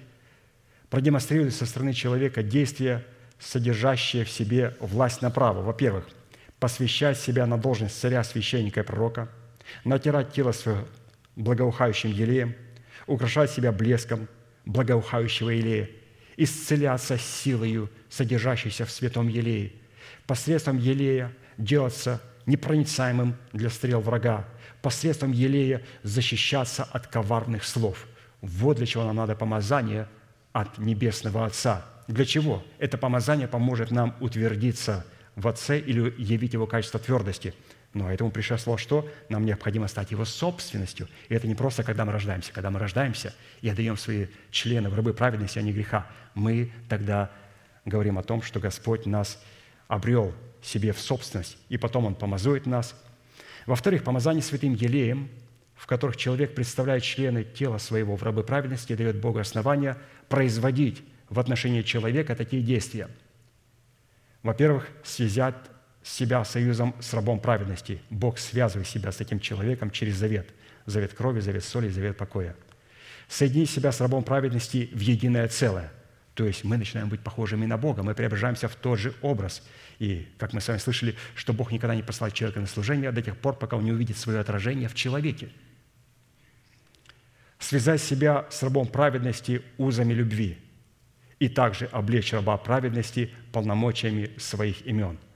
продемонстрирует 0.89 1.53
со 1.53 1.65
стороны 1.65 1.93
человека 1.93 2.43
действие, 2.43 3.05
содержащее 3.39 4.23
в 4.23 4.29
себе 4.29 4.75
власть 4.79 5.21
на 5.21 5.29
право. 5.29 5.61
Во-первых, 5.61 6.07
посвящать 6.59 7.19
себя 7.19 7.45
на 7.45 7.57
должность 7.57 7.99
царя, 7.99 8.23
священника 8.23 8.81
и 8.81 8.83
пророка, 8.83 9.29
натирать 9.83 10.33
тело 10.33 10.51
свое 10.51 10.85
благоухающим 11.35 12.11
елеем, 12.11 12.55
украшать 13.07 13.51
себя 13.51 13.71
блеском 13.71 14.27
благоухающего 14.65 15.51
елея, 15.51 15.89
исцеляться 16.37 17.17
силою, 17.17 17.89
содержащейся 18.09 18.85
в 18.85 18.91
святом 18.91 19.27
елее, 19.27 19.73
посредством 20.27 20.77
елея 20.77 21.31
делаться 21.57 22.21
непроницаемым 22.45 23.35
для 23.53 23.69
стрел 23.69 24.01
врага, 24.01 24.47
посредством 24.81 25.31
елея 25.31 25.81
защищаться 26.03 26.83
от 26.83 27.07
коварных 27.07 27.63
слов. 27.63 28.07
Вот 28.41 28.77
для 28.77 28.85
чего 28.85 29.03
нам 29.03 29.15
надо 29.15 29.35
помазание 29.35 30.07
от 30.51 30.77
Небесного 30.77 31.45
Отца. 31.45 31.85
Для 32.07 32.25
чего? 32.25 32.63
Это 32.77 32.97
помазание 32.97 33.47
поможет 33.47 33.91
нам 33.91 34.15
утвердиться 34.19 35.05
в 35.35 35.47
Отце 35.47 35.79
или 35.79 36.13
явить 36.17 36.53
Его 36.53 36.67
качество 36.67 36.99
твердости– 36.99 37.53
но 37.95 38.11
этому 38.11 38.29
предшествовало 38.29 38.77
что? 38.77 39.09
Нам 39.29 39.45
необходимо 39.45 39.87
стать 39.87 40.11
его 40.11 40.25
собственностью. 40.25 41.07
И 41.29 41.33
это 41.33 41.47
не 41.47 41.55
просто, 41.55 41.81
когда 41.81 42.03
мы 42.03 42.11
рождаемся. 42.11 42.51
Когда 42.51 42.69
мы 42.69 42.77
рождаемся 42.77 43.33
и 43.61 43.69
отдаем 43.69 43.95
свои 43.95 44.27
члены 44.51 44.89
в 44.89 44.95
рабы 44.95 45.13
праведности, 45.13 45.59
а 45.59 45.61
не 45.61 45.71
греха, 45.71 46.05
мы 46.33 46.73
тогда 46.89 47.31
говорим 47.85 48.17
о 48.17 48.23
том, 48.23 48.41
что 48.41 48.59
Господь 48.59 49.05
нас 49.05 49.41
обрел 49.87 50.33
себе 50.61 50.91
в 50.91 50.99
собственность, 50.99 51.57
и 51.69 51.77
потом 51.77 52.05
Он 52.05 52.15
помазует 52.15 52.65
нас. 52.65 53.01
Во-вторых, 53.65 54.03
помазание 54.03 54.43
святым 54.43 54.73
елеем, 54.73 55.29
в 55.73 55.87
которых 55.87 56.17
человек 56.17 56.53
представляет 56.53 57.01
члены 57.01 57.45
тела 57.45 57.77
своего 57.77 58.17
в 58.17 58.23
рабы 58.23 58.43
праведности, 58.43 58.93
дает 58.93 59.21
Богу 59.21 59.39
основания 59.39 59.97
производить 60.27 61.01
в 61.29 61.39
отношении 61.39 61.81
человека 61.81 62.35
такие 62.35 62.61
действия. 62.61 63.07
Во-первых, 64.43 64.89
связать 65.05 65.55
себя 66.05 66.45
союзом 66.45 66.95
с 66.99 67.13
рабом 67.15 67.39
праведности. 67.39 67.99
Бог 68.11 68.37
связывает 68.37 68.87
себя 68.87 69.11
с 69.11 69.21
этим 69.21 69.39
человеком 69.39 69.89
через 69.89 70.15
завет. 70.15 70.47
Завет 70.85 71.15
крови, 71.15 71.39
завет 71.39 71.63
соли, 71.63 71.89
завет 71.89 72.15
покоя. 72.15 72.55
Соедини 73.27 73.65
себя 73.65 73.91
с 73.91 73.99
рабом 73.99 74.23
праведности 74.23 74.87
в 74.93 74.99
единое 74.99 75.47
целое. 75.47 75.91
То 76.35 76.45
есть 76.45 76.63
мы 76.63 76.77
начинаем 76.77 77.09
быть 77.09 77.21
похожими 77.21 77.65
на 77.65 77.77
Бога, 77.77 78.03
мы 78.03 78.13
преображаемся 78.13 78.67
в 78.67 78.75
тот 78.75 78.99
же 78.99 79.15
образ. 79.21 79.63
И, 79.97 80.27
как 80.37 80.53
мы 80.53 80.61
с 80.61 80.67
вами 80.67 80.77
слышали, 80.77 81.15
что 81.33 81.53
Бог 81.53 81.71
никогда 81.71 81.95
не 81.95 82.03
посылает 82.03 82.35
человека 82.35 82.59
на 82.59 82.67
служение 82.67 83.11
до 83.11 83.23
тех 83.23 83.35
пор, 83.35 83.55
пока 83.57 83.75
он 83.75 83.83
не 83.83 83.91
увидит 83.91 84.17
свое 84.17 84.39
отражение 84.39 84.89
в 84.89 84.93
человеке. 84.93 85.49
Связать 87.57 88.01
себя 88.01 88.45
с 88.51 88.61
рабом 88.61 88.87
праведности 88.87 89.63
узами 89.77 90.13
любви 90.13 90.59
и 91.39 91.49
также 91.49 91.85
облечь 91.87 92.31
раба 92.31 92.57
праведности 92.57 93.31
полномочиями 93.51 94.29
своих 94.37 94.85
имен– 94.85 95.17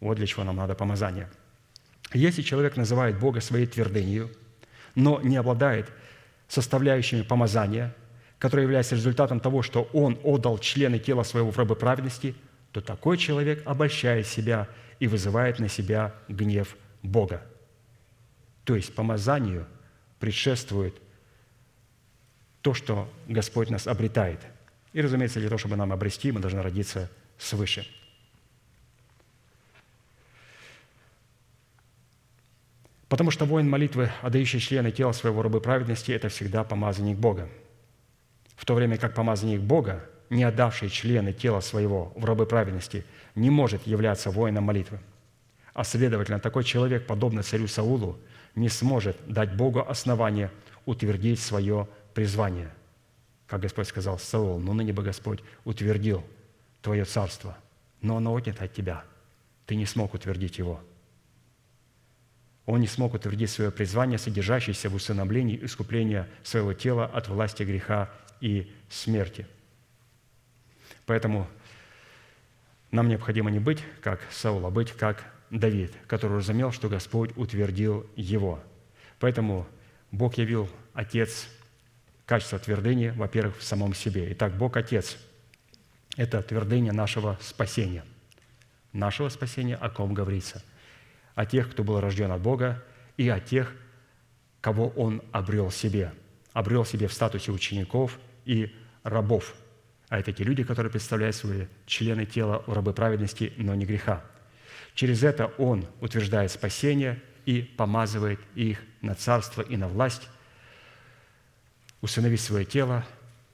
вот 0.00 0.16
для 0.16 0.26
чего 0.26 0.44
нам 0.44 0.56
надо 0.56 0.74
помазание. 0.74 1.28
Если 2.12 2.42
человек 2.42 2.76
называет 2.76 3.18
Бога 3.18 3.40
своей 3.40 3.66
твердынью, 3.66 4.30
но 4.94 5.20
не 5.20 5.36
обладает 5.36 5.90
составляющими 6.48 7.22
помазания, 7.22 7.94
которые 8.38 8.64
являются 8.64 8.94
результатом 8.94 9.40
того, 9.40 9.62
что 9.62 9.88
он 9.92 10.18
отдал 10.22 10.58
члены 10.58 10.98
тела 10.98 11.24
своего 11.24 11.50
в 11.50 11.58
рабы 11.58 11.76
праведности, 11.76 12.34
то 12.72 12.80
такой 12.80 13.18
человек 13.18 13.62
обольщает 13.66 14.26
себя 14.26 14.68
и 15.00 15.06
вызывает 15.06 15.58
на 15.58 15.68
себя 15.68 16.14
гнев 16.28 16.76
Бога. 17.02 17.42
То 18.64 18.76
есть 18.76 18.94
помазанию 18.94 19.66
предшествует 20.20 20.94
то, 22.62 22.74
что 22.74 23.10
Господь 23.26 23.70
нас 23.70 23.86
обретает. 23.86 24.40
И, 24.92 25.00
разумеется, 25.00 25.40
для 25.40 25.48
того, 25.48 25.58
чтобы 25.58 25.76
нам 25.76 25.92
обрести, 25.92 26.32
мы 26.32 26.40
должны 26.40 26.62
родиться 26.62 27.10
свыше– 27.38 27.86
Потому 33.08 33.30
что 33.30 33.46
воин 33.46 33.68
молитвы, 33.68 34.10
отдающий 34.20 34.60
члены 34.60 34.90
тела 34.90 35.12
своего 35.12 35.42
рабы 35.42 35.60
праведности, 35.60 36.12
это 36.12 36.28
всегда 36.28 36.62
помазанник 36.62 37.16
Бога. 37.16 37.48
В 38.54 38.66
то 38.66 38.74
время 38.74 38.98
как 38.98 39.14
помазанник 39.14 39.60
Бога, 39.60 40.04
не 40.28 40.44
отдавший 40.44 40.90
члены 40.90 41.32
тела 41.32 41.60
своего 41.60 42.12
в 42.16 42.24
рабы 42.24 42.44
праведности, 42.44 43.04
не 43.34 43.48
может 43.48 43.86
являться 43.86 44.30
воином 44.30 44.64
молитвы. 44.64 44.98
А 45.72 45.84
следовательно, 45.84 46.38
такой 46.38 46.64
человек, 46.64 47.06
подобно 47.06 47.42
царю 47.42 47.66
Саулу, 47.66 48.18
не 48.54 48.68
сможет 48.68 49.16
дать 49.26 49.56
Богу 49.56 49.80
основание 49.80 50.50
утвердить 50.84 51.40
свое 51.40 51.88
призвание. 52.12 52.70
Как 53.46 53.60
Господь 53.60 53.88
сказал 53.88 54.18
Саул, 54.18 54.58
ну 54.58 54.74
ныне 54.74 54.92
бы 54.92 55.02
Господь 55.02 55.40
утвердил 55.64 56.24
твое 56.82 57.04
царство, 57.06 57.56
но 58.02 58.18
оно 58.18 58.34
отнято 58.34 58.64
от 58.64 58.74
тебя. 58.74 59.04
Ты 59.64 59.76
не 59.76 59.86
смог 59.86 60.12
утвердить 60.12 60.58
его– 60.58 60.80
он 62.68 62.80
не 62.80 62.86
смог 62.86 63.14
утвердить 63.14 63.48
свое 63.48 63.70
призвание, 63.70 64.18
содержащееся 64.18 64.90
в 64.90 64.94
усыновлении 64.94 65.58
искупления 65.64 66.28
своего 66.42 66.74
тела 66.74 67.06
от 67.06 67.26
власти 67.26 67.62
греха 67.62 68.10
и 68.42 68.70
смерти. 68.90 69.46
Поэтому 71.06 71.48
нам 72.90 73.08
необходимо 73.08 73.50
не 73.50 73.58
быть 73.58 73.82
как 74.02 74.20
Саул, 74.30 74.66
а 74.66 74.70
быть 74.70 74.92
как 74.92 75.24
Давид, 75.48 75.94
который 76.06 76.36
разумел, 76.36 76.70
что 76.70 76.90
Господь 76.90 77.34
утвердил 77.38 78.06
его. 78.16 78.62
Поэтому 79.18 79.66
Бог 80.12 80.36
явил 80.36 80.68
Отец 80.92 81.48
качество 82.26 82.58
твердыни, 82.58 83.14
во-первых, 83.16 83.56
в 83.56 83.62
самом 83.62 83.94
себе. 83.94 84.30
Итак, 84.32 84.58
Бог 84.58 84.76
Отец– 84.76 85.16
это 86.18 86.42
твердыня 86.42 86.92
нашего 86.92 87.38
спасения. 87.40 88.04
нашего 88.92 89.30
спасения, 89.30 89.76
о 89.76 89.88
ком 89.88 90.12
говорится? 90.12 90.62
О 91.38 91.46
тех, 91.46 91.70
кто 91.70 91.84
был 91.84 92.00
рожден 92.00 92.32
от 92.32 92.40
Бога, 92.40 92.82
и 93.16 93.28
о 93.28 93.38
тех, 93.38 93.72
кого 94.60 94.88
Он 94.88 95.22
обрел 95.30 95.70
себе. 95.70 96.12
Обрел 96.52 96.84
себе 96.84 97.06
в 97.06 97.12
статусе 97.12 97.52
учеников 97.52 98.18
и 98.44 98.74
рабов. 99.04 99.54
А 100.08 100.18
это 100.18 100.32
те 100.32 100.42
люди, 100.42 100.64
которые 100.64 100.90
представляют 100.90 101.36
свои 101.36 101.66
члены 101.86 102.26
тела 102.26 102.64
в 102.66 102.72
рабы 102.72 102.92
праведности, 102.92 103.52
но 103.56 103.76
не 103.76 103.86
греха. 103.86 104.24
Через 104.96 105.22
это 105.22 105.46
Он 105.58 105.86
утверждает 106.00 106.50
спасение 106.50 107.22
и 107.46 107.62
помазывает 107.62 108.40
их 108.56 108.82
на 109.00 109.14
царство 109.14 109.62
и 109.62 109.76
на 109.76 109.86
власть, 109.86 110.28
усыновить 112.00 112.40
свое 112.40 112.64
тело 112.64 113.06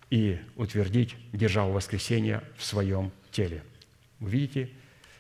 и 0.09 0.41
утвердить 0.57 1.17
державу 1.35 1.73
воскресения 1.73 2.43
в 2.57 2.65
своем 2.65 3.13
теле. 3.31 3.63
Вы 4.21 4.31
видите, 4.31 4.71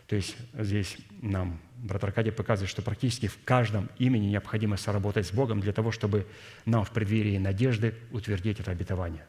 то 0.06 0.16
есть 0.16 0.34
здесь 0.54 0.96
нам 1.20 1.60
брат 1.84 2.02
Аркадий 2.02 2.30
показывает, 2.30 2.70
что 2.70 2.82
практически 2.82 3.28
в 3.28 3.38
каждом 3.44 3.90
имени 3.98 4.26
необходимо 4.26 4.76
соработать 4.76 5.26
с 5.26 5.32
Богом 5.32 5.60
для 5.60 5.72
того, 5.72 5.92
чтобы 5.92 6.26
нам 6.64 6.84
в 6.84 6.90
преддверии 6.90 7.36
надежды 7.36 7.94
утвердить 8.10 8.58
это 8.58 8.70
обетование. 8.70 9.24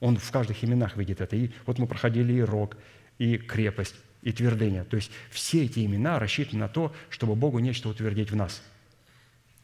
Он 0.00 0.16
в 0.16 0.30
каждых 0.32 0.64
именах 0.64 0.96
видит 0.96 1.20
это. 1.20 1.36
И 1.36 1.52
вот 1.64 1.78
мы 1.78 1.86
проходили 1.86 2.32
и 2.32 2.40
рог, 2.40 2.76
и 3.18 3.38
крепость, 3.38 3.94
и 4.20 4.32
твердыня. 4.32 4.84
То 4.84 4.96
есть 4.96 5.12
все 5.30 5.64
эти 5.64 5.84
имена 5.86 6.18
рассчитаны 6.18 6.58
на 6.58 6.68
то, 6.68 6.92
чтобы 7.08 7.36
Богу 7.36 7.60
нечто 7.60 7.88
утвердить 7.88 8.32
в 8.32 8.36
нас. 8.36 8.62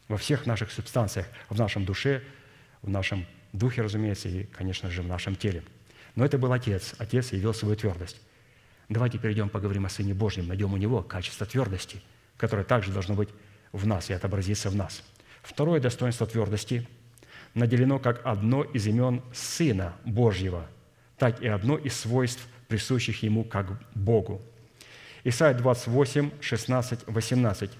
Во 0.06 0.16
всех 0.16 0.46
наших 0.46 0.70
субстанциях, 0.70 1.26
в 1.48 1.58
нашем 1.58 1.84
душе, 1.84 2.22
в 2.82 2.88
нашем 2.88 3.26
духе, 3.52 3.82
разумеется, 3.82 4.28
и, 4.28 4.44
конечно 4.44 4.90
же, 4.90 5.02
в 5.02 5.08
нашем 5.08 5.34
теле. 5.34 5.64
Но 6.14 6.24
это 6.24 6.38
был 6.38 6.52
Отец. 6.52 6.94
Отец 6.98 7.32
явил 7.32 7.52
свою 7.52 7.74
твердость. 7.74 8.20
Давайте 8.88 9.18
перейдем, 9.18 9.48
поговорим 9.48 9.86
о 9.86 9.88
Сыне 9.88 10.14
Божьем, 10.14 10.46
найдем 10.46 10.72
у 10.72 10.76
Него 10.76 11.02
качество 11.02 11.44
твердости, 11.44 12.00
которое 12.38 12.64
также 12.64 12.90
должно 12.92 13.14
быть 13.14 13.28
в 13.72 13.86
нас 13.86 14.08
и 14.08 14.14
отобразиться 14.14 14.70
в 14.70 14.76
нас. 14.76 15.02
Второе 15.42 15.80
достоинство 15.80 16.26
твердости 16.26 16.88
наделено 17.52 17.98
как 17.98 18.24
одно 18.24 18.62
из 18.62 18.86
имен 18.86 19.22
Сына 19.34 19.94
Божьего, 20.04 20.66
так 21.18 21.42
и 21.42 21.48
одно 21.48 21.76
из 21.76 21.94
свойств, 21.94 22.46
присущих 22.68 23.22
Ему 23.22 23.44
как 23.44 23.66
Богу. 23.94 24.40
Исайя 25.24 25.54
28, 25.54 26.30
16, 26.40 27.00
18. 27.06 27.70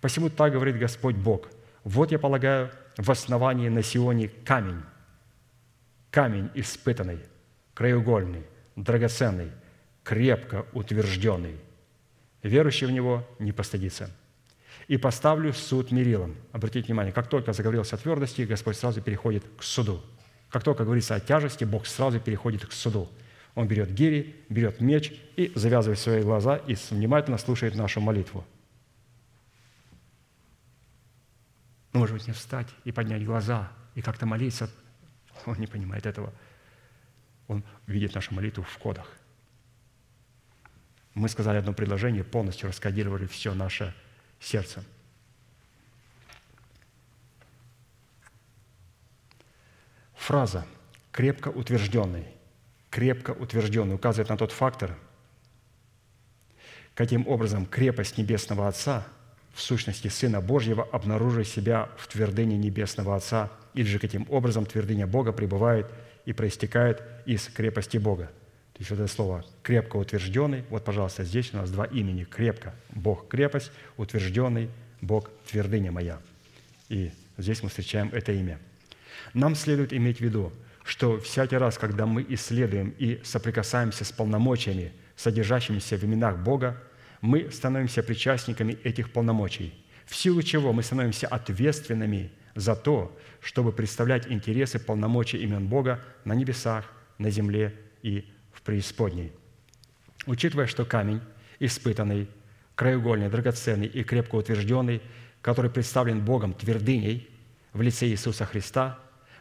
«Посему 0.00 0.28
так 0.28 0.52
говорит 0.52 0.78
Господь 0.78 1.14
Бог, 1.14 1.48
вот 1.84 2.10
я 2.10 2.18
полагаю 2.18 2.70
в 2.96 3.10
основании 3.10 3.68
на 3.68 3.82
Сионе 3.82 4.28
камень, 4.44 4.82
камень 6.10 6.50
испытанный, 6.54 7.20
краеугольный, 7.74 8.44
драгоценный, 8.76 9.50
крепко 10.02 10.66
утвержденный. 10.72 11.56
Верующий 12.42 12.86
в 12.86 12.90
него 12.90 13.26
не 13.38 13.52
постыдится. 13.52 14.10
И 14.88 14.96
поставлю 14.96 15.52
суд 15.52 15.92
мерилом. 15.92 16.36
Обратите 16.52 16.86
внимание, 16.86 17.12
как 17.12 17.28
только 17.28 17.52
заговорился 17.52 17.96
о 17.96 17.98
твердости, 17.98 18.42
Господь 18.42 18.76
сразу 18.76 19.02
переходит 19.02 19.44
к 19.56 19.62
суду. 19.62 20.02
Как 20.50 20.64
только 20.64 20.84
говорится 20.84 21.14
о 21.14 21.20
тяжести, 21.20 21.64
Бог 21.64 21.86
сразу 21.86 22.18
переходит 22.18 22.66
к 22.66 22.72
суду. 22.72 23.08
Он 23.54 23.68
берет 23.68 23.92
гири, 23.92 24.36
берет 24.48 24.80
меч 24.80 25.12
и 25.36 25.52
завязывает 25.54 25.98
свои 25.98 26.22
глаза 26.22 26.56
и 26.56 26.76
внимательно 26.90 27.38
слушает 27.38 27.74
нашу 27.74 28.00
молитву. 28.00 28.44
Ну, 31.92 32.00
может 32.00 32.14
быть, 32.14 32.26
не 32.26 32.32
встать 32.32 32.68
и 32.84 32.92
поднять 32.92 33.24
глаза 33.24 33.70
и 33.94 34.02
как-то 34.02 34.26
молиться. 34.26 34.70
Он 35.46 35.58
не 35.58 35.66
понимает 35.66 36.06
этого. 36.06 36.32
Он 37.48 37.64
видит 37.86 38.14
нашу 38.14 38.34
молитву 38.34 38.62
в 38.62 38.78
кодах. 38.78 39.08
Мы 41.14 41.28
сказали 41.28 41.58
одно 41.58 41.72
предложение, 41.72 42.24
полностью 42.24 42.68
раскодировали 42.68 43.26
все 43.26 43.54
наше 43.54 43.94
сердце. 44.38 44.84
Фраза 50.14 50.64
«крепко 51.10 51.48
утвержденный», 51.48 52.26
«крепко 52.90 53.32
утвержденный» 53.32 53.96
указывает 53.96 54.28
на 54.28 54.36
тот 54.36 54.52
фактор, 54.52 54.96
каким 56.94 57.26
образом 57.26 57.66
крепость 57.66 58.18
Небесного 58.18 58.68
Отца, 58.68 59.06
в 59.54 59.60
сущности 59.60 60.08
Сына 60.08 60.40
Божьего, 60.40 60.84
обнаруживает 60.84 61.48
себя 61.48 61.88
в 61.96 62.06
твердыне 62.06 62.56
Небесного 62.56 63.16
Отца, 63.16 63.50
или 63.74 63.86
же 63.86 63.98
каким 63.98 64.26
образом 64.30 64.66
твердыня 64.66 65.06
Бога 65.06 65.32
пребывает 65.32 65.90
и 66.24 66.32
проистекает 66.32 67.02
из 67.26 67.48
крепости 67.48 67.96
Бога. 67.96 68.30
Вот 68.80 68.92
это 68.92 69.06
слово 69.08 69.44
«крепко 69.62 69.96
утвержденный», 69.96 70.64
вот, 70.70 70.84
пожалуйста, 70.84 71.22
здесь 71.24 71.52
у 71.52 71.58
нас 71.58 71.70
два 71.70 71.84
имени– 71.84 72.24
«крепко»– 72.30 72.74
Бог– 72.90 73.28
крепость, 73.30 73.70
утвержденный– 73.98 74.70
Бог– 75.02 75.30
твердыня 75.50 75.92
моя. 75.92 76.18
И 76.88 77.12
здесь 77.36 77.62
мы 77.62 77.68
встречаем 77.68 78.08
это 78.12 78.32
имя. 78.32 78.58
Нам 79.34 79.54
следует 79.54 79.92
иметь 79.92 80.18
в 80.18 80.20
виду, 80.22 80.50
что 80.82 81.20
всякий 81.20 81.56
раз, 81.56 81.76
когда 81.76 82.06
мы 82.06 82.24
исследуем 82.30 82.94
и 82.98 83.20
соприкасаемся 83.22 84.04
с 84.04 84.12
полномочиями, 84.12 84.92
содержащимися 85.14 85.98
в 85.98 86.04
именах 86.04 86.38
Бога, 86.38 86.82
мы 87.20 87.50
становимся 87.50 88.02
причастниками 88.02 88.78
этих 88.82 89.12
полномочий, 89.12 89.74
в 90.06 90.16
силу 90.16 90.42
чего 90.42 90.72
мы 90.72 90.82
становимся 90.82 91.26
ответственными 91.28 92.32
за 92.54 92.74
то, 92.74 93.16
чтобы 93.40 93.72
представлять 93.72 94.26
интересы 94.26 94.78
полномочий 94.78 95.36
имен 95.36 95.68
Бога 95.68 96.02
на 96.24 96.34
небесах, 96.34 96.90
на 97.18 97.30
земле 97.30 97.74
и 98.02 98.24
в 98.60 98.66
преисподней. 98.66 99.32
Учитывая, 100.26 100.66
что 100.66 100.84
камень, 100.84 101.20
испытанный, 101.58 102.28
краеугольный, 102.74 103.28
драгоценный 103.28 103.86
и 103.86 104.02
крепко 104.04 104.36
утвержденный, 104.36 105.02
который 105.42 105.70
представлен 105.70 106.24
Богом 106.24 106.52
твердыней 106.54 107.28
в 107.72 107.80
лице 107.82 108.06
Иисуса 108.06 108.44
Христа, 108.44 108.98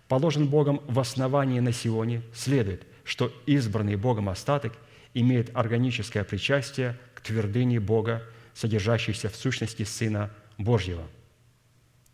положен 0.07 0.47
Богом 0.47 0.81
в 0.87 0.99
основании 0.99 1.59
на 1.59 1.71
Сионе, 1.71 2.21
следует, 2.33 2.85
что 3.03 3.31
избранный 3.45 3.95
Богом 3.95 4.29
остаток 4.29 4.73
имеет 5.13 5.55
органическое 5.55 6.23
причастие 6.23 6.97
к 7.15 7.21
твердыне 7.21 7.79
Бога, 7.79 8.23
содержащейся 8.53 9.29
в 9.29 9.35
сущности 9.35 9.83
Сына 9.83 10.31
Божьего. 10.57 11.07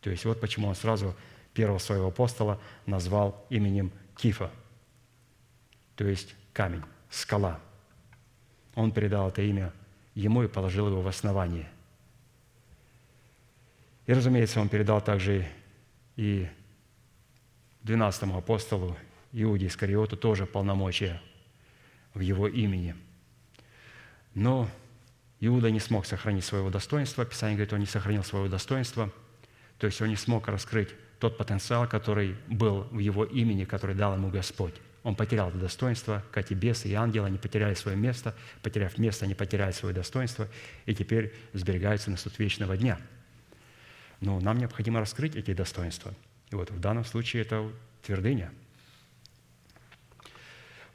То 0.02 0.10
есть 0.10 0.26
вот 0.26 0.40
почему 0.40 0.68
он 0.68 0.76
сразу 0.76 1.16
первого 1.54 1.80
своего 1.80 2.08
апостола 2.08 2.62
назвал 2.86 3.46
именем 3.50 3.92
Кифа, 4.16 4.52
то 5.96 6.06
есть 6.06 6.36
камень, 6.54 6.84
скала. 7.10 7.60
Он 8.76 8.92
передал 8.92 9.30
это 9.30 9.42
имя 9.42 9.72
ему 10.16 10.44
и 10.44 10.48
положил 10.48 10.88
его 10.88 11.02
в 11.02 11.08
основание. 11.08 11.70
И, 14.06 14.14
разумеется, 14.14 14.62
он 14.62 14.70
передал 14.70 15.02
также 15.02 15.48
и 16.16 16.48
двенадцатому 17.82 18.38
апостолу 18.38 18.96
Иуде 19.32 19.68
Искариоту 19.68 20.16
тоже 20.16 20.46
полномочия 20.46 21.22
в 22.14 22.20
его 22.22 22.48
имени. 22.48 22.96
Но 24.34 24.70
Иуда 25.40 25.70
не 25.72 25.80
смог 25.80 26.06
сохранить 26.06 26.46
своего 26.46 26.70
достоинства. 26.70 27.26
Писание 27.26 27.58
говорит, 27.58 27.74
он 27.74 27.80
не 27.80 27.86
сохранил 27.86 28.24
своего 28.24 28.48
достоинства. 28.48 29.12
То 29.78 29.88
есть 29.88 30.02
он 30.02 30.10
не 30.10 30.16
смог 30.16 30.48
раскрыть 30.48 30.90
тот 31.20 31.38
потенциал, 31.38 31.88
который 31.88 32.36
был 32.48 32.88
в 32.92 33.00
его 33.00 33.26
имени, 33.26 33.66
который 33.66 33.96
дал 33.96 34.16
ему 34.16 34.30
Господь. 34.30 34.76
Он 35.06 35.16
потерял 35.16 35.48
это 35.48 35.58
достоинство, 35.58 36.22
как 36.32 36.52
и 36.52 36.56
бесы, 36.56 36.90
и 36.90 36.94
ангелы, 36.94 37.28
они 37.28 37.38
потеряли 37.38 37.76
свое 37.76 37.96
место. 37.96 38.36
Потеряв 38.62 38.98
место, 38.98 39.24
они 39.24 39.36
потеряли 39.36 39.72
свое 39.72 39.96
достоинство, 39.96 40.50
и 40.86 40.94
теперь 40.94 41.34
сберегаются 41.54 42.12
на 42.12 42.18
суд 42.18 42.38
вечного 42.40 42.76
дня. 42.76 43.00
Но 44.20 44.42
нам 44.42 44.58
необходимо 44.58 45.00
раскрыть 45.00 45.38
эти 45.38 45.54
достоинства. 45.54 46.14
И 46.52 46.56
вот 46.56 46.72
в 46.72 46.80
данном 46.82 47.06
случае 47.06 47.44
это 47.44 47.72
твердыня– 48.02 48.52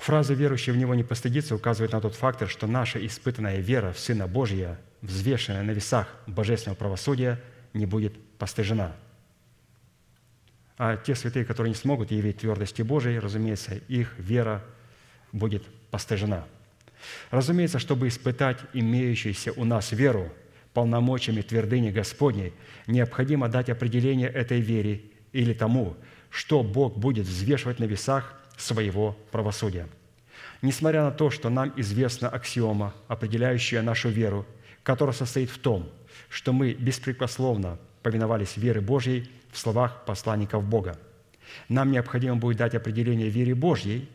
Фраза 0.01 0.33
«верующий 0.33 0.73
в 0.73 0.79
Него 0.79 0.95
не 0.95 1.05
постыдится» 1.05 1.55
указывает 1.55 1.93
на 1.93 2.01
тот 2.01 2.15
фактор, 2.15 2.49
что 2.49 2.67
наша 2.67 3.05
испытанная 3.07 3.59
вера 3.59 3.93
в 3.93 3.99
Сына 3.99 4.27
Божия, 4.27 4.81
взвешенная 5.03 5.63
на 5.63 5.73
весах 5.73 6.09
божественного 6.27 6.79
правосудия, 6.79 7.39
не 7.75 7.85
будет 7.85 8.19
постыжена. 8.39 8.97
А 10.83 10.97
те 10.97 11.15
святые, 11.15 11.45
которые 11.45 11.73
не 11.73 11.77
смогут 11.77 12.11
явить 12.11 12.39
твердости 12.39 12.81
Божией, 12.81 13.19
разумеется, 13.19 13.75
их 13.87 14.15
вера 14.17 14.65
будет 15.31 15.63
постыжена. 15.91 16.47
Разумеется, 17.31 17.79
чтобы 17.79 18.09
испытать 18.09 18.57
имеющуюся 18.73 19.53
у 19.53 19.67
нас 19.67 19.93
веру 19.93 20.33
полномочиями 20.73 21.43
твердыни 21.43 21.91
Господней, 21.91 22.55
необходимо 22.87 23.49
дать 23.49 23.69
определение 23.69 24.31
этой 24.31 24.63
вере 24.63 25.03
или 25.33 25.53
тому, 25.53 25.99
что 26.31 26.63
Бог 26.63 26.97
будет 26.97 27.27
взвешивать 27.27 27.79
на 27.79 27.85
весах 27.85 28.41
своего 28.57 29.19
правосудия. 29.33 29.87
Несмотря 30.63 31.05
на 31.05 31.11
то, 31.11 31.29
что 31.29 31.51
нам 31.51 31.75
известна 31.77 32.31
аксиома, 32.31 32.95
определяющая 33.07 33.83
нашу 33.83 34.09
веру, 34.09 34.47
которая 34.83 35.15
состоит 35.15 35.51
в 35.51 35.59
том, 35.59 35.91
что 36.31 36.55
мы 36.55 36.73
беспрекословно 36.73 37.79
повиновались 38.03 38.57
вере 38.57 38.81
Божьей 38.81 39.31
в 39.53 39.59
словах 39.59 40.05
посланников 40.05 40.65
Бога. 40.65 40.99
Нам 41.69 41.91
необходимо 41.91 42.37
будет 42.37 42.59
дать 42.59 42.75
определение 42.75 43.29
вере 43.29 43.55
Божьей, 43.55 44.09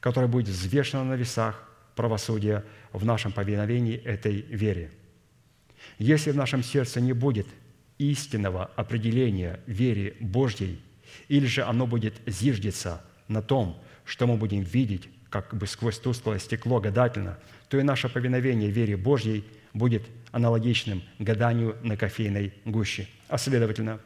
которая 0.00 0.28
будет 0.28 0.48
взвешена 0.48 1.04
на 1.04 1.14
весах 1.14 1.68
правосудия 1.94 2.64
в 2.92 3.04
нашем 3.04 3.32
повиновении 3.32 3.96
этой 3.96 4.42
вере. 4.42 4.90
Если 5.98 6.30
в 6.30 6.36
нашем 6.36 6.62
сердце 6.62 7.00
не 7.00 7.12
будет 7.12 7.46
истинного 7.98 8.66
определения 8.76 9.60
вере 9.66 10.16
Божьей, 10.20 10.80
или 11.28 11.46
же 11.46 11.62
оно 11.62 11.86
будет 11.86 12.14
зиждиться 12.26 13.02
на 13.28 13.42
том, 13.42 13.80
что 14.04 14.26
мы 14.26 14.36
будем 14.36 14.62
видеть 14.62 15.08
как 15.30 15.54
бы 15.54 15.66
сквозь 15.66 15.98
тусклое 15.98 16.38
стекло 16.38 16.80
гадательно, 16.80 17.38
то 17.68 17.78
и 17.78 17.82
наше 17.82 18.08
повиновение 18.08 18.70
вере 18.70 18.96
Божьей 18.96 19.44
будет 19.72 20.02
аналогичным 20.30 21.02
гаданию 21.18 21.76
на 21.82 21.96
кофейной 21.96 22.52
гуще. 22.64 23.08
А 23.28 23.38
следовательно, 23.38 24.00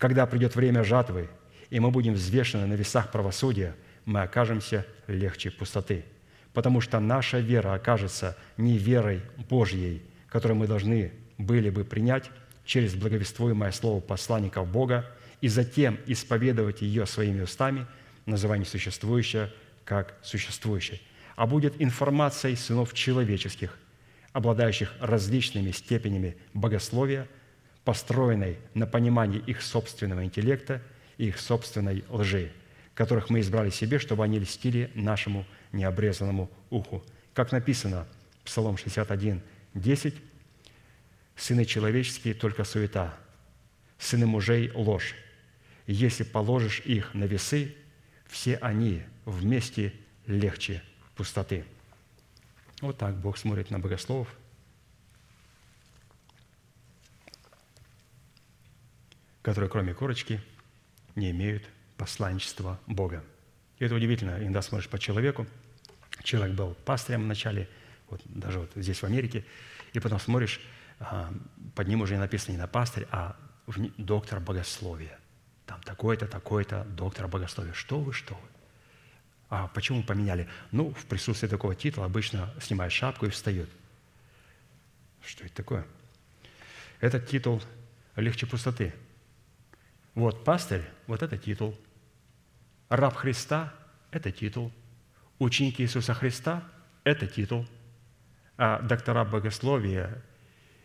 когда 0.00 0.24
придет 0.24 0.56
время 0.56 0.82
жатвы, 0.82 1.28
и 1.68 1.78
мы 1.78 1.90
будем 1.90 2.14
взвешены 2.14 2.66
на 2.66 2.72
весах 2.72 3.12
правосудия, 3.12 3.76
мы 4.06 4.22
окажемся 4.22 4.86
легче 5.06 5.50
пустоты, 5.50 6.06
потому 6.54 6.80
что 6.80 6.98
наша 7.00 7.38
вера 7.38 7.74
окажется 7.74 8.34
не 8.56 8.78
верой 8.78 9.20
Божьей, 9.50 10.02
которую 10.30 10.56
мы 10.56 10.66
должны 10.66 11.12
были 11.36 11.68
бы 11.68 11.84
принять 11.84 12.30
через 12.64 12.94
благовествуемое 12.94 13.72
слово 13.72 14.00
посланников 14.00 14.66
Бога 14.68 15.04
и 15.42 15.48
затем 15.48 15.98
исповедовать 16.06 16.80
ее 16.80 17.04
своими 17.04 17.42
устами, 17.42 17.86
называя 18.24 18.58
несуществующее 18.58 19.52
как 19.84 20.14
существующее, 20.22 20.98
а 21.36 21.46
будет 21.46 21.74
информацией 21.78 22.56
сынов 22.56 22.94
человеческих, 22.94 23.78
обладающих 24.32 24.94
различными 24.98 25.72
степенями 25.72 26.38
богословия, 26.54 27.28
построенной 27.84 28.58
на 28.74 28.86
понимании 28.86 29.40
их 29.40 29.62
собственного 29.62 30.24
интеллекта 30.24 30.82
и 31.18 31.28
их 31.28 31.40
собственной 31.40 32.04
лжи, 32.08 32.52
которых 32.94 33.30
мы 33.30 33.40
избрали 33.40 33.70
себе, 33.70 33.98
чтобы 33.98 34.24
они 34.24 34.38
льстили 34.38 34.90
нашему 34.94 35.46
необрезанному 35.72 36.50
уху. 36.70 37.04
Как 37.34 37.52
написано, 37.52 38.06
Псалом 38.44 38.76
61, 38.76 39.42
10, 39.74 40.14
«Сыны 41.36 41.64
человеческие– 41.64 42.34
только 42.34 42.64
суета, 42.64 43.16
сыны 43.98 44.26
мужей– 44.26 44.70
ложь. 44.74 45.14
Если 45.86 46.22
положишь 46.22 46.80
их 46.80 47.14
на 47.14 47.24
весы, 47.24 47.74
все 48.26 48.56
они 48.56 49.02
вместе 49.24 49.94
легче 50.26 50.82
пустоты». 51.16 51.64
Вот 52.80 52.98
так 52.98 53.16
Бог 53.16 53.38
смотрит 53.38 53.70
на 53.70 53.78
богословов, 53.78 54.28
которые, 59.42 59.70
кроме 59.70 59.94
корочки, 59.94 60.40
не 61.14 61.30
имеют 61.30 61.64
посланничества 61.96 62.78
Бога. 62.86 63.24
И 63.78 63.84
это 63.84 63.94
удивительно. 63.94 64.38
Иногда 64.40 64.62
смотришь 64.62 64.88
по 64.88 64.98
человеку. 64.98 65.46
Человек 66.22 66.54
был 66.54 66.74
пастырем 66.84 67.22
вначале, 67.22 67.68
вот 68.08 68.20
даже 68.24 68.60
вот 68.60 68.70
здесь 68.74 68.98
в 68.98 69.04
Америке, 69.04 69.44
и 69.92 70.00
потом 70.00 70.20
смотришь, 70.20 70.60
а, 70.98 71.32
под 71.74 71.88
ним 71.88 72.02
уже 72.02 72.14
не 72.14 72.20
написано 72.20 72.52
не 72.52 72.58
на 72.58 72.66
пастырь, 72.66 73.06
а 73.10 73.36
доктор 73.96 74.40
богословия. 74.40 75.18
Там 75.66 75.80
такой-то, 75.82 76.26
такой-то 76.26 76.84
доктор 76.84 77.28
богословия. 77.28 77.72
Что 77.72 78.00
вы, 78.00 78.12
что 78.12 78.34
вы? 78.34 78.48
А 79.48 79.68
почему 79.68 80.02
поменяли? 80.02 80.48
Ну, 80.70 80.92
в 80.92 81.06
присутствии 81.06 81.48
такого 81.48 81.74
титула 81.74 82.06
обычно 82.06 82.52
снимает 82.60 82.92
шапку 82.92 83.26
и 83.26 83.30
встает. 83.30 83.68
Что 85.24 85.44
это 85.44 85.54
такое? 85.54 85.86
Этот 87.00 87.28
титул 87.28 87.62
легче 88.16 88.46
пустоты. 88.46 88.94
Вот 90.14 90.44
пастырь, 90.44 90.84
вот 91.06 91.22
это 91.22 91.38
титул. 91.38 91.76
Раб 92.88 93.14
Христа– 93.14 93.72
это 94.10 94.32
титул. 94.32 94.72
Ученики 95.38 95.82
Иисуса 95.82 96.14
Христа– 96.14 96.64
это 97.04 97.26
титул. 97.26 97.66
А 98.56 98.80
доктора 98.80 99.24
богословия 99.24 100.22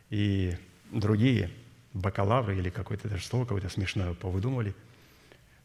и 0.09 0.55
другие 0.91 1.51
бакалавры 1.93 2.57
или 2.57 2.69
какое-то 2.69 3.09
даже 3.09 3.25
слово 3.25 3.45
какое-то 3.45 3.69
смешное 3.69 4.13
повыдумывали, 4.13 4.75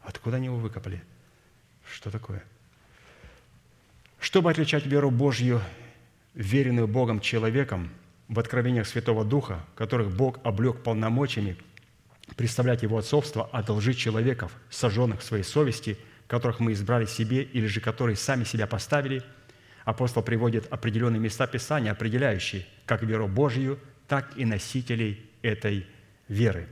откуда 0.01 0.37
они 0.37 0.47
его 0.47 0.57
выкопали? 0.57 1.03
Что 1.89 2.09
такое? 2.09 2.43
Чтобы 4.19 4.51
отличать 4.51 4.85
веру 4.85 5.11
Божью, 5.11 5.61
веренную 6.33 6.87
Богом 6.87 7.19
человеком, 7.19 7.91
в 8.27 8.39
откровениях 8.39 8.87
Святого 8.87 9.25
Духа, 9.25 9.65
которых 9.75 10.15
Бог 10.15 10.39
облег 10.45 10.83
полномочиями 10.83 11.57
представлять 12.35 12.83
Его 12.83 12.97
отцовство, 12.97 13.49
одолжить 13.51 13.97
человеков, 13.97 14.51
сожженных 14.69 15.21
в 15.21 15.23
своей 15.23 15.43
совести, 15.43 15.97
которых 16.27 16.59
мы 16.59 16.73
избрали 16.73 17.05
себе 17.05 17.43
или 17.43 17.67
же 17.67 17.81
которые 17.81 18.15
сами 18.15 18.43
себя 18.43 18.67
поставили, 18.67 19.23
апостол 19.83 20.23
приводит 20.23 20.71
определенные 20.71 21.19
места 21.19 21.47
Писания, 21.47 21.91
определяющие 21.91 22.65
как 22.85 23.03
веру 23.03 23.27
Божью, 23.27 23.79
так 24.07 24.37
и 24.37 24.45
носителей 24.45 25.25
этой 25.41 25.85
веры. 26.27 26.67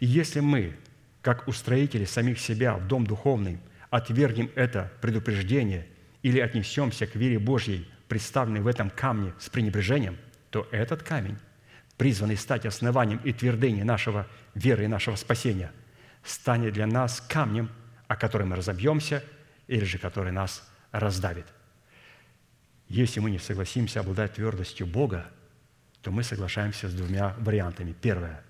И 0.00 0.06
если 0.06 0.40
мы, 0.40 0.74
как 1.22 1.46
устроители 1.48 2.04
самих 2.04 2.40
себя 2.40 2.74
в 2.74 2.86
дом 2.86 3.06
духовный, 3.06 3.58
отвергнем 3.90 4.50
это 4.54 4.92
предупреждение 5.00 5.86
или 6.22 6.40
отнесемся 6.40 7.06
к 7.06 7.14
вере 7.14 7.38
Божьей, 7.38 7.88
представленной 8.08 8.60
в 8.60 8.66
этом 8.66 8.90
камне 8.90 9.32
с 9.38 9.48
пренебрежением, 9.48 10.16
то 10.50 10.66
этот 10.70 11.02
камень, 11.02 11.38
призванный 11.96 12.36
стать 12.36 12.66
основанием 12.66 13.20
и 13.24 13.32
твердыней 13.32 13.82
нашего 13.82 14.26
веры 14.56 14.84
и 14.84 14.88
нашего 14.88 15.14
спасения, 15.16 15.70
станет 16.24 16.72
для 16.72 16.86
нас 16.86 17.20
камнем, 17.20 17.70
о 18.08 18.16
котором 18.16 18.48
мы 18.48 18.56
разобьемся, 18.56 19.22
или 19.68 19.84
же 19.84 19.98
который 19.98 20.32
нас 20.32 20.68
раздавит. 20.90 21.46
Если 22.88 23.20
мы 23.20 23.30
не 23.30 23.38
согласимся 23.38 24.00
обладать 24.00 24.34
твердостью 24.34 24.86
Бога, 24.86 25.26
то 26.02 26.10
мы 26.10 26.22
соглашаемся 26.22 26.88
с 26.88 26.94
двумя 26.94 27.34
вариантами. 27.38 27.94
Первое. 28.00 28.42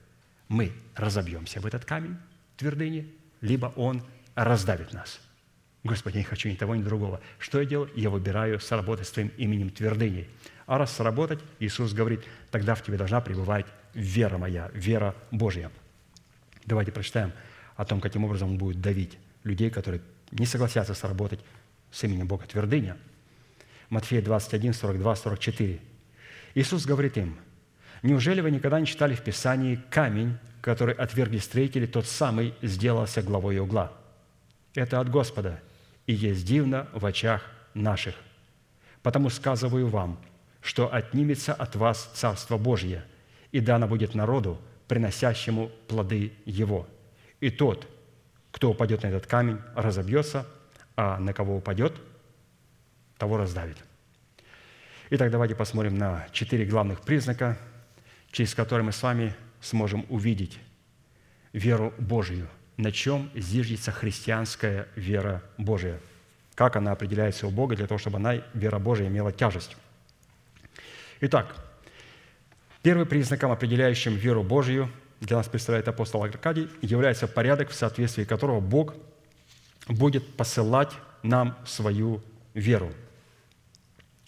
Мы 0.48 0.72
разобьемся 0.94 1.60
в 1.60 1.66
этот 1.66 1.84
камень 1.84 2.16
твердыни, 2.56 3.12
либо 3.40 3.72
он 3.76 4.02
раздавит 4.34 4.92
нас. 4.92 5.20
Господи, 5.82 6.16
я 6.16 6.20
не 6.20 6.24
хочу 6.24 6.48
ни 6.48 6.54
того, 6.54 6.76
ни 6.76 6.82
другого. 6.82 7.20
Что 7.38 7.60
я 7.60 7.66
делаю? 7.66 7.90
Я 7.96 8.10
выбираю 8.10 8.60
сработать 8.60 9.08
с 9.08 9.10
Твоим 9.10 9.32
именем 9.38 9.70
твердыней. 9.70 10.28
А 10.66 10.78
раз 10.78 10.92
сработать, 10.92 11.40
Иисус 11.58 11.92
говорит, 11.92 12.24
тогда 12.50 12.74
в 12.74 12.82
тебе 12.82 12.96
должна 12.96 13.20
пребывать 13.20 13.66
вера 13.94 14.36
моя, 14.36 14.70
вера 14.74 15.14
Божья. 15.30 15.70
Давайте 16.66 16.92
прочитаем 16.92 17.32
о 17.76 17.84
том, 17.84 18.00
каким 18.00 18.24
образом 18.24 18.50
Он 18.50 18.58
будет 18.58 18.80
давить 18.80 19.18
людей, 19.44 19.70
которые 19.70 20.02
не 20.32 20.46
согласятся 20.46 20.94
сработать 20.94 21.40
с 21.90 22.02
именем 22.04 22.26
Бога 22.26 22.44
твердыня. 22.46 22.96
Матфея 23.88 24.20
21, 24.20 24.74
42, 24.74 25.16
44. 25.16 25.80
Иисус 26.54 26.84
говорит 26.84 27.16
им, 27.16 27.38
«Неужели 28.02 28.40
вы 28.40 28.50
никогда 28.50 28.80
не 28.80 28.86
читали 28.86 29.14
в 29.14 29.22
Писании 29.22 29.80
камень, 29.90 30.36
который 30.60 30.94
отвергли 30.94 31.38
строители, 31.38 31.86
тот 31.86 32.06
самый 32.06 32.54
сделался 32.62 33.22
главой 33.22 33.58
угла? 33.58 33.92
Это 34.74 35.00
от 35.00 35.08
Господа, 35.08 35.60
и 36.06 36.12
есть 36.12 36.44
дивно 36.44 36.88
в 36.92 37.06
очах 37.06 37.42
наших. 37.74 38.14
Потому 39.02 39.30
сказываю 39.30 39.86
вам, 39.86 40.18
что 40.60 40.92
отнимется 40.92 41.54
от 41.54 41.76
вас 41.76 42.10
Царство 42.14 42.58
Божье, 42.58 43.04
и 43.52 43.60
дано 43.60 43.86
будет 43.86 44.14
народу, 44.14 44.60
приносящему 44.88 45.70
плоды 45.88 46.32
Его. 46.44 46.86
И 47.40 47.50
тот, 47.50 47.86
кто 48.50 48.70
упадет 48.70 49.02
на 49.02 49.08
этот 49.08 49.26
камень, 49.26 49.58
разобьется, 49.74 50.46
а 50.96 51.18
на 51.18 51.32
кого 51.32 51.56
упадет, 51.56 51.94
того 53.18 53.36
раздавит». 53.36 53.76
Итак, 55.10 55.30
давайте 55.30 55.54
посмотрим 55.54 55.96
на 55.96 56.26
четыре 56.32 56.64
главных 56.64 57.00
признака, 57.00 57.56
через 58.32 58.54
которые 58.54 58.84
мы 58.84 58.92
с 58.92 59.02
вами 59.02 59.34
сможем 59.60 60.04
увидеть 60.08 60.58
веру 61.52 61.94
Божию, 61.98 62.48
на 62.76 62.90
чем 62.90 63.30
зиждется 63.34 63.92
христианская 63.92 64.88
вера 64.96 65.42
Божия, 65.58 66.00
как 66.54 66.76
она 66.76 66.92
определяется 66.92 67.46
у 67.46 67.50
Бога 67.50 67.76
для 67.76 67.86
того, 67.86 67.98
чтобы 67.98 68.16
она, 68.16 68.42
вера 68.52 68.78
Божия, 68.78 69.06
имела 69.06 69.32
тяжесть. 69.32 69.76
Итак, 71.20 71.54
первым 72.86 73.08
признаком, 73.08 73.50
определяющим 73.50 74.14
веру 74.14 74.44
Божию, 74.44 74.88
для 75.20 75.38
нас 75.38 75.48
представляет 75.48 75.88
апостол 75.88 76.22
Аркадий, 76.22 76.68
является 76.82 77.26
порядок, 77.26 77.70
в 77.70 77.74
соответствии 77.74 78.22
которого 78.22 78.60
Бог 78.60 78.94
будет 79.88 80.36
посылать 80.36 80.92
нам 81.24 81.58
свою 81.66 82.22
веру. 82.54 82.92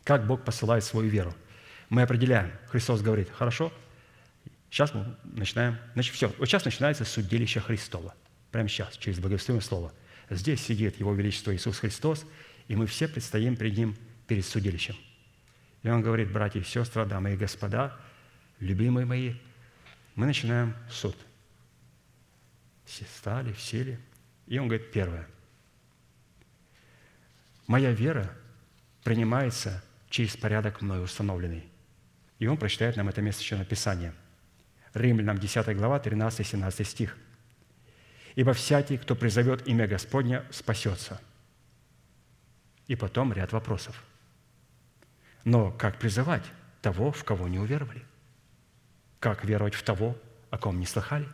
Как 0.02 0.26
Бог 0.26 0.44
посылает 0.44 0.82
свою 0.82 1.09
веру? 1.09 1.36
Мы 1.89 2.02
определяем. 2.02 2.51
Христос 2.66 3.01
говорит, 3.01 3.30
хорошо, 3.30 3.72
сейчас 4.70 4.93
мы 4.93 5.14
начинаем. 5.22 5.78
Значит, 5.94 6.16
все. 6.16 6.32
Вот 6.36 6.47
сейчас 6.47 6.64
начинается 6.64 7.05
судилище 7.05 7.60
Христова. 7.60 8.12
Прямо 8.51 8.68
сейчас, 8.68 8.97
через 8.97 9.20
благовествуемое 9.20 9.62
слово. 9.62 9.93
Здесь 10.30 10.62
сидит 10.62 10.98
Его 10.98 11.14
Величество 11.14 11.55
Иисус 11.55 11.78
Христос, 11.78 12.26
и 12.66 12.74
мы 12.74 12.86
все 12.86 13.06
предстоим 13.06 13.55
перед 13.55 13.76
Ним, 13.76 13.97
перед 14.26 14.44
судилищем. 14.44 14.97
И 15.85 15.89
Он 15.89 16.02
говорит, 16.02 16.32
братья 16.32 16.59
и 16.59 16.64
сестры, 16.64 17.06
дамы 17.06 17.35
и 17.35 17.36
господа, 17.36 17.97
любимые 18.60 19.06
мои, 19.06 19.35
мы 20.14 20.26
начинаем 20.26 20.74
суд. 20.90 21.16
Все 22.85 23.05
стали, 23.05 23.52
сели. 23.55 23.98
И 24.47 24.59
Он 24.59 24.68
говорит, 24.68 24.90
первое. 24.93 25.28
Моя 27.66 27.93
вера 27.93 28.35
принимается 29.05 29.85
через 30.09 30.36
порядок 30.36 30.80
мною 30.80 31.02
установленный. 31.02 31.68
И 32.39 32.47
он 32.47 32.56
прочитает 32.56 32.97
нам 32.97 33.09
это 33.09 33.20
место 33.20 33.43
еще 33.43 33.62
Писания. 33.64 34.14
Римлянам 34.94 35.39
10 35.39 35.76
глава, 35.76 35.98
13-17 35.98 36.85
стих. 36.85 37.16
«Ибо 38.36 38.52
всякий, 38.52 38.97
кто 38.97 39.14
призовет 39.16 39.66
имя 39.66 39.86
Господня, 39.86 40.44
спасется». 40.51 41.20
И 42.86 42.97
потом 42.97 43.32
ряд 43.32 43.52
вопросов. 43.52 44.02
Но 45.44 45.70
как 45.72 45.98
призывать 45.98 46.44
того, 46.80 47.12
в 47.12 47.24
кого 47.24 47.48
не 47.48 47.59
уверовали? 47.59 48.02
Как 49.20 49.45
веровать 49.45 49.74
в 49.74 49.82
того, 49.82 50.16
о 50.51 50.59
ком 50.59 50.78
не 50.78 50.86
слыхали? 50.86 51.28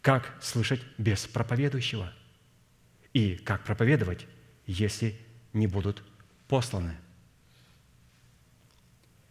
Как 0.00 0.36
слышать 0.40 0.82
без 0.98 1.26
проповедующего? 1.26 2.12
И 3.12 3.36
как 3.36 3.64
проповедовать, 3.64 4.26
если 4.66 5.18
не 5.52 5.66
будут 5.66 6.02
посланы? 6.48 6.96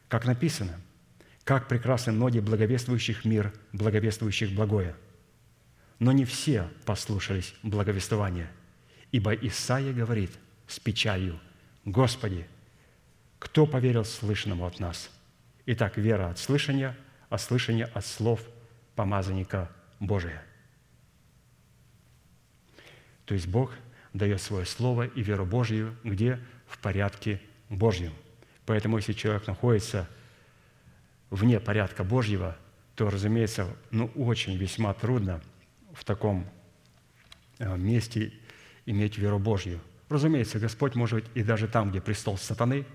Как 0.08 0.26
написано, 0.26 0.80
как 1.44 1.68
прекрасны 1.68 2.14
ноги 2.14 2.40
благовествующих 2.40 3.26
мир, 3.26 3.54
благовествующих 3.74 4.52
благое. 4.52 4.96
Но 6.00 6.12
не 6.12 6.26
все 6.26 6.70
послушались 6.86 7.54
благовествования, 7.64 8.52
ибо 9.12 9.34
Исаия 9.34 9.94
говорит 9.94 10.32
с 10.68 10.80
печалью, 10.80 11.40
«Господи, 11.86 12.48
кто 13.40 13.66
поверил 13.66 14.06
слышанному 14.06 14.66
от 14.66 14.80
нас?» 14.80 15.10
Итак, 15.66 15.98
вера 15.98 16.30
от 16.30 16.40
слышания, 16.40 16.98
а 17.32 17.38
слышание 17.38 17.86
от 17.86 18.06
слов 18.06 18.42
помазанника 18.96 19.72
Божия. 20.02 20.44
То 23.26 23.34
есть 23.34 23.48
Бог 23.48 23.72
дает 24.14 24.42
свое 24.42 24.66
слово 24.66 25.08
и 25.08 25.24
веру 25.24 25.46
Божию, 25.46 25.96
где 26.04 26.40
в 26.68 26.78
порядке 26.80 27.42
Божьем. 27.70 28.12
Поэтому, 28.66 28.98
если 28.98 29.14
человек 29.14 29.48
находится 29.48 30.10
вне 31.30 31.62
порядка 31.62 32.04
Божьего, 32.04 32.58
то, 32.96 33.10
разумеется, 33.10 33.66
ну, 33.92 34.08
очень 34.16 34.58
весьма 34.58 34.94
трудно 34.94 35.42
в 35.94 36.04
таком 36.04 36.46
э, 37.60 37.78
месте 37.78 38.34
иметь 38.86 39.18
веру 39.18 39.40
Божью. 39.40 39.80
Разумеется, 40.10 40.60
Господь 40.60 40.96
может 40.96 41.26
и 41.34 41.44
даже 41.44 41.70
там, 41.70 41.92
где 41.92 42.02
престол 42.02 42.38
сатаны, 42.38 42.86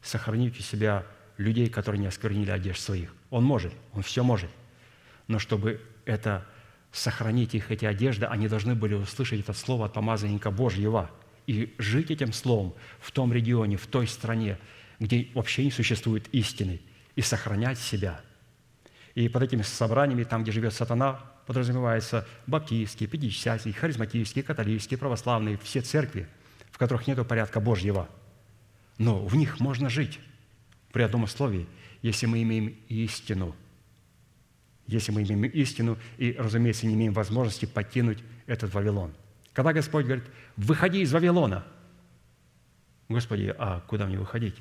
сохранить 0.00 0.58
у 0.58 0.62
себя 0.62 1.04
людей, 1.36 1.68
которые 1.68 2.00
не 2.00 2.06
осквернили 2.06 2.50
одежд 2.50 2.80
своих. 2.80 3.14
Он 3.30 3.44
может, 3.44 3.72
Он 3.92 4.02
все 4.02 4.22
может. 4.22 4.50
Но 5.28 5.38
чтобы 5.38 5.80
это 6.04 6.46
сохранить 6.92 7.54
их, 7.54 7.70
эти 7.70 7.84
одежды, 7.84 8.26
они 8.26 8.48
должны 8.48 8.74
были 8.74 8.94
услышать 8.94 9.40
это 9.40 9.52
слово 9.52 9.86
от 9.86 9.94
помазанника 9.94 10.50
Божьего 10.50 11.10
и 11.46 11.74
жить 11.78 12.10
этим 12.10 12.32
словом 12.32 12.74
в 13.00 13.10
том 13.10 13.32
регионе, 13.32 13.76
в 13.76 13.86
той 13.86 14.06
стране, 14.06 14.58
где 15.00 15.28
вообще 15.34 15.64
не 15.64 15.70
существует 15.70 16.28
истины, 16.32 16.80
и 17.16 17.22
сохранять 17.22 17.78
себя. 17.78 18.20
И 19.14 19.28
под 19.28 19.42
этими 19.42 19.62
собраниями, 19.62 20.24
там, 20.24 20.42
где 20.42 20.52
живет 20.52 20.72
сатана, 20.72 21.20
подразумевается 21.46 22.26
баптистские, 22.46 23.08
пятидесятники, 23.08 23.76
харизматические, 23.76 24.44
католические, 24.44 24.98
православные, 24.98 25.58
все 25.58 25.80
церкви, 25.80 26.28
в 26.70 26.78
которых 26.78 27.06
нет 27.06 27.26
порядка 27.26 27.60
Божьего. 27.60 28.08
Но 28.98 29.24
в 29.24 29.34
них 29.34 29.60
можно 29.60 29.90
жить 29.90 30.20
при 30.92 31.02
одном 31.02 31.24
условии, 31.24 31.66
если 32.02 32.26
мы 32.26 32.42
имеем 32.42 32.76
истину. 32.88 33.56
Если 34.86 35.12
мы 35.12 35.22
имеем 35.22 35.44
истину 35.44 35.98
и, 36.18 36.32
разумеется, 36.38 36.86
не 36.86 36.94
имеем 36.94 37.12
возможности 37.12 37.66
покинуть 37.66 38.18
этот 38.46 38.74
Вавилон. 38.74 39.14
Когда 39.52 39.72
Господь 39.72 40.04
говорит, 40.04 40.24
выходи 40.56 41.00
из 41.00 41.12
Вавилона, 41.12 41.64
Господи, 43.08 43.54
а 43.58 43.80
куда 43.80 44.06
мне 44.06 44.18
выходить? 44.18 44.56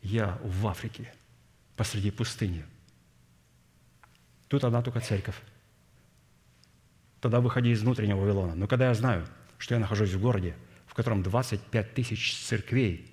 Я 0.00 0.38
в 0.44 0.66
Африке, 0.66 1.12
посреди 1.76 2.10
пустыни. 2.10 2.64
Тут 4.48 4.64
одна 4.64 4.82
только 4.82 5.00
церковь. 5.00 5.40
Тогда 7.20 7.40
выходи 7.40 7.70
из 7.70 7.82
внутреннего 7.82 8.20
Вавилона. 8.20 8.54
Но 8.54 8.66
когда 8.68 8.88
я 8.88 8.94
знаю, 8.94 9.26
что 9.58 9.74
я 9.74 9.80
нахожусь 9.80 10.12
в 10.12 10.20
городе, 10.20 10.54
в 10.86 10.94
котором 10.94 11.22
25 11.22 11.94
тысяч 11.94 12.36
церквей, 12.36 13.10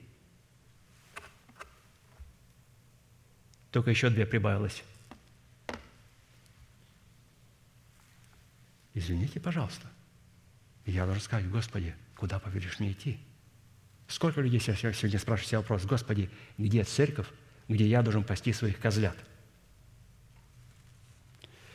только 3.76 3.89
еще 3.89 4.10
две 4.10 4.26
прибавилось. 4.26 4.85
Извините, 8.93 9.41
пожалуйста. 9.41 9.85
Я 10.85 11.03
должен 11.03 11.22
сказать, 11.22 11.49
Господи, 11.49 11.93
куда 12.15 12.39
повелишь 12.39 12.80
мне 12.80 12.93
идти? 12.93 13.19
Сколько 14.07 14.39
людей 14.39 14.61
сегодня 14.61 15.19
спрашивают 15.19 15.49
себя 15.49 15.60
вопрос, 15.60 15.84
Господи, 15.84 16.30
где 16.57 16.85
церковь, 16.85 17.27
где 17.68 17.85
я 17.85 18.02
должен 18.02 18.23
пасти 18.23 18.53
своих 18.53 18.80
козлят? 18.80 19.18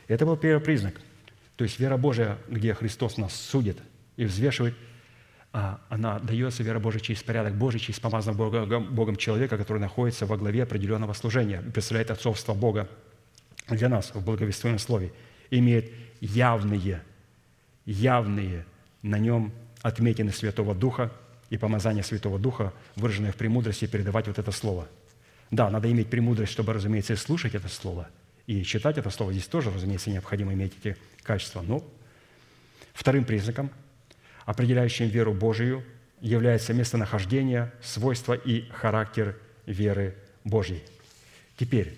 Это 0.07 0.25
был 0.25 0.37
первый 0.37 0.63
признак. 0.63 0.99
То 1.55 1.65
есть 1.65 1.79
вера 1.79 1.97
Божия, 1.97 2.39
где 2.47 2.73
Христос 2.73 3.17
нас 3.17 3.35
судит 3.35 3.77
и 4.15 4.25
взвешивает, 4.25 4.73
она 5.51 6.19
дается, 6.19 6.63
вера 6.63 6.79
Божия, 6.79 7.01
через 7.01 7.23
порядок 7.23 7.55
Божий, 7.55 7.79
через 7.79 7.99
помазанного 7.99 8.49
Богом, 8.49 8.95
Богом 8.95 9.15
человека, 9.17 9.57
который 9.57 9.79
находится 9.79 10.25
во 10.25 10.37
главе 10.37 10.63
определенного 10.63 11.13
служения, 11.13 11.61
представляет 11.61 12.11
отцовство 12.11 12.53
Бога 12.53 12.87
для 13.67 13.89
нас 13.89 14.11
в 14.13 14.23
благовествуемом 14.23 14.79
слове, 14.79 15.11
имеет 15.49 15.91
явные, 16.21 17.03
явные 17.85 18.65
на 19.01 19.19
нем 19.19 19.51
отметины 19.81 20.31
Святого 20.31 20.73
Духа 20.73 21.11
и 21.49 21.57
помазание 21.57 22.03
Святого 22.03 22.39
Духа, 22.39 22.71
выраженное 22.95 23.33
в 23.33 23.35
премудрости, 23.35 23.85
передавать 23.87 24.27
вот 24.27 24.39
это 24.39 24.51
слово. 24.51 24.87
Да, 25.49 25.69
надо 25.69 25.91
иметь 25.91 26.09
премудрость, 26.09 26.53
чтобы, 26.53 26.71
разумеется, 26.71 27.15
слушать 27.17 27.55
это 27.55 27.67
слово 27.67 28.07
и 28.47 28.63
читать 28.63 28.97
это 28.97 29.09
слово. 29.09 29.33
Здесь 29.33 29.47
тоже, 29.47 29.69
разумеется, 29.69 30.09
необходимо 30.09 30.53
иметь 30.53 30.73
эти 30.81 30.95
качества. 31.23 31.61
Но 31.61 31.83
вторым 32.93 33.25
признаком, 33.25 33.69
определяющим 34.45 35.07
веру 35.07 35.33
Божию, 35.33 35.83
является 36.19 36.73
местонахождение, 36.73 37.71
свойства 37.81 38.33
и 38.33 38.69
характер 38.69 39.37
веры 39.65 40.15
Божьей. 40.43 40.83
Теперь 41.57 41.97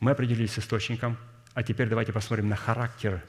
мы 0.00 0.10
определились 0.10 0.52
с 0.52 0.58
источником, 0.58 1.16
а 1.54 1.62
теперь 1.62 1.88
давайте 1.88 2.12
посмотрим 2.12 2.48
на 2.48 2.56
характер 2.56 3.22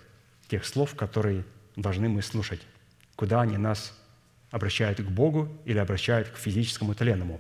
тех 0.48 0.66
слов, 0.66 0.96
которые 0.96 1.44
должны 1.76 2.10
мы 2.10 2.22
слушать, 2.22 2.62
куда 3.16 3.42
они 3.42 3.58
нас 3.58 3.94
обращают 4.52 5.00
к 5.00 5.06
Богу 5.06 5.50
или 5.66 5.78
обращают 5.78 6.30
к 6.30 6.38
физическому 6.38 6.96
тленному. 6.96 7.40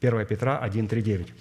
1 0.00 0.26
Петра 0.26 0.58
1, 0.58 0.88
3, 0.88 1.02
9. 1.02 1.34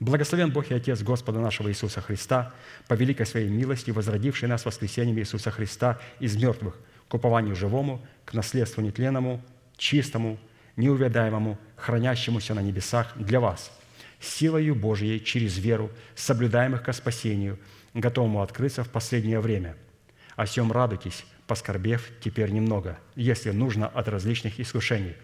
«Благословен 0.00 0.50
Бог 0.50 0.70
и 0.70 0.74
Отец 0.74 1.02
Господа 1.02 1.40
нашего 1.40 1.68
Иисуса 1.70 2.00
Христа, 2.00 2.52
по 2.88 2.94
великой 2.94 3.26
Своей 3.26 3.48
милости, 3.48 3.90
возродивший 3.90 4.48
нас 4.48 4.64
воскресением 4.64 5.18
Иисуса 5.18 5.50
Христа 5.50 5.98
из 6.20 6.36
мертвых, 6.36 6.76
к 7.14 7.16
упованию 7.16 7.54
живому, 7.54 8.04
к 8.24 8.34
наследству 8.34 8.82
нетленному, 8.82 9.40
чистому, 9.76 10.36
неувядаемому, 10.74 11.56
хранящемуся 11.76 12.54
на 12.54 12.60
небесах 12.60 13.12
для 13.14 13.38
вас, 13.38 13.70
силою 14.18 14.74
Божией 14.74 15.20
через 15.20 15.56
веру, 15.58 15.92
соблюдаемых 16.16 16.82
ко 16.82 16.92
спасению, 16.92 17.60
готовому 17.94 18.42
открыться 18.42 18.82
в 18.82 18.88
последнее 18.88 19.38
время. 19.38 19.76
О 20.34 20.44
сем 20.44 20.72
радуйтесь, 20.72 21.24
поскорбев 21.46 22.10
теперь 22.20 22.50
немного, 22.50 22.98
если 23.14 23.52
нужно 23.52 23.86
от 23.86 24.08
различных 24.08 24.58
искушений, 24.58 25.14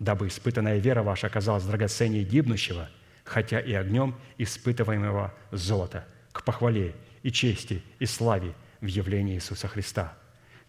дабы 0.00 0.26
испытанная 0.26 0.78
вера 0.78 1.04
ваша 1.04 1.28
оказалась 1.28 1.62
драгоценнее 1.62 2.24
гибнущего, 2.24 2.88
хотя 3.22 3.60
и 3.60 3.72
огнем 3.72 4.16
испытываемого 4.36 5.32
золота, 5.52 6.08
к 6.32 6.42
похвале 6.42 6.96
и 7.22 7.30
чести 7.30 7.84
и 8.00 8.06
славе 8.06 8.52
в 8.80 8.86
явлении 8.86 9.36
Иисуса 9.36 9.68
Христа, 9.68 10.16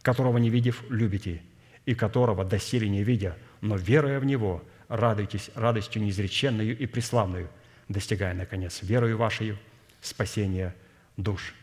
которого 0.07 0.38
не 0.38 0.49
видев, 0.49 0.85
любите, 0.88 1.41
и 1.85 1.93
которого 1.93 2.45
доселе 2.45 2.88
не 2.88 3.03
видя, 3.03 3.35
но 3.59 3.75
веруя 3.75 4.21
в 4.21 4.25
Него, 4.25 4.63
радуйтесь 4.88 5.51
радостью 5.53 6.01
неизреченную 6.01 6.77
и 6.77 6.85
преславную, 6.85 7.49
достигая, 7.89 8.34
наконец, 8.34 8.79
верою 8.81 9.17
вашей 9.17 9.57
спасения 9.99 10.73
душ». 11.17 11.53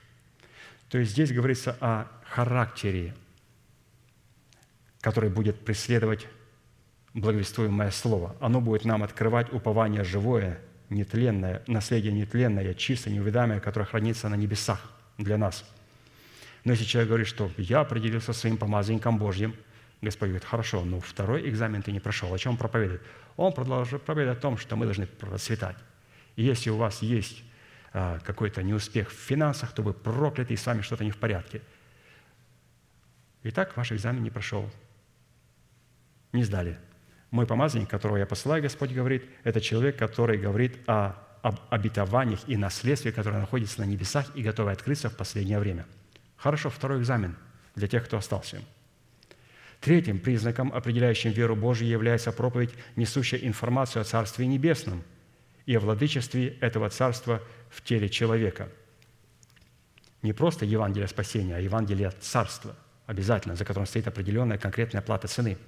То 0.90 0.98
есть 0.98 1.12
здесь 1.12 1.32
говорится 1.32 1.74
о 1.80 2.06
характере 2.26 3.14
который 5.00 5.28
будет 5.28 5.60
преследовать 5.60 6.26
благовествуемое 7.12 7.90
слово. 7.90 8.34
Оно 8.40 8.62
будет 8.62 8.86
нам 8.86 9.02
открывать 9.02 9.52
упование 9.52 10.02
живое, 10.02 10.58
нетленное, 10.88 11.62
наследие 11.66 12.10
нетленное, 12.12 12.72
чистое, 12.72 13.12
неувидаемое, 13.12 13.60
которое 13.60 13.84
хранится 13.84 14.30
на 14.30 14.34
небесах 14.34 14.80
для 15.18 15.36
нас. 15.36 15.62
Но 16.65 16.73
если 16.73 16.85
человек 16.85 17.09
говорит, 17.09 17.27
что 17.27 17.51
я 17.57 17.81
определился 17.81 18.32
своим 18.32 18.57
помазанником 18.57 19.19
Божьим, 19.19 19.55
Господь 20.01 20.28
говорит, 20.28 20.45
хорошо, 20.45 20.85
но 20.85 21.01
второй 21.01 21.49
экзамен 21.49 21.82
ты 21.82 21.93
не 21.93 22.01
прошел. 22.01 22.32
О 22.32 22.39
чем 22.39 22.53
он 22.53 22.59
проповедует? 22.59 23.03
Он 23.36 23.53
продолжает 23.53 24.03
проповедовать 24.03 24.39
о 24.39 24.41
том, 24.41 24.59
что 24.59 24.77
мы 24.77 24.85
должны 24.86 25.07
процветать. 25.07 25.77
И 26.36 26.43
если 26.43 26.70
у 26.70 26.77
вас 26.77 27.03
есть 27.03 27.43
а, 27.93 28.19
какой-то 28.20 28.62
неуспех 28.62 29.11
в 29.11 29.15
финансах, 29.15 29.73
то 29.73 29.82
вы 29.82 29.93
прокляты, 29.93 30.55
и 30.55 30.57
с 30.57 30.66
вами 30.66 30.82
что-то 30.82 31.05
не 31.05 31.11
в 31.11 31.16
порядке. 31.16 31.62
Итак, 33.45 33.77
ваш 33.77 33.93
экзамен 33.93 34.23
не 34.23 34.31
прошел 34.31 34.70
не 36.35 36.45
сдали. 36.45 36.77
Мой 37.31 37.47
помазанник, 37.47 37.89
которого 37.89 38.16
я 38.16 38.27
посылаю, 38.27 38.62
Господь 38.62 38.91
говорит, 38.91 39.24
это 39.45 39.61
человек, 39.61 39.97
который 39.97 40.36
говорит 40.36 40.77
о 40.86 41.15
об 41.43 41.61
обетованиях 41.69 42.41
и 42.47 42.57
наследстве, 42.57 43.12
которое 43.12 43.39
находится 43.39 43.81
на 43.81 43.85
небесах 43.85 44.35
и 44.35 44.43
готовое 44.43 44.73
открыться 44.73 45.11
в 45.11 45.16
последнее 45.16 45.59
время. 45.59 45.85
Хорошо, 46.36 46.70
второй 46.70 47.01
экзамен 47.01 47.36
для 47.74 47.89
тех, 47.89 48.05
кто 48.05 48.19
остался. 48.19 48.62
Третьим 49.81 50.19
признаком, 50.19 50.73
определяющим 50.73 51.31
веру 51.31 51.56
Божию, 51.56 51.90
является 51.90 52.32
проповедь, 52.32 52.70
несущая 52.97 53.40
информацию 53.40 54.01
о 54.01 54.05
Царстве 54.05 54.47
Небесном 54.47 55.02
и 55.66 55.74
о 55.74 55.81
владычестве 55.81 56.56
этого 56.61 56.89
Царства 56.89 57.43
в 57.69 57.82
теле 57.82 58.09
человека. 58.09 58.70
Не 60.23 60.32
просто 60.32 60.65
Евангелие 60.65 61.06
спасения, 61.06 61.56
а 61.56 61.61
Евангелие 61.61 62.11
Царства, 62.19 62.74
обязательно, 63.05 63.56
за 63.56 63.66
которым 63.66 63.86
стоит 63.86 64.09
определенная 64.09 64.56
конкретная 64.56 65.02
плата 65.02 65.28
цены. 65.28 65.59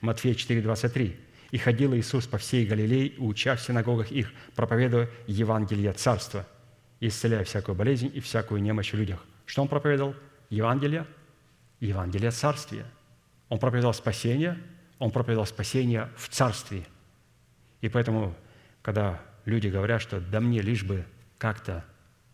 Матфея 0.00 0.34
4,23. 0.34 1.16
«И 1.52 1.58
ходил 1.58 1.94
Иисус 1.94 2.26
по 2.26 2.38
всей 2.38 2.66
Галилее, 2.66 3.12
уча 3.18 3.54
в 3.54 3.60
синагогах 3.60 4.10
их, 4.10 4.32
проповедуя 4.56 5.08
Евангелие 5.28 5.92
Царства, 5.92 6.44
исцеляя 6.98 7.44
всякую 7.44 7.76
болезнь 7.76 8.10
и 8.12 8.18
всякую 8.18 8.60
немощь 8.60 8.92
в 8.92 8.96
людях». 8.96 9.24
Что 9.46 9.62
Он 9.62 9.68
проповедовал? 9.68 10.14
Евангелие? 10.50 11.06
Евангелие 11.80 12.30
Царствия– 12.30 12.86
он 13.48 13.58
проповедовал 13.58 13.94
спасение, 13.94 14.58
он 14.98 15.10
проповедовал 15.10 15.46
спасение 15.46 16.10
в 16.16 16.28
царстве. 16.28 16.84
И 17.80 17.88
поэтому, 17.88 18.34
когда 18.82 19.20
люди 19.44 19.68
говорят, 19.68 20.00
что 20.00 20.20
да 20.20 20.40
мне 20.40 20.60
лишь 20.60 20.82
бы 20.82 21.04
как-то 21.38 21.84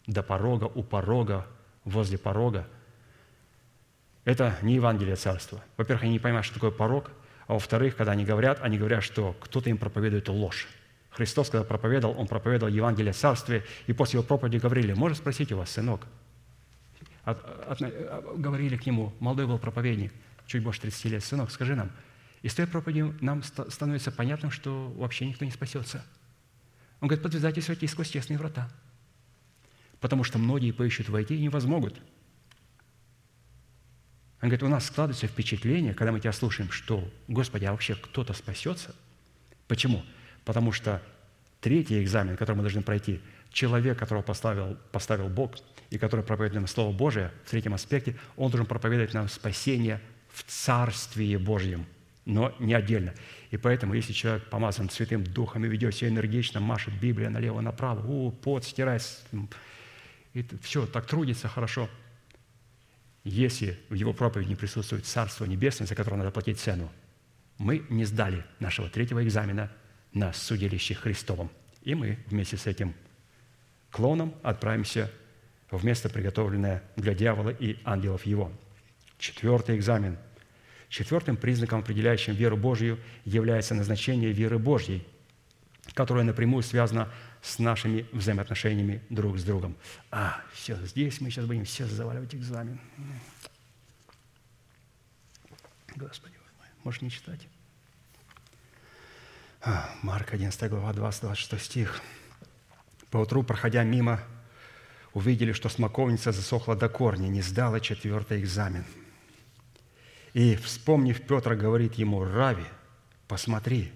до 0.07 0.23
порога, 0.23 0.65
у 0.65 0.83
порога, 0.83 1.47
возле 1.85 2.17
порога, 2.17 2.67
это 4.25 4.57
не 4.63 4.75
Евангелие 4.75 5.17
Царства. 5.17 5.63
Во-первых, 5.77 6.05
они 6.05 6.13
не 6.13 6.19
понимают, 6.19 6.47
что 6.47 6.55
такое 6.55 6.71
порог, 6.71 7.11
а 7.47 7.55
во-вторых, 7.55 7.97
когда 7.97 8.13
они 8.13 8.25
говорят, 8.25 8.61
они 8.63 8.79
говорят, 8.79 9.03
что 9.03 9.35
кто-то 9.41 9.69
им 9.71 9.79
проповедует 9.79 10.29
ложь. 10.29 10.69
Христос, 11.11 11.51
когда 11.51 11.65
проповедовал, 11.65 12.19
Он 12.19 12.29
проповедовал 12.29 12.73
Евангелие 12.73 13.13
Царствия, 13.13 13.65
и 13.89 13.93
после 13.93 14.19
Его 14.19 14.27
проповеди 14.27 14.59
говорили, 14.59 14.93
можно 14.93 15.17
спросить 15.17 15.51
у 15.53 15.57
вас, 15.57 15.71
сынок? 15.71 16.07
От, 17.25 17.45
от, 17.45 18.41
говорили 18.41 18.77
к 18.77 18.87
Нему, 18.87 19.13
молодой 19.21 19.47
был 19.47 19.59
проповедник– 19.59 20.13
чуть 20.51 20.65
больше 20.65 20.81
30 20.81 21.05
лет, 21.07 21.25
сынок, 21.25 21.51
скажи 21.51 21.77
нам, 21.77 21.91
из 22.43 22.55
той 22.55 22.67
проповеди 22.67 23.15
нам 23.21 23.43
становится 23.43 24.11
понятным, 24.11 24.51
что 24.51 24.91
вообще 24.97 25.27
никто 25.27 25.45
не 25.45 25.51
спасется. 25.53 26.05
Он 27.01 27.09
говорит, 27.09 27.23
подвязайтесь 27.23 27.91
сквозь 27.91 28.11
тесные 28.11 28.39
врата. 28.39 28.69
Потому 30.01 30.25
что 30.25 30.39
многие 30.39 30.73
поищут 30.73 31.09
войти 31.09 31.37
и 31.37 31.41
не 31.41 31.49
возмогут. 31.49 32.01
Он 34.43 34.49
говорит, 34.49 34.63
у 34.63 34.69
нас 34.69 34.87
складывается 34.87 35.27
впечатление, 35.27 35.95
когда 35.95 36.13
мы 36.13 36.21
тебя 36.21 36.33
слушаем, 36.33 36.71
что, 36.71 37.09
Господи, 37.29 37.67
а 37.67 37.73
вообще 37.73 37.95
кто-то 37.95 38.33
спасется? 38.33 38.95
Почему? 39.69 40.03
Потому 40.45 40.73
что 40.73 41.03
третий 41.61 42.03
экзамен, 42.03 42.37
который 42.37 42.57
мы 42.57 42.63
должны 42.63 42.83
пройти, 42.83 43.21
человек, 43.53 43.99
которого 43.99 44.23
поставил, 44.23 44.77
поставил 44.93 45.29
Бог, 45.29 45.57
и 45.91 45.99
который 45.99 46.25
проповедует 46.25 46.55
нам 46.55 46.67
Слово 46.67 46.93
Божие 46.97 47.33
в 47.45 47.51
третьем 47.51 47.75
аспекте, 47.75 48.17
он 48.37 48.51
должен 48.51 48.67
проповедовать 48.67 49.13
нам 49.13 49.29
спасение 49.29 50.01
в 50.33 50.45
Царствие 50.45 51.39
Божьем, 51.39 51.85
но 52.25 52.55
не 52.61 52.75
отдельно. 52.75 53.13
И 53.51 53.57
поэтому, 53.57 53.95
если 53.95 54.13
человек 54.13 54.49
помазан 54.49 54.89
Святым 54.89 55.25
Духом 55.25 55.65
и 55.65 55.69
ведет 55.69 55.95
себя 55.95 56.09
энергично, 56.09 56.61
машет 56.61 56.95
Библия 57.01 57.29
налево-направо, 57.29 58.07
о, 58.07 58.31
пот 58.31 58.65
стирает, 58.65 59.03
и 60.33 60.47
все, 60.63 60.87
так 60.87 61.07
трудится 61.07 61.49
хорошо. 61.49 61.91
Если 63.25 63.79
в 63.89 63.95
его 63.95 64.13
проповеди 64.13 64.49
не 64.49 64.57
присутствует 64.57 65.05
Царство 65.05 65.45
Небесное, 65.45 65.89
за 65.89 65.95
которое 65.97 66.17
надо 66.17 66.31
платить 66.31 66.61
цену, 66.61 66.91
мы 67.59 67.85
не 67.91 68.05
сдали 68.05 68.45
нашего 68.61 68.89
третьего 68.89 69.23
экзамена 69.23 69.71
на 70.15 70.33
судилище 70.33 70.95
Христовом. 70.95 71.51
И 71.83 71.95
мы 71.95 72.19
вместе 72.27 72.57
с 72.57 72.67
этим 72.67 72.95
клоном 73.91 74.35
отправимся 74.43 75.11
в 75.71 75.85
место, 75.85 76.09
приготовленное 76.09 76.83
для 76.97 77.15
дьявола 77.15 77.51
и 77.51 77.79
ангелов 77.85 78.27
его– 78.27 78.53
Четвертый 79.21 79.77
экзамен. 79.77 80.17
Четвертым 80.89 81.37
признаком, 81.37 81.81
определяющим 81.81 82.33
веру 82.33 82.57
Божью, 82.57 82.99
является 83.27 83.75
назначение 83.75 84.33
веры 84.33 84.59
Божьей, 84.59 85.07
которая 85.93 86.25
напрямую 86.25 86.63
связана 86.63 87.13
с 87.43 87.59
нашими 87.59 88.07
взаимоотношениями 88.13 89.03
друг 89.11 89.39
с 89.39 89.45
другом. 89.45 89.77
А, 90.11 90.41
все, 90.55 90.75
здесь 90.87 91.21
мы 91.21 91.29
сейчас 91.29 91.45
будем 91.45 91.67
все 91.67 91.85
заваливать 91.85 92.35
экзамен. 92.35 92.81
Господи, 95.95 96.35
можешь 96.83 97.03
не 97.03 97.11
читать? 97.11 97.47
А, 99.61 99.95
Марк 100.03 100.33
11 100.33 100.71
глава, 100.71 100.93
20-26 100.93 101.59
стих. 101.59 102.01
«Поутру, 103.11 103.43
проходя 103.43 103.83
мимо, 103.85 104.21
увидели, 105.13 105.53
что 105.53 105.69
смоковница 105.69 106.33
засохла 106.33 106.77
до 106.77 106.89
корня, 106.89 107.29
не 107.29 107.43
сдала 107.43 107.81
четвертый 107.81 108.41
экзамен– 108.41 108.85
и, 110.33 110.57
вспомнив, 110.57 111.21
Петр 111.23 111.55
говорит 111.55 111.95
ему, 111.95 112.25
«Рави, 112.25 112.65
посмотри, 113.27 113.93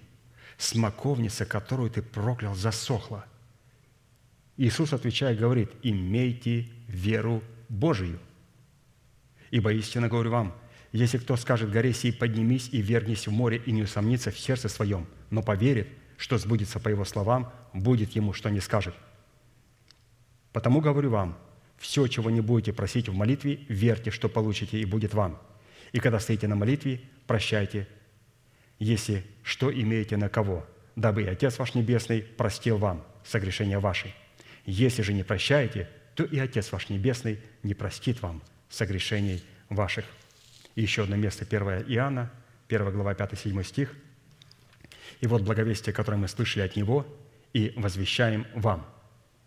смоковница, 0.57 1.45
которую 1.45 1.89
ты 1.89 2.01
проклял, 2.01 2.55
засохла». 2.55 3.25
Иисус, 4.57 4.93
отвечая, 4.93 5.35
говорит, 5.35 5.71
«Имейте 5.81 6.67
веру 6.87 7.41
Божию». 7.69 8.19
Ибо 9.51 9.71
истинно 9.73 10.09
говорю 10.09 10.31
вам, 10.31 10.55
если 10.91 11.17
кто 11.17 11.35
скажет 11.37 11.71
горе 11.71 11.93
сей, 11.93 12.11
поднимись 12.11 12.69
и 12.71 12.81
вернись 12.81 13.27
в 13.27 13.31
море, 13.31 13.61
и 13.65 13.71
не 13.71 13.83
усомнится 13.83 14.31
в 14.31 14.39
сердце 14.39 14.69
своем, 14.69 15.07
но 15.29 15.41
поверит, 15.41 15.87
что 16.17 16.37
сбудется 16.37 16.79
по 16.79 16.89
его 16.89 17.05
словам, 17.05 17.51
будет 17.73 18.11
ему, 18.11 18.33
что 18.33 18.49
не 18.49 18.59
скажет. 18.59 18.95
Потому 20.53 20.81
говорю 20.81 21.09
вам, 21.09 21.37
все, 21.77 22.07
чего 22.07 22.29
не 22.29 22.41
будете 22.41 22.73
просить 22.73 23.09
в 23.09 23.13
молитве, 23.13 23.65
верьте, 23.67 24.11
что 24.11 24.29
получите, 24.29 24.79
и 24.79 24.85
будет 24.85 25.13
вам– 25.13 25.39
и 25.95 25.99
когда 25.99 26.19
стоите 26.19 26.49
на 26.49 26.57
молитве, 26.57 26.99
прощайте, 27.25 27.87
если 28.79 29.23
что 29.43 29.71
имеете 29.71 30.17
на 30.17 30.27
кого, 30.27 30.67
дабы 30.97 31.23
и 31.23 31.27
Отец 31.27 31.57
ваш 31.57 31.73
Небесный 31.73 32.21
простил 32.21 32.77
вам 32.77 33.01
согрешения 33.23 33.79
ваши. 33.79 34.13
Если 34.65 35.03
же 35.03 35.13
не 35.13 35.23
прощаете, 35.23 35.89
то 36.13 36.25
и 36.25 36.37
Отец 36.37 36.73
ваш 36.73 36.89
Небесный 36.89 37.39
не 37.63 37.73
простит 37.75 38.21
вам 38.21 38.43
согрешений 38.67 39.41
ваших». 39.69 40.03
И 40.75 40.81
еще 40.81 41.03
одно 41.03 41.15
место, 41.15 41.45
1 41.45 41.85
Иоанна, 41.87 42.29
1 42.67 42.91
глава, 42.91 43.13
5-7 43.13 43.63
стих. 43.63 43.95
«И 45.21 45.27
вот 45.27 45.41
благовестие, 45.41 45.93
которое 45.93 46.17
мы 46.17 46.27
слышали 46.27 46.63
от 46.63 46.75
Него, 46.75 47.05
и 47.53 47.73
возвещаем 47.75 48.45
вам». 48.53 48.85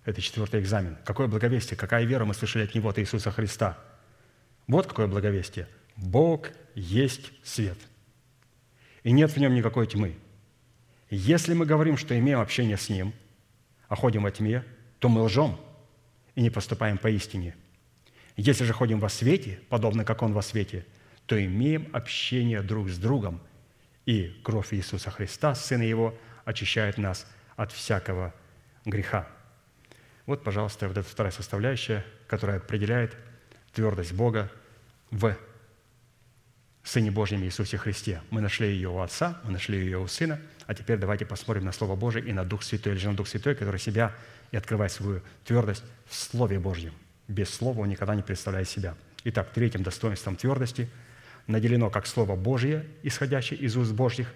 Это 0.04 0.20
четвертый 0.20 0.60
экзамен. 0.60 0.96
Какое 1.04 1.26
благовестие, 1.26 1.76
какая 1.76 2.04
вера 2.04 2.24
мы 2.24 2.34
слышали 2.34 2.64
от 2.64 2.74
Него, 2.74 2.88
от 2.88 2.98
Иисуса 2.98 3.30
Христа? 3.30 3.78
Вот 4.66 4.86
какое 4.86 5.06
благовестие– 5.06 5.68
Бог 5.98 6.50
есть 6.74 7.32
свет, 7.42 7.78
и 9.02 9.10
нет 9.10 9.32
в 9.32 9.36
нем 9.36 9.54
никакой 9.54 9.86
тьмы. 9.86 10.16
Если 11.10 11.54
мы 11.54 11.66
говорим, 11.66 11.96
что 11.96 12.16
имеем 12.16 12.40
общение 12.40 12.76
с 12.76 12.88
Ним, 12.88 13.12
а 13.88 13.96
ходим 13.96 14.22
во 14.22 14.30
тьме, 14.30 14.64
то 15.00 15.08
мы 15.08 15.22
лжем 15.22 15.58
и 16.34 16.42
не 16.42 16.50
поступаем 16.50 16.98
поистине. 16.98 17.56
Если 18.36 18.64
же 18.64 18.72
ходим 18.72 19.00
во 19.00 19.08
свете, 19.08 19.58
подобно 19.68 20.04
как 20.04 20.22
Он 20.22 20.32
во 20.32 20.42
свете, 20.42 20.86
то 21.26 21.42
имеем 21.42 21.88
общение 21.92 22.62
друг 22.62 22.88
с 22.90 22.98
другом, 22.98 23.40
и 24.08 24.34
кровь 24.42 24.72
Иисуса 24.72 25.10
Христа, 25.10 25.54
Сына 25.54 25.82
Его, 25.82 26.18
очищает 26.46 26.96
нас 26.96 27.26
от 27.56 27.72
всякого 27.72 28.32
греха. 28.86 29.28
Вот, 30.24 30.42
пожалуйста, 30.42 30.88
вот 30.88 30.96
эта 30.96 31.06
вторая 31.06 31.30
составляющая, 31.30 32.06
которая 32.26 32.56
определяет 32.56 33.14
твердость 33.74 34.14
Бога 34.14 34.50
в 35.10 35.36
Сыне 36.82 37.10
Божьем 37.10 37.42
Иисусе 37.42 37.76
Христе. 37.76 38.22
Мы 38.30 38.40
нашли 38.40 38.70
ее 38.70 38.88
у 38.88 38.98
Отца, 39.00 39.42
мы 39.44 39.50
нашли 39.50 39.78
ее 39.78 39.98
у 39.98 40.06
Сына, 40.06 40.40
а 40.64 40.72
теперь 40.72 40.96
давайте 40.96 41.26
посмотрим 41.26 41.66
на 41.66 41.72
Слово 41.72 41.94
Божие 41.94 42.24
и 42.24 42.32
на 42.32 42.44
Дух 42.44 42.62
Святой, 42.62 42.92
или 42.92 42.98
же 42.98 43.10
на 43.10 43.14
Дух 43.14 43.28
Святой, 43.28 43.56
который 43.56 43.78
себя 43.78 44.14
и 44.52 44.56
открывает 44.56 44.90
свою 44.90 45.20
твердость 45.44 45.84
в 46.06 46.14
Слове 46.14 46.58
Божьем. 46.58 46.94
Без 47.28 47.50
Слова 47.50 47.82
он 47.82 47.90
никогда 47.90 48.14
не 48.14 48.22
представляет 48.22 48.70
себя. 48.70 48.94
Итак, 49.24 49.50
третьим 49.52 49.82
достоинством 49.82 50.36
твердости 50.36 50.88
наделено 51.48 51.90
как 51.90 52.06
Слово 52.06 52.36
Божье, 52.36 52.86
исходящее 53.02 53.58
из 53.58 53.76
уст 53.76 53.92
Божьих, 53.92 54.32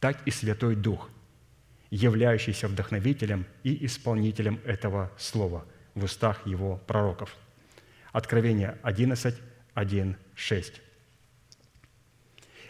так 0.00 0.18
и 0.26 0.32
Святой 0.32 0.74
Дух, 0.74 1.08
являющийся 1.90 2.66
вдохновителем 2.66 3.46
и 3.62 3.86
исполнителем 3.86 4.60
этого 4.64 5.12
Слова 5.16 5.64
в 5.94 6.02
устах 6.02 6.44
его 6.46 6.78
пророков. 6.88 7.36
Откровение 8.10 8.78
11, 8.82 9.36
1, 9.74 10.16
6. 10.34 10.82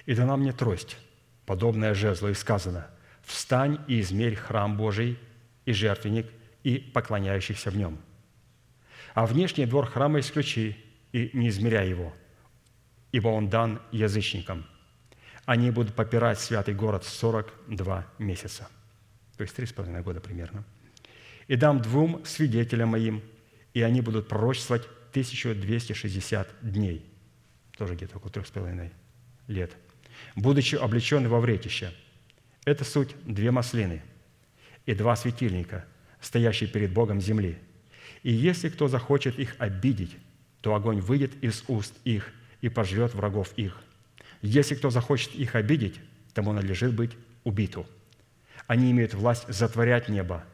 И 0.05 0.15
дана 0.15 0.37
мне 0.37 0.53
трость, 0.53 0.99
подобная 1.47 1.95
жезлу, 1.95 2.29
и 2.29 2.35
сказано, 2.35 2.87
«Встань 3.23 3.79
и 3.89 4.01
измерь 4.01 4.37
храм 4.37 4.77
Божий 4.77 5.19
и 5.65 5.73
жертвенник, 5.73 6.27
и 6.63 6.79
поклоняющихся 6.79 7.71
в 7.71 7.77
нем. 7.77 7.97
А 9.15 9.25
внешний 9.25 9.67
двор 9.67 9.87
храма 9.87 10.19
исключи, 10.19 10.77
и 11.13 11.31
не 11.33 11.49
измеряй 11.49 11.89
его, 11.89 12.13
ибо 13.13 13.29
он 13.29 13.49
дан 13.49 13.81
язычникам. 13.93 14.67
Они 15.45 15.71
будут 15.71 15.95
попирать 15.95 16.41
святый 16.41 16.75
город 16.75 17.05
42 17.05 18.07
месяца». 18.19 18.69
То 19.37 19.43
есть 19.43 19.55
три 19.55 19.67
с 19.67 19.73
половиной 19.73 20.03
года 20.03 20.21
примерно. 20.21 20.65
И 21.47 21.57
дам 21.57 21.81
двум 21.81 22.25
свидетелям 22.25 22.91
моим, 22.91 23.23
и 23.75 23.83
они 23.83 24.01
будут 24.01 24.29
пророчествовать 24.29 24.85
1260 25.11 26.49
дней. 26.63 27.05
Тоже 27.77 27.95
где-то 27.95 28.17
около 28.17 28.33
трех 28.33 28.47
с 28.47 28.51
половиной 28.51 28.93
лет. 29.47 29.73
Будучи 30.35 30.75
облечены 30.77 31.29
во 31.29 31.41
вретище. 31.41 31.93
Это 32.65 32.85
суть 32.85 33.15
две 33.25 33.51
маслины 33.51 34.03
и 34.87 34.95
два 34.95 35.15
светильника, 35.15 35.85
стоящие 36.21 36.69
перед 36.69 36.93
Богом 36.93 37.21
земли. 37.21 37.59
И 38.23 38.33
если 38.33 38.71
кто 38.71 38.89
захочет 38.89 39.39
их 39.39 39.55
обидеть, 39.59 40.17
то 40.63 40.75
огонь 40.75 41.01
выйдет 41.01 41.33
из 41.45 41.65
уст 41.69 41.95
их 42.05 42.33
и 42.61 42.69
пожрет 42.69 43.15
врагов 43.15 43.53
их. 43.57 43.81
Если 44.43 44.75
кто 44.75 44.91
захочет 44.91 45.35
их 45.35 45.55
обидеть, 45.55 46.01
тому 46.35 46.53
надлежит 46.53 46.95
быть 46.95 47.13
убиту. 47.45 47.87
Они 48.67 48.91
имеют 48.91 49.15
власть 49.15 49.47
затворять 49.49 50.09
небо, 50.09 50.45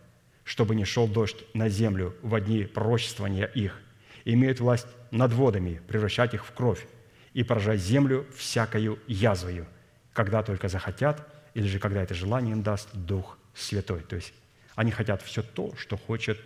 чтобы 0.45 0.75
не 0.75 0.85
шел 0.85 1.09
дождь 1.09 1.45
на 1.55 1.69
землю 1.69 2.15
в 2.23 2.39
дни 2.41 2.65
пророчествования 2.65 3.47
их. 3.47 3.81
Имеют 4.25 4.61
власть 4.61 4.87
над 5.11 5.33
водами, 5.33 5.81
превращать 5.89 6.35
их 6.35 6.45
в 6.45 6.53
кровь 6.53 6.87
и 7.33 7.43
поражать 7.43 7.81
землю 7.81 8.27
всякою 8.37 8.99
язвою, 9.07 9.67
когда 10.13 10.43
только 10.43 10.69
захотят, 10.69 11.27
или 11.55 11.67
же 11.67 11.79
когда 11.79 12.03
это 12.03 12.15
желание 12.15 12.53
им 12.53 12.63
даст 12.63 12.89
Дух 12.93 13.39
Святой. 13.55 14.01
То 14.03 14.17
есть 14.17 14.33
они 14.75 14.91
хотят 14.91 15.23
все 15.23 15.43
то, 15.43 15.75
что 15.77 15.97
хочет 15.97 16.39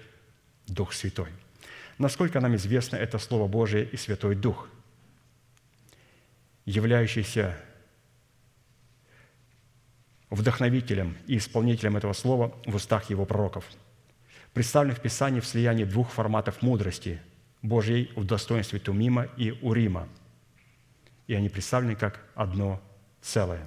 Дух 0.67 0.93
Святой. 0.93 1.31
Насколько 1.99 2.41
нам 2.41 2.55
известно 2.57 2.97
это 2.97 3.19
Слово 3.19 3.49
Божие 3.49 3.85
и 3.85 3.97
Святой 3.97 4.35
Дух, 4.35 4.69
являющийся 6.67 7.57
вдохновителем 10.29 11.17
и 11.27 11.39
исполнителем 11.39 11.97
этого 11.97 12.13
слова 12.13 12.55
в 12.67 12.75
устах 12.75 13.09
его 13.09 13.25
пророков. 13.25 13.65
Представлен 14.53 14.95
в 14.95 15.01
Писании 15.01 15.41
в 15.41 15.47
слиянии 15.47 15.85
двух 15.85 16.11
форматов 16.11 16.61
мудрости– 16.61 17.21
Божьей 17.67 18.11
в 18.17 18.25
достоинстве 18.25 18.79
Тумима 18.79 19.29
и 19.37 19.53
Урима. 19.63 20.09
И 21.27 21.35
они 21.35 21.49
представлены 21.49 21.97
как 21.97 22.25
одно 22.35 22.81
целое. 23.21 23.67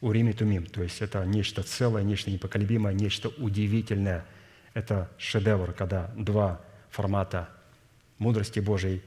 Урим 0.00 0.28
и 0.28 0.32
Тумим, 0.32 0.66
то 0.66 0.82
есть 0.82 1.00
это 1.00 1.24
нечто 1.24 1.62
целое, 1.62 2.02
нечто 2.02 2.30
непоколебимое, 2.30 2.92
нечто 2.92 3.28
удивительное. 3.28 4.24
Это 4.74 5.10
шедевр, 5.16 5.72
когда 5.72 6.08
два 6.16 6.60
формата 6.90 7.48
мудрости 8.18 8.58
Божьей, 8.58 9.02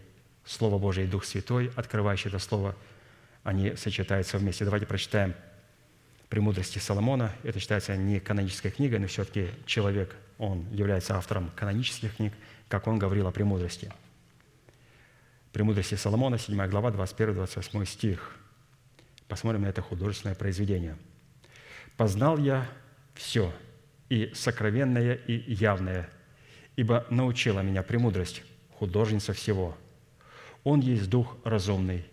Слово 0.45 0.77
Божие 0.77 1.07
и 1.07 1.09
Дух 1.09 1.25
Святой, 1.25 1.71
открывающий 1.75 2.29
это 2.29 2.39
Слово, 2.39 2.75
они 3.43 3.75
сочетаются 3.75 4.37
вместе. 4.37 4.65
Давайте 4.65 4.85
прочитаем 4.85 5.35
«Премудрости 6.29 6.79
Соломона». 6.79 7.31
Это 7.43 7.59
считается 7.59 7.95
не 7.95 8.19
канонической 8.19 8.71
книгой, 8.71 8.99
но 8.99 9.07
все-таки 9.07 9.49
человек, 9.65 10.15
он 10.37 10.67
является 10.71 11.15
автором 11.15 11.51
канонических 11.55 12.15
книг, 12.15 12.33
как 12.67 12.87
он 12.87 12.99
говорил 12.99 13.27
о 13.27 13.31
премудрости. 13.31 13.91
«Премудрости 15.51 15.95
Соломона», 15.95 16.37
7 16.37 16.67
глава, 16.67 16.91
21-28 16.91 17.85
стих. 17.85 18.35
Посмотрим 19.27 19.61
на 19.61 19.67
это 19.67 19.81
художественное 19.81 20.35
произведение. 20.35 20.97
«Познал 21.97 22.37
я 22.37 22.67
все, 23.13 23.53
и 24.09 24.31
сокровенное, 24.35 25.13
и 25.13 25.53
явное, 25.53 26.09
ибо 26.75 27.05
научила 27.09 27.61
меня 27.61 27.83
премудрость, 27.83 28.43
художница 28.77 29.33
всего. 29.33 29.77
Он 30.65 30.79
есть 30.79 31.11
Дух 31.11 31.37
разумный, 31.43 32.03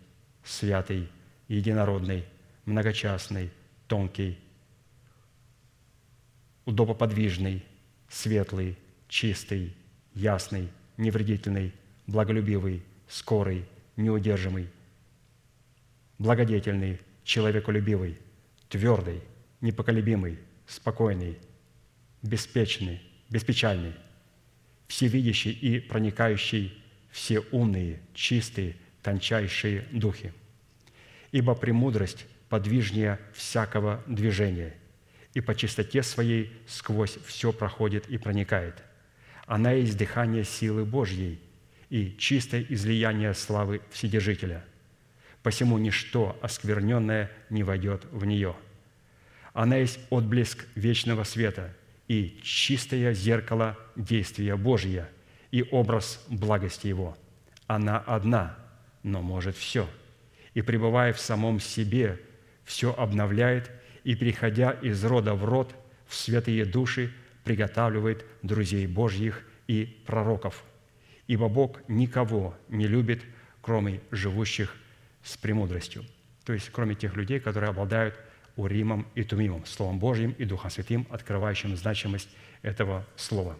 святый, 0.44 1.08
единородный, 1.48 2.26
многочастный, 2.66 3.50
тонкий, 3.88 4.38
удобоподвижный, 6.66 7.64
светлый, 8.10 8.76
чистый, 9.08 9.74
ясный, 10.12 10.68
невредительный, 10.98 11.72
благолюбивый, 12.06 12.82
скорый, 13.08 13.64
неудержимый, 13.96 14.68
благодетельный, 16.18 17.00
человеколюбивый, 17.24 18.18
твердый, 18.68 19.22
непоколебимый, 19.62 20.38
спокойный, 20.66 21.38
беспечный, 22.20 23.00
беспечальный, 23.30 23.94
всевидящий 24.88 25.52
и 25.52 25.80
проникающий 25.80 26.81
все 27.12 27.40
умные, 27.52 28.00
чистые, 28.14 28.74
тончайшие 29.02 29.84
духи. 29.92 30.32
Ибо 31.30 31.54
премудрость 31.54 32.26
подвижнее 32.48 33.20
всякого 33.34 34.02
движения, 34.06 34.74
и 35.34 35.40
по 35.40 35.54
чистоте 35.54 36.02
своей 36.02 36.52
сквозь 36.66 37.18
все 37.26 37.52
проходит 37.52 38.08
и 38.08 38.18
проникает. 38.18 38.82
Она 39.46 39.72
есть 39.72 39.96
дыхание 39.96 40.44
силы 40.44 40.84
Божьей 40.84 41.38
и 41.88 42.14
чистое 42.18 42.64
излияние 42.68 43.34
славы 43.34 43.80
Вседержителя. 43.90 44.64
Посему 45.42 45.78
ничто 45.78 46.38
оскверненное 46.42 47.30
не 47.50 47.62
войдет 47.62 48.06
в 48.10 48.24
нее. 48.24 48.54
Она 49.52 49.76
есть 49.76 49.98
отблеск 50.10 50.66
вечного 50.74 51.24
света 51.24 51.74
и 52.08 52.40
чистое 52.42 53.12
зеркало 53.12 53.78
действия 53.96 54.56
Божия 54.56 55.08
и 55.52 55.62
образ 55.70 56.24
благости 56.28 56.88
Его. 56.88 57.16
Она 57.68 57.98
одна, 57.98 58.58
но 59.04 59.22
может 59.22 59.56
все. 59.56 59.88
И 60.54 60.62
пребывая 60.62 61.12
в 61.12 61.20
самом 61.20 61.60
себе, 61.60 62.20
все 62.64 62.92
обновляет 62.92 63.70
и, 64.02 64.16
переходя 64.16 64.72
из 64.72 65.04
рода 65.04 65.34
в 65.34 65.44
род, 65.44 65.74
в 66.06 66.14
святые 66.14 66.64
души 66.64 67.12
приготавливает 67.44 68.24
друзей 68.42 68.86
Божьих 68.86 69.44
и 69.66 70.02
пророков. 70.06 70.64
Ибо 71.26 71.48
Бог 71.48 71.80
никого 71.88 72.56
не 72.68 72.86
любит, 72.86 73.22
кроме 73.60 74.00
живущих 74.10 74.76
с 75.22 75.36
премудростью. 75.36 76.04
То 76.44 76.52
есть, 76.52 76.70
кроме 76.70 76.94
тех 76.94 77.16
людей, 77.16 77.40
которые 77.40 77.70
обладают 77.70 78.18
Уримом 78.56 79.06
и 79.14 79.22
Тумимом, 79.22 79.64
Словом 79.64 79.98
Божьим 79.98 80.32
и 80.32 80.44
Духом 80.44 80.70
Святым, 80.70 81.06
открывающим 81.10 81.76
значимость 81.76 82.28
этого 82.62 83.06
слова. 83.16 83.56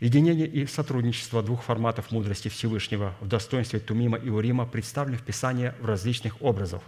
Единение 0.00 0.46
и 0.46 0.64
сотрудничество 0.66 1.42
двух 1.42 1.64
форматов 1.64 2.12
мудрости 2.12 2.48
Всевышнего 2.48 3.16
в 3.20 3.26
достоинстве 3.26 3.80
Тумима 3.80 4.16
и 4.16 4.28
Урима 4.30 4.64
представлены 4.64 5.16
в 5.16 5.22
Писании 5.22 5.72
в 5.80 5.86
различных 5.86 6.40
образах, 6.40 6.82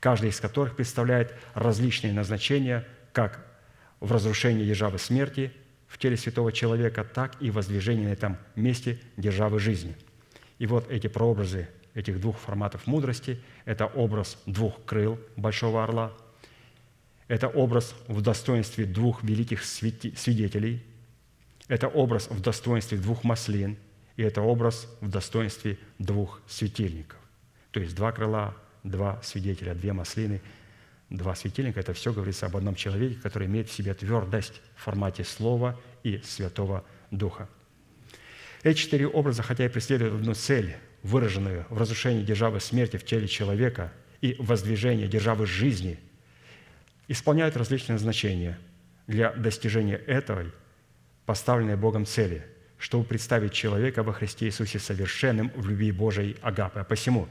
каждый 0.00 0.30
из 0.30 0.40
которых 0.40 0.74
представляет 0.74 1.32
различные 1.54 2.12
назначения 2.12 2.84
как 3.12 3.46
в 4.00 4.10
разрушении 4.10 4.64
державы 4.64 4.98
смерти 4.98 5.52
в 5.86 5.98
теле 5.98 6.16
святого 6.16 6.50
человека, 6.50 7.04
так 7.04 7.40
и 7.40 7.50
в 7.50 7.54
воздвижении 7.54 8.06
на 8.06 8.12
этом 8.12 8.36
месте 8.56 8.98
державы 9.16 9.60
жизни. 9.60 9.94
И 10.58 10.66
вот 10.66 10.90
эти 10.90 11.06
прообразы 11.06 11.68
этих 11.94 12.20
двух 12.20 12.38
форматов 12.38 12.88
мудрости– 12.88 13.40
это 13.66 13.86
образ 13.86 14.36
двух 14.46 14.84
крыл 14.84 15.20
большого 15.36 15.84
орла, 15.84 16.12
это 17.28 17.46
образ 17.46 17.94
в 18.08 18.20
достоинстве 18.20 18.84
двух 18.84 19.22
великих 19.22 19.62
свидетелей, 19.62 20.82
это 21.72 21.88
образ 21.88 22.28
в 22.28 22.38
достоинстве 22.42 22.98
двух 22.98 23.24
маслин, 23.24 23.78
и 24.16 24.22
это 24.22 24.42
образ 24.42 24.86
в 25.00 25.08
достоинстве 25.08 25.78
двух 25.98 26.42
светильников. 26.46 27.18
То 27.70 27.80
есть 27.80 27.96
два 27.96 28.12
крыла, 28.12 28.54
два 28.84 29.22
свидетеля, 29.22 29.74
две 29.74 29.94
маслины, 29.94 30.42
два 31.08 31.34
светильника– 31.34 31.80
это 31.80 31.94
все 31.94 32.12
говорится 32.12 32.44
об 32.44 32.58
одном 32.58 32.74
человеке, 32.74 33.18
который 33.22 33.46
имеет 33.46 33.70
в 33.70 33.72
себе 33.72 33.94
твердость 33.94 34.60
в 34.76 34.82
формате 34.82 35.24
Слова 35.24 35.80
и 36.02 36.18
Святого 36.18 36.84
Духа. 37.10 37.48
Эти 38.62 38.76
четыре 38.76 39.08
образа, 39.08 39.42
хотя 39.42 39.64
и 39.64 39.68
преследуют 39.70 40.12
одну 40.12 40.34
цель, 40.34 40.76
выраженную 41.02 41.64
в 41.70 41.78
разрушении 41.78 42.22
державы 42.22 42.60
смерти 42.60 42.98
в 42.98 43.06
теле 43.06 43.26
человека 43.26 43.94
и 44.20 44.36
воздвижении 44.38 45.06
державы 45.06 45.46
жизни, 45.46 45.98
исполняют 47.08 47.56
различные 47.56 47.94
назначения 47.94 48.58
для 49.06 49.32
достижения 49.32 49.96
этой 49.96 50.52
поставленной 51.26 51.76
Богом 51.76 52.06
цели, 52.06 52.46
чтобы 52.78 53.04
представить 53.04 53.52
человека 53.52 54.02
во 54.02 54.12
Христе 54.12 54.46
Иисусе 54.46 54.78
совершенным 54.78 55.52
в 55.54 55.68
любви 55.68 55.92
Божией 55.92 56.36
Агапы. 56.42 56.80
А 56.80 56.84
посему 56.84 57.28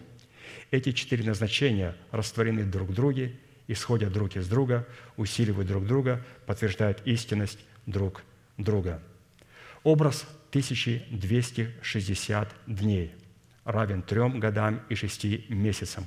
эти 0.72 0.92
четыре 0.92 1.24
назначения 1.24 1.96
растворены 2.12 2.64
друг 2.64 2.90
в 2.90 2.94
друге, 2.94 3.34
исходят 3.68 4.12
друг 4.12 4.36
из 4.36 4.48
друга, 4.48 4.88
усиливают 5.18 5.68
друг 5.68 5.86
друга, 5.86 6.26
подтверждают 6.46 7.02
истинность 7.06 7.60
друг 7.86 8.24
друга. 8.58 9.02
Образ 9.84 10.26
1260 10.50 12.50
дней 12.68 13.14
равен 13.64 14.02
трем 14.02 14.40
годам 14.40 14.82
и 14.90 14.96
шести 14.96 15.46
месяцам. 15.50 16.06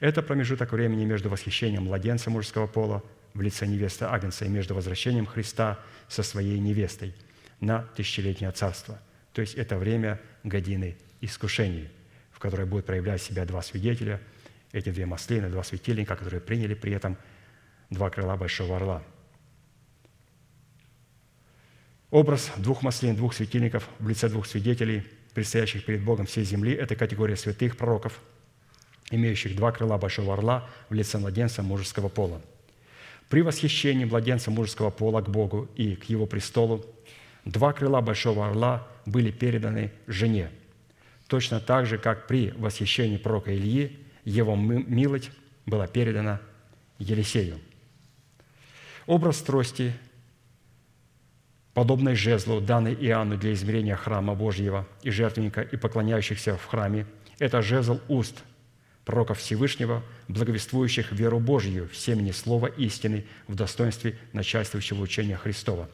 Это 0.00 0.22
промежуток 0.22 0.72
времени 0.72 1.04
между 1.04 1.28
восхищением 1.28 1.84
младенца 1.84 2.30
мужского 2.30 2.66
пола 2.66 3.04
в 3.34 3.40
лице 3.40 3.66
невесты 3.66 4.04
Агнца 4.04 4.44
и 4.44 4.48
между 4.48 4.74
возвращением 4.74 5.26
Христа 5.26 5.78
со 6.08 6.22
своей 6.22 6.58
невестой 6.58 7.14
на 7.60 7.82
тысячелетнее 7.94 8.50
царство. 8.52 8.98
То 9.32 9.40
есть 9.40 9.54
это 9.54 9.76
время 9.76 10.20
годины 10.42 10.96
искушений, 11.20 11.88
в 12.32 12.38
которой 12.38 12.66
будут 12.66 12.86
проявлять 12.86 13.22
себя 13.22 13.44
два 13.44 13.62
свидетеля, 13.62 14.20
эти 14.72 14.90
две 14.90 15.06
маслины, 15.06 15.48
два 15.48 15.62
светильника, 15.62 16.16
которые 16.16 16.40
приняли 16.40 16.74
при 16.74 16.92
этом 16.92 17.16
два 17.90 18.10
крыла 18.10 18.36
большого 18.36 18.76
орла. 18.76 19.02
Образ 22.10 22.50
двух 22.56 22.82
маслин, 22.82 23.14
двух 23.14 23.34
светильников 23.34 23.88
в 24.00 24.08
лице 24.08 24.28
двух 24.28 24.46
свидетелей, 24.46 25.04
предстоящих 25.32 25.84
перед 25.84 26.02
Богом 26.02 26.26
всей 26.26 26.44
земли– 26.44 26.72
это 26.74 26.96
категория 26.96 27.36
святых 27.36 27.76
пророков, 27.76 28.20
имеющих 29.10 29.54
два 29.54 29.70
крыла 29.70 29.96
большого 29.96 30.34
орла 30.34 30.68
в 30.88 30.94
лице 30.94 31.18
младенца 31.18 31.62
мужеского 31.62 32.08
пола. 32.08 32.42
При 33.30 33.42
восхищении 33.42 34.04
младенца 34.04 34.50
мужеского 34.50 34.90
пола 34.90 35.22
к 35.22 35.30
Богу 35.30 35.68
и 35.76 35.94
к 35.94 36.04
Его 36.06 36.26
престолу 36.26 36.84
два 37.44 37.72
крыла 37.72 38.00
большого 38.00 38.48
орла 38.48 38.88
были 39.06 39.30
переданы 39.30 39.92
жене, 40.08 40.50
точно 41.28 41.60
так 41.60 41.86
же, 41.86 41.96
как 41.96 42.26
при 42.26 42.50
восхищении 42.50 43.18
пророка 43.18 43.54
Ильи 43.54 43.98
его 44.24 44.56
милость 44.56 45.30
была 45.64 45.86
передана 45.86 46.40
Елисею. 46.98 47.60
Образ 49.06 49.40
трости, 49.42 49.92
подобной 51.72 52.16
жезлу, 52.16 52.60
данной 52.60 52.94
Иоанну 52.94 53.38
для 53.38 53.52
измерения 53.52 53.94
храма 53.94 54.34
Божьего 54.34 54.88
и 55.02 55.10
жертвенника 55.10 55.62
и 55.62 55.76
поклоняющихся 55.76 56.56
в 56.56 56.66
храме, 56.66 57.06
это 57.38 57.62
жезл 57.62 58.00
уст 58.08 58.42
пророков 59.10 59.40
Всевышнего, 59.40 60.04
благовествующих 60.28 61.10
веру 61.10 61.40
Божью 61.40 61.88
в 61.88 61.96
семени 61.96 62.30
слова 62.30 62.68
истины 62.68 63.24
в 63.48 63.56
достоинстве 63.56 64.16
начальствующего 64.32 65.02
учения 65.02 65.36
Христова. 65.36 65.90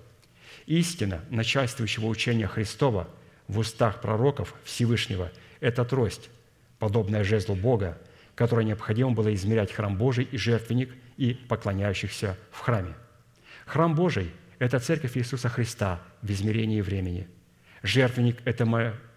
Истина 0.67 1.23
начальствующего 1.31 2.09
учения 2.09 2.47
Христова 2.47 3.09
в 3.49 3.59
устах 3.59 4.03
пророков 4.03 4.55
Всевышнего– 4.65 5.33
это 5.61 5.87
трость, 5.87 6.29
подобная 6.79 7.25
жезлу 7.25 7.55
Бога, 7.55 7.97
которой 8.35 8.67
необходимо 8.67 9.13
было 9.13 9.33
измерять 9.33 9.73
храм 9.73 9.97
Божий 9.97 10.29
и 10.31 10.37
жертвенник 10.37 10.95
и 11.17 11.33
поклоняющихся 11.33 12.37
в 12.51 12.61
храме. 12.61 12.93
Храм 13.65 13.95
Божий– 13.95 14.31
это 14.59 14.79
церковь 14.79 15.17
Иисуса 15.17 15.49
Христа 15.49 16.03
в 16.21 16.31
измерении 16.31 16.83
времени. 16.83 17.29
Жертвенник– 17.83 18.43
это 18.45 18.67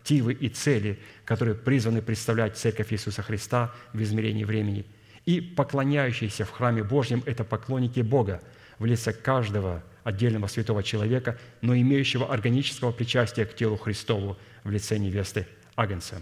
мотивы 0.10 0.34
и 0.34 0.50
цели, 0.50 0.98
которые 1.26 1.56
призваны 1.56 2.02
представлять 2.02 2.58
церковь 2.58 2.92
Иисуса 2.92 3.22
Христа 3.22 3.72
в 3.94 4.02
измерении 4.02 4.44
времени. 4.44 4.86
И 5.26 5.40
поклоняющиеся 5.40 6.46
в 6.46 6.50
храме 6.50 6.84
Божьем– 6.84 7.22
это 7.28 7.44
поклонники 7.44 8.00
Бога 8.00 8.42
в 8.80 8.86
лице 8.86 9.14
каждого 9.14 9.84
отдельного 10.04 10.48
святого 10.48 10.82
человека, 10.82 11.38
но 11.62 11.76
имеющего 11.76 12.34
органического 12.34 12.92
причастия 12.92 13.46
к 13.46 13.56
телу 13.56 13.78
Христову 13.78 14.38
в 14.64 14.72
лице 14.72 14.98
невесты 14.98 15.46
Агнца. 15.76 16.22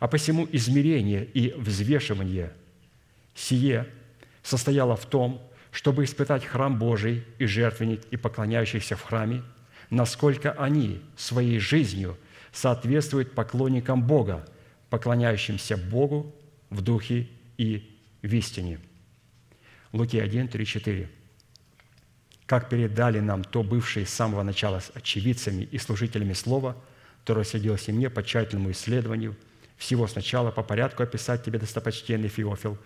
А 0.00 0.06
посему 0.06 0.46
измерение 0.52 1.24
и 1.24 1.54
взвешивание 1.56 2.52
сие 3.34 3.86
состояло 4.42 4.96
в 4.96 5.06
том, 5.06 5.40
чтобы 5.70 6.04
испытать 6.04 6.44
храм 6.44 6.78
Божий 6.78 7.24
и 7.38 7.46
жертвенник 7.46 8.02
и 8.10 8.16
поклоняющихся 8.16 8.96
в 8.96 9.02
храме, 9.02 9.42
насколько 9.90 10.52
они 10.52 11.00
своей 11.16 11.58
жизнью 11.58 12.18
соответствуют 12.52 13.34
поклонникам 13.34 14.02
Бога, 14.06 14.46
поклоняющимся 14.90 15.76
Богу 15.76 16.34
в 16.70 16.82
духе 16.82 17.28
и 17.56 17.98
в 18.22 18.34
истине. 18.34 18.80
Луки 19.92 20.18
1, 20.18 20.48
3, 20.48 20.66
4. 20.66 21.10
«Как 22.46 22.68
передали 22.68 23.20
нам 23.20 23.44
то 23.44 23.62
бывшие 23.62 24.06
с 24.06 24.10
самого 24.10 24.42
начала 24.42 24.80
с 24.80 24.90
очевидцами 24.94 25.64
и 25.64 25.78
служителями 25.78 26.32
Слова, 26.32 26.76
то 27.24 27.34
рассудилось 27.34 27.88
и 27.88 27.92
мне 27.92 28.08
по 28.08 28.22
тщательному 28.22 28.70
исследованию, 28.70 29.36
всего 29.76 30.06
сначала 30.06 30.50
по 30.50 30.62
порядку 30.62 31.02
описать 31.02 31.44
тебе, 31.44 31.58
достопочтенный 31.58 32.28
Феофил, 32.28 32.78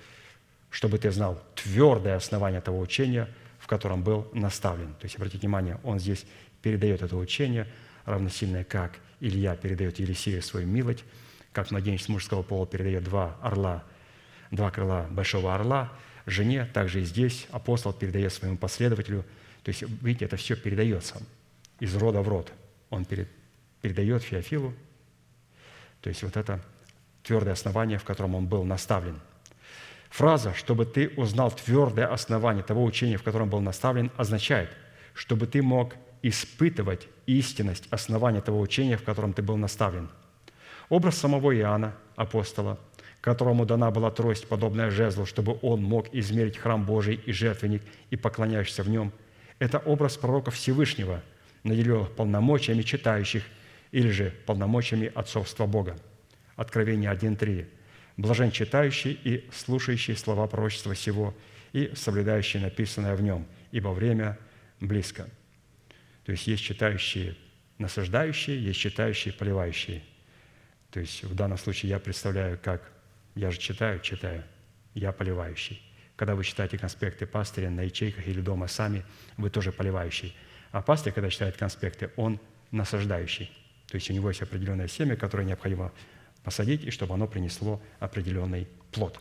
чтобы 0.70 0.98
ты 0.98 1.10
знал 1.10 1.42
твердое 1.54 2.16
основание 2.16 2.60
того 2.60 2.80
учения, 2.80 3.28
в 3.58 3.66
котором 3.66 4.02
был 4.02 4.28
наставлен. 4.32 4.94
То 4.94 5.04
есть, 5.04 5.16
обратите 5.16 5.38
внимание, 5.38 5.78
он 5.84 6.00
здесь 6.00 6.24
передает 6.60 7.02
это 7.02 7.16
учение, 7.16 7.68
равносильное, 8.04 8.64
как 8.64 8.98
Илья 9.22 9.56
передает 9.56 9.98
Елисею 9.98 10.42
свою 10.42 10.66
милость, 10.66 11.04
как 11.52 11.70
младенец 11.70 12.08
мужского 12.08 12.42
пола 12.42 12.66
передает 12.66 13.04
два 13.04 13.36
орла, 13.40 13.84
два 14.50 14.70
крыла 14.70 15.06
большого 15.10 15.54
орла, 15.54 15.92
жене, 16.26 16.66
также 16.66 17.00
и 17.00 17.04
здесь 17.04 17.46
апостол 17.50 17.92
передает 17.92 18.32
своему 18.32 18.56
последователю. 18.56 19.24
То 19.62 19.70
есть, 19.70 19.82
видите, 20.02 20.24
это 20.26 20.36
все 20.36 20.56
передается 20.56 21.22
из 21.80 21.94
рода 21.96 22.20
в 22.20 22.28
род. 22.28 22.52
Он 22.90 23.04
перед- 23.04 23.28
передает 23.80 24.22
Феофилу, 24.22 24.74
то 26.00 26.08
есть 26.08 26.22
вот 26.22 26.36
это 26.36 26.60
твердое 27.22 27.52
основание, 27.52 27.98
в 27.98 28.04
котором 28.04 28.34
он 28.34 28.46
был 28.46 28.64
наставлен– 28.64 29.20
Фраза 30.12 30.52
«чтобы 30.52 30.84
ты 30.84 31.08
узнал 31.16 31.50
твердое 31.50 32.06
основание 32.06 32.62
того 32.62 32.84
учения, 32.84 33.16
в 33.16 33.22
котором 33.22 33.48
был 33.48 33.60
наставлен», 33.60 34.10
означает, 34.18 34.68
чтобы 35.14 35.46
ты 35.46 35.62
мог 35.62 35.94
испытывать 36.22 37.08
истинность 37.26 37.86
основания 37.90 38.40
того 38.40 38.60
учения, 38.60 38.96
в 38.96 39.04
котором 39.04 39.32
ты 39.32 39.42
был 39.42 39.56
наставлен. 39.56 40.08
Образ 40.88 41.18
самого 41.18 41.56
Иоанна, 41.56 41.94
апостола, 42.16 42.78
которому 43.20 43.64
дана 43.64 43.90
была 43.90 44.10
трость, 44.10 44.48
подобная 44.48 44.90
жезлу, 44.90 45.26
чтобы 45.26 45.58
он 45.62 45.82
мог 45.82 46.12
измерить 46.12 46.58
храм 46.58 46.84
Божий 46.84 47.14
и 47.14 47.32
жертвенник 47.32 47.82
и 48.10 48.16
поклоняющихся 48.16 48.82
в 48.82 48.88
нем, 48.88 49.12
это 49.58 49.78
образ 49.78 50.16
пророка 50.16 50.50
Всевышнего, 50.50 51.22
наделенных 51.62 52.10
полномочиями 52.12 52.82
читающих 52.82 53.44
или 53.92 54.10
же 54.10 54.34
полномочиями 54.46 55.10
отцовства 55.14 55.66
Бога. 55.66 55.96
Откровение 56.56 57.10
1.3. 57.10 57.66
Блажен 58.16 58.50
читающий 58.50 59.12
и 59.12 59.48
слушающий 59.52 60.16
слова 60.16 60.46
пророчества 60.46 60.94
сего 60.94 61.34
и 61.72 61.92
соблюдающий 61.94 62.60
написанное 62.60 63.14
в 63.14 63.22
нем, 63.22 63.46
ибо 63.70 63.88
время 63.88 64.38
близко. 64.80 65.28
То 66.24 66.32
есть 66.32 66.46
есть 66.46 66.62
читающие 66.62 67.36
насаждающие, 67.78 68.62
есть 68.62 68.78
читающие 68.78 69.34
поливающие. 69.34 70.02
То 70.90 71.00
есть 71.00 71.24
в 71.24 71.34
данном 71.34 71.58
случае 71.58 71.90
я 71.90 71.98
представляю, 71.98 72.58
как 72.62 72.92
я 73.34 73.50
же 73.50 73.58
читаю, 73.58 74.00
читаю, 74.00 74.44
я 74.94 75.12
поливающий. 75.12 75.82
Когда 76.16 76.34
вы 76.34 76.44
читаете 76.44 76.78
конспекты 76.78 77.26
пастыря 77.26 77.70
на 77.70 77.82
ячейках 77.82 78.26
или 78.28 78.40
дома 78.40 78.68
сами, 78.68 79.04
вы 79.36 79.50
тоже 79.50 79.72
поливающий. 79.72 80.36
А 80.70 80.82
пастырь, 80.82 81.12
когда 81.12 81.30
читает 81.30 81.56
конспекты, 81.56 82.10
он 82.16 82.38
насаждающий. 82.70 83.50
То 83.88 83.96
есть 83.96 84.08
у 84.10 84.12
него 84.12 84.28
есть 84.28 84.42
определенное 84.42 84.88
семя, 84.88 85.16
которое 85.16 85.44
необходимо 85.44 85.92
посадить, 86.44 86.84
и 86.84 86.90
чтобы 86.90 87.14
оно 87.14 87.26
принесло 87.26 87.82
определенный 87.98 88.68
плод. 88.90 89.20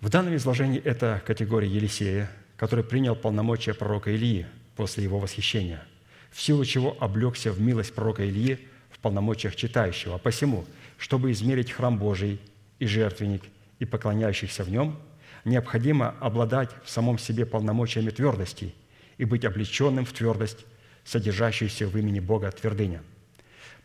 В 0.00 0.08
данном 0.08 0.34
изложении 0.36 0.80
это 0.80 1.22
категория 1.24 1.68
Елисея, 1.68 2.30
который 2.62 2.84
принял 2.84 3.16
полномочия 3.16 3.74
пророка 3.74 4.12
Илии 4.12 4.46
после 4.76 5.02
его 5.02 5.18
восхищения, 5.18 5.82
в 6.30 6.40
силу 6.40 6.64
чего 6.64 6.96
облегся 7.00 7.50
в 7.50 7.60
милость 7.60 7.92
пророка 7.92 8.22
Илии 8.22 8.56
в 8.90 9.00
полномочиях 9.00 9.56
читающего. 9.56 10.18
Посему, 10.18 10.64
чтобы 10.96 11.32
измерить 11.32 11.72
храм 11.72 11.98
Божий 11.98 12.40
и 12.78 12.86
жертвенник 12.86 13.42
и 13.80 13.84
поклоняющихся 13.84 14.62
в 14.62 14.70
нем, 14.70 14.96
необходимо 15.44 16.10
обладать 16.20 16.70
в 16.84 16.90
самом 16.90 17.18
себе 17.18 17.46
полномочиями 17.46 18.10
твердости 18.10 18.72
и 19.18 19.24
быть 19.24 19.44
облеченным 19.44 20.04
в 20.04 20.12
твердость, 20.12 20.64
содержащуюся 21.02 21.88
в 21.88 21.98
имени 21.98 22.20
Бога 22.20 22.52
твердыня. 22.52 23.02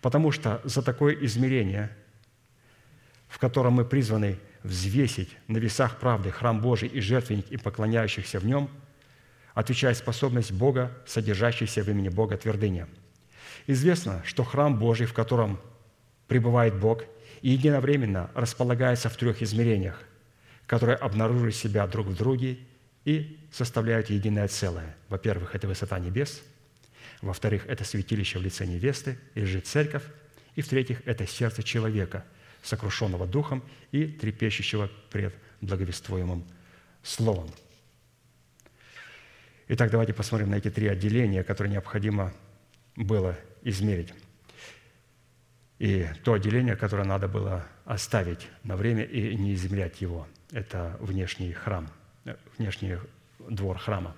Потому 0.04 0.32
что 0.32 0.62
за 0.66 0.84
такое 0.84 1.16
измерение, 1.26 1.90
в 3.28 3.40
котором 3.40 3.74
мы 3.74 3.86
призваны 3.86 4.38
взвесить 4.64 5.30
на 5.48 5.58
весах 5.58 6.00
правды 6.00 6.32
храм 6.32 6.62
Божий 6.62 6.88
и 6.88 7.00
жертвенник 7.00 7.50
и 7.50 7.58
поклоняющихся 7.58 8.40
в 8.40 8.46
нем, 8.46 8.70
отвечает 9.54 9.98
способность 9.98 10.52
Бога, 10.52 10.92
содержащаяся 11.06 11.84
в 11.84 11.90
имени 11.90 12.10
Бога 12.10 12.38
твердыня. 12.38 12.88
Известно, 13.66 14.22
что 14.26 14.44
храм 14.44 14.78
Божий, 14.78 15.08
в 15.08 15.14
котором 15.14 15.60
пребывает 16.28 16.80
Бог, 16.80 17.04
и 17.42 17.50
единовременно 17.50 18.32
располагается 18.34 19.10
в 19.10 19.18
трех 19.18 19.42
измерениях, 19.42 20.02
которые 20.66 20.96
обнаруживают 20.96 21.56
себя 21.56 21.86
друг 21.88 22.08
в 22.08 22.16
друге 22.16 22.60
и 23.06 23.40
составляют 23.52 24.10
единое 24.10 24.48
целое. 24.48 24.96
Во-первых, 25.10 25.56
это 25.56 25.68
высота 25.68 26.00
небес– 26.00 26.42
во-вторых, 27.22 27.66
это 27.68 27.84
святилище 27.84 28.40
в 28.40 28.44
лице 28.44 28.66
невесты 28.66 29.18
или 29.36 29.46
же 29.46 29.60
церковь. 29.60 30.04
И 30.56 30.62
в-третьих, 30.62 31.02
это 31.06 31.26
сердце 31.28 31.64
человека, 31.64 32.26
сокрушенного 32.64 33.26
духом 33.26 33.64
и 33.92 34.06
трепещущего 34.06 34.90
пред 35.10 35.34
благовествуемым 35.62 36.46
словом. 37.04 37.50
Итак, 39.70 39.92
давайте 39.92 40.14
посмотрим 40.14 40.50
на 40.50 40.56
эти 40.56 40.70
три 40.70 40.88
отделения, 40.88 41.44
которые 41.44 41.74
необходимо 41.74 42.34
было 42.96 43.38
измерить. 43.64 44.14
И 45.80 46.08
то 46.24 46.34
отделение, 46.34 46.76
которое 46.76 47.04
надо 47.04 47.28
было 47.28 47.68
оставить 47.86 48.48
на 48.64 48.76
время 48.76 49.04
и 49.04 49.36
не 49.36 49.54
измерять 49.54 50.02
его, 50.02 50.28
это 50.52 50.98
внешний 51.00 51.52
храм, 51.52 51.90
внешний 52.58 52.98
двор 53.40 53.78
храма. 53.78 54.16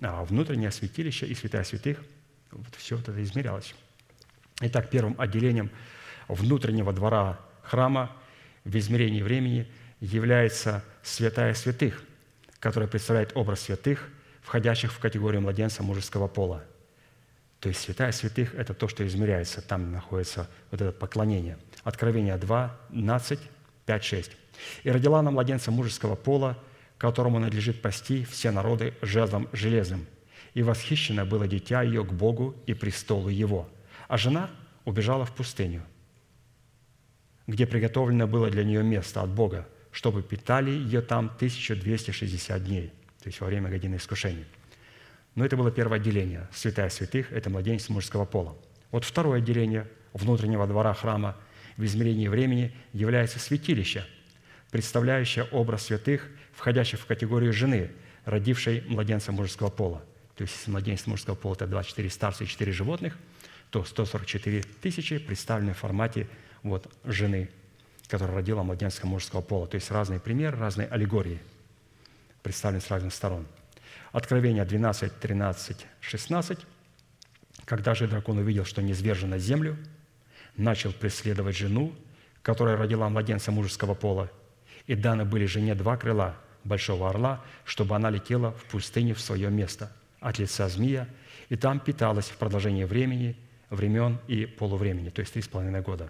А 0.00 0.24
внутреннее 0.24 0.70
святилище 0.70 1.26
и 1.26 1.34
святая 1.34 1.64
святых– 1.64 2.02
вот 2.50 2.74
все 2.76 2.98
это 2.98 3.22
измерялось. 3.22 3.74
Итак, 4.60 4.88
первым 4.90 5.14
отделением 5.20 5.70
внутреннего 6.28 6.92
двора 6.92 7.38
храма 7.68 8.10
в 8.64 8.76
измерении 8.76 9.22
времени 9.22 9.70
является 10.00 10.84
святая 11.02 11.54
святых, 11.54 12.02
которая 12.58 12.88
представляет 12.88 13.32
образ 13.34 13.60
святых 13.60 14.08
входящих 14.42 14.92
в 14.92 14.98
категорию 14.98 15.42
младенца 15.42 15.82
мужеского 15.82 16.28
пола. 16.28 16.64
То 17.60 17.68
есть 17.68 17.80
святая 17.80 18.12
святых– 18.12 18.54
это 18.56 18.74
то, 18.74 18.86
что 18.86 19.04
измеряется. 19.06 19.60
Там 19.60 19.90
находится 19.90 20.48
вот 20.70 20.80
это 20.80 20.92
поклонение. 20.92 21.58
Откровение 21.82 22.36
2, 22.36 22.76
12, 22.90 23.40
5, 23.86 24.04
6. 24.04 24.32
«И 24.84 24.90
родила 24.90 25.18
она 25.18 25.30
младенца 25.30 25.70
мужеского 25.70 26.14
пола, 26.14 26.56
которому 26.98 27.38
надлежит 27.38 27.82
пасти 27.82 28.24
все 28.24 28.50
народы 28.50 28.94
жезлом 29.02 29.48
железным. 29.52 30.06
И 30.54 30.62
восхищено 30.62 31.26
было 31.26 31.46
дитя 31.46 31.82
ее 31.82 32.04
к 32.04 32.12
Богу 32.12 32.54
и 32.66 32.74
престолу 32.74 33.28
его. 33.28 33.68
А 34.08 34.16
жена 34.16 34.50
убежала 34.84 35.24
в 35.24 35.34
пустыню, 35.34 35.82
где 37.46 37.66
приготовлено 37.66 38.26
было 38.26 38.50
для 38.50 38.64
нее 38.64 38.82
место 38.82 39.22
от 39.22 39.30
Бога, 39.30 39.68
чтобы 39.92 40.22
питали 40.22 40.70
ее 40.70 41.00
там 41.00 41.26
1260 41.36 42.64
дней, 42.64 42.92
то 43.22 43.28
есть 43.28 43.40
во 43.40 43.46
время 43.46 43.70
годины 43.70 43.96
искушения. 43.96 44.44
Но 45.34 45.44
это 45.44 45.56
было 45.56 45.70
первое 45.70 45.98
отделение. 45.98 46.48
Святая 46.52 46.88
святых– 46.88 47.30
это 47.32 47.50
младенец 47.50 47.88
мужского 47.88 48.24
пола. 48.24 48.56
Вот 48.90 49.04
второе 49.04 49.38
отделение 49.38 49.86
внутреннего 50.12 50.66
двора 50.66 50.94
храма 50.94 51.36
в 51.76 51.84
измерении 51.84 52.28
времени 52.28 52.74
является 52.92 53.38
святилище, 53.38 54.04
представляющее 54.70 55.44
образ 55.44 55.84
святых, 55.84 56.26
входящих 56.54 57.00
в 57.00 57.06
категорию 57.06 57.52
жены, 57.52 57.90
родившей 58.24 58.82
младенца 58.88 59.30
мужского 59.30 59.68
пола. 59.68 60.02
То 60.36 60.42
есть, 60.42 60.54
если 60.56 60.70
младенец 60.70 61.06
мужского 61.06 61.34
пола– 61.34 61.54
это 61.56 61.66
24 61.66 62.10
старца 62.10 62.44
и 62.44 62.46
4 62.46 62.72
животных, 62.72 63.16
то 63.70 63.84
144 63.84 64.62
тысячи 64.80 65.18
представлены 65.18 65.74
в 65.74 65.78
формате 65.78 66.28
вот, 66.68 66.92
жены, 67.04 67.48
которая 68.08 68.36
родила 68.36 68.62
младенца 68.62 69.06
мужского 69.06 69.40
пола. 69.40 69.66
То 69.66 69.76
есть 69.76 69.90
разные 69.90 70.20
примеры, 70.20 70.56
разные 70.58 70.88
аллегории 70.88 71.40
представлены 72.42 72.80
с 72.80 72.90
разных 72.90 73.12
сторон– 73.12 73.46
Откровение 74.16 74.64
12, 74.64 75.12
13, 75.20 75.86
16. 76.00 76.58
«Когда 77.66 77.94
же 77.94 78.08
дракон 78.08 78.38
увидел, 78.38 78.64
что 78.64 78.80
не 78.80 78.94
на 79.26 79.38
землю, 79.38 79.76
начал 80.56 80.92
преследовать 80.92 81.54
жену, 81.54 81.92
которая 82.40 82.78
родила 82.78 83.10
младенца 83.10 83.52
мужеского 83.52 83.92
пола, 83.92 84.30
и 84.86 84.94
даны 84.94 85.26
были 85.26 85.44
жене 85.44 85.74
два 85.74 85.98
крыла 85.98 86.36
большого 86.64 87.10
орла, 87.10 87.44
чтобы 87.66 87.94
она 87.94 88.08
летела 88.08 88.52
в 88.52 88.64
пустыне 88.64 89.12
в 89.12 89.20
свое 89.20 89.50
место 89.50 89.92
от 90.20 90.38
лица 90.38 90.66
змея, 90.68 91.08
и 91.50 91.56
там 91.56 91.78
питалась 91.78 92.30
в 92.30 92.38
продолжении 92.38 92.84
времени, 92.84 93.36
времен 93.68 94.18
и 94.28 94.46
полувремени, 94.46 95.10
то 95.10 95.20
есть 95.20 95.34
три 95.34 95.42
с 95.42 95.48
половиной 95.48 95.82
года. 95.82 96.08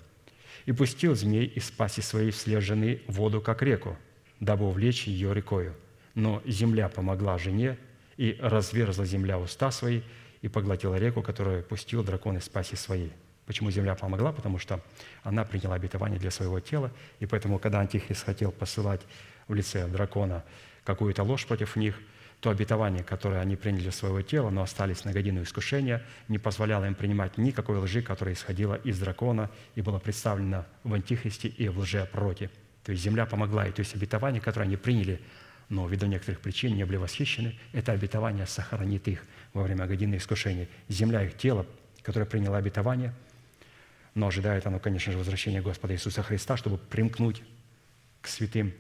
И 0.67 0.73
пустил 0.73 1.15
змей 1.15 1.47
из 1.47 1.71
паси 1.71 2.03
своей 2.03 2.31
вслед 2.31 2.63
жены 2.63 3.01
воду, 3.07 3.41
как 3.41 3.63
реку, 3.63 3.97
дабы 4.41 4.67
увлечь 4.67 5.07
ее 5.07 5.33
рекою. 5.33 5.75
Но 6.15 6.43
земля 6.45 6.89
помогла 6.89 7.39
жене, 7.39 7.79
и 8.17 8.37
разверзла 8.41 9.05
земля 9.05 9.39
уста 9.39 9.71
свои, 9.71 10.03
и 10.43 10.49
поглотила 10.49 10.97
реку, 10.97 11.23
которую 11.23 11.63
пустил 11.63 12.03
дракон 12.03 12.39
из 12.39 12.49
паси 12.49 12.77
своей. 12.77 13.13
Почему 13.47 13.71
земля 13.71 13.95
помогла? 13.95 14.33
Потому 14.33 14.59
что 14.59 14.81
она 15.23 15.45
приняла 15.45 15.77
обетование 15.77 16.19
для 16.19 16.31
своего 16.31 16.59
тела, 16.61 16.93
и 17.21 17.27
поэтому, 17.27 17.59
когда 17.59 17.81
Антихрист 17.81 18.25
хотел 18.25 18.51
посылать 18.51 19.03
в 19.47 19.55
лице 19.55 19.87
дракона 19.87 20.45
какую-то 20.85 21.23
ложь 21.23 21.47
против 21.47 21.77
них, 21.77 21.97
то 22.41 22.51
обетование, 22.51 23.03
которое 23.03 23.41
они 23.41 23.57
приняли 23.57 23.91
своего 23.91 24.23
тела, 24.23 24.51
но 24.51 24.63
остались 24.63 25.05
на 25.05 25.13
годину 25.13 25.43
искушения, 25.43 26.03
не 26.29 26.39
позволяло 26.39 26.85
им 26.85 26.95
принимать 26.95 27.39
никакой 27.39 27.79
лжи, 27.79 28.03
которая 28.03 28.35
исходила 28.35 28.75
из 28.75 28.99
дракона 28.99 29.51
и 29.75 29.83
была 29.83 29.99
представлена 29.99 30.67
в 30.85 30.93
Антихристе 30.95 31.49
и 31.49 31.69
в 31.69 31.79
лжепророке. 31.79 32.51
То 32.85 32.93
есть 32.93 33.03
земля 33.03 33.27
помогла, 33.27 33.67
и 33.67 33.73
то 33.73 33.81
есть 33.81 33.95
обетование, 33.95 34.41
которое 34.41 34.67
они 34.67 34.77
приняли 34.77 35.21
но 35.69 35.87
ввиду 35.87 36.07
некоторых 36.07 36.41
причин 36.41 36.77
не 36.77 36.85
были 36.85 36.97
восхищены, 36.97 37.59
это 37.73 37.93
обетование 37.93 38.47
сохранит 38.47 39.09
их 39.09 39.25
во 39.53 39.63
время 39.63 39.87
годины 39.87 40.17
искушения. 40.17 40.69
Земля 40.89 41.25
их 41.25 41.37
тело, 41.37 41.67
которое 42.03 42.27
приняло 42.27 42.57
обетование, 42.59 43.13
но 44.15 44.29
ожидает 44.29 44.67
оно, 44.67 44.79
конечно 44.79 45.13
же, 45.13 45.19
возвращения 45.19 45.61
Господа 45.61 45.95
Иисуса 45.95 46.23
Христа, 46.23 46.57
чтобы 46.57 46.79
примкнуть 46.79 47.43
к 48.21 48.29
святым, 48.29 48.73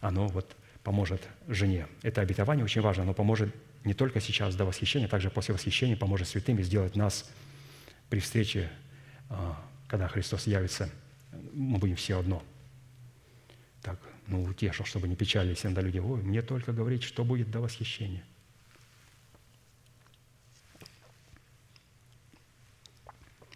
оно 0.00 0.26
вот 0.28 0.56
поможет 0.82 1.28
жене. 1.48 1.86
Это 2.02 2.20
обетование 2.20 2.64
очень 2.64 2.80
важно, 2.80 3.02
оно 3.02 3.14
поможет 3.14 3.54
не 3.84 3.94
только 3.94 4.20
сейчас 4.20 4.54
до 4.56 4.64
восхищения, 4.64 5.08
также 5.08 5.30
после 5.30 5.54
восхищения 5.54 5.96
поможет 5.96 6.28
святым 6.28 6.58
и 6.58 6.62
сделать 6.62 6.96
нас 6.96 7.30
при 8.08 8.20
встрече, 8.20 8.70
а, 9.28 9.62
когда 9.88 10.08
Христос 10.08 10.46
явится, 10.46 10.90
мы 11.52 11.78
будем 11.78 11.96
все 11.96 12.18
одно. 12.18 12.42
Так, 13.82 13.98
ну, 14.26 14.44
утешил, 14.44 14.84
чтобы 14.84 15.08
не 15.08 15.16
печалились 15.16 15.64
иногда 15.64 15.80
люди. 15.80 15.98
Ой, 15.98 16.22
мне 16.22 16.42
только 16.42 16.72
говорить, 16.72 17.02
что 17.02 17.24
будет 17.24 17.50
до 17.50 17.60
восхищения. 17.60 18.22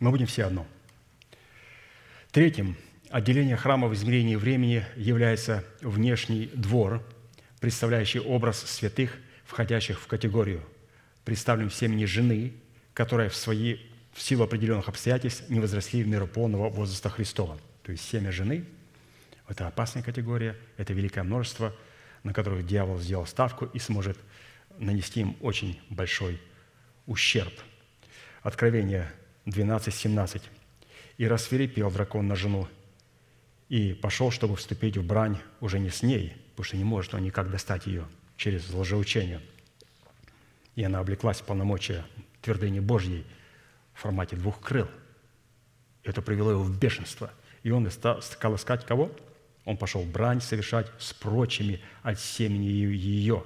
Мы 0.01 0.11
будем 0.11 0.27
все 0.27 0.45
одно. 0.45 0.67
Третьим, 2.31 2.77
отделение 3.11 3.57
храма 3.57 3.89
в 3.89 3.95
измерении 3.95 4.35
времени 4.35 4.85
является 4.97 5.65
внешний 5.83 6.47
двор, 6.47 7.03
представляющий 7.65 8.21
образ 8.21 8.61
святых, 8.61 9.17
входящих 9.47 9.99
в 9.99 10.07
категорию, 10.07 10.63
представлен 11.25 11.71
в 11.71 11.75
семени 11.75 12.05
жены, 12.05 12.53
которая 12.93 13.31
в, 13.31 13.35
свои, 13.35 13.79
в 14.13 14.21
силу 14.21 14.45
определенных 14.45 14.91
обстоятельств 14.91 15.49
не 15.49 15.61
возросли 15.61 16.03
в 16.03 16.07
меру 16.07 16.27
полного 16.27 16.69
возраста 16.69 17.09
Христова. 17.09 17.59
То 17.83 17.93
есть 17.93 18.07
семя 18.07 18.31
жены– 18.33 18.67
это 19.49 19.67
опасная 19.67 20.03
категория, 20.03 20.59
это 20.77 20.93
великое 20.93 21.25
множество, 21.25 21.75
на 22.23 22.35
которых 22.35 22.67
дьявол 22.67 22.99
сделал 22.99 23.25
ставку 23.25 23.65
и 23.65 23.79
сможет 23.79 24.19
нанести 24.77 25.21
им 25.21 25.35
очень 25.41 25.81
большой 25.89 26.43
ущерб. 27.07 27.55
Откровение 28.43 29.11
12, 29.47 29.95
17. 29.95 30.43
«И 31.17 31.27
рассверепел 31.27 31.91
дракон 31.91 32.29
на 32.29 32.37
жену, 32.37 32.69
и 33.71 33.95
пошел, 33.95 34.31
чтобы 34.31 34.55
вступить 34.57 34.99
в 34.99 35.07
брань 35.07 35.39
уже 35.61 35.79
не 35.79 35.89
с 35.89 36.03
ней, 36.03 36.44
потому 36.55 36.65
что 36.65 36.77
не 36.77 36.85
может 36.85 37.13
он 37.15 37.23
никак 37.23 37.51
достать 37.51 37.87
ее 37.87 38.07
через 38.37 38.73
лжеучение. 38.73 39.41
И 40.77 40.85
она 40.85 41.01
облеклась 41.01 41.41
в 41.41 41.45
полномочия 41.45 42.05
твердыни 42.43 42.79
Божьей 42.79 43.27
в 43.93 44.01
формате 44.01 44.37
двух 44.37 44.61
крыл. 44.61 44.89
Это 46.05 46.23
привело 46.23 46.53
его 46.53 46.63
в 46.63 46.79
бешенство. 46.79 47.33
И 47.65 47.71
он 47.71 47.91
стал 47.91 48.21
искать 48.55 48.87
кого? 48.87 49.11
Он 49.65 49.77
пошел 49.77 50.05
брань 50.05 50.41
совершать 50.41 50.87
с 50.99 51.13
прочими 51.13 51.81
от 52.03 52.21
семени 52.21 52.67
ее, 52.67 53.45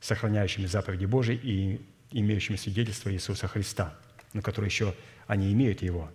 сохраняющими 0.00 0.66
заповеди 0.66 1.06
Божии 1.06 1.34
и 1.34 1.80
имеющими 2.12 2.56
свидетельство 2.56 3.12
Иисуса 3.12 3.48
Христа, 3.48 3.98
но 4.34 4.42
которые 4.42 4.68
еще, 4.68 4.94
они 5.26 5.52
имеют 5.52 5.82
его, 5.82 6.10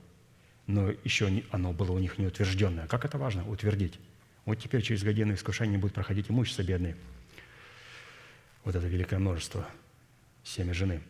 но 0.66 0.92
еще 1.04 1.44
оно 1.52 1.74
было 1.74 1.92
у 1.92 2.00
них 2.00 2.20
не 2.20 2.28
утвержденное. 2.28 2.88
Как 2.88 3.04
это 3.04 3.18
важно 3.18 3.50
утвердить? 3.50 4.00
Вот 4.48 4.56
теперь 4.56 4.82
через 4.82 5.04
годину 5.04 5.36
искушение 5.36 5.78
будет 5.78 5.94
проходить 5.94 6.32
имущество 6.32 6.64
бедные. 6.64 6.96
Вот 8.64 8.76
это 8.76 8.88
великое 8.88 9.20
множество 9.20 9.70
семя 10.44 10.74
жены. 10.74 11.04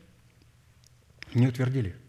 Не 1.33 1.47
утвердили– 1.47 1.95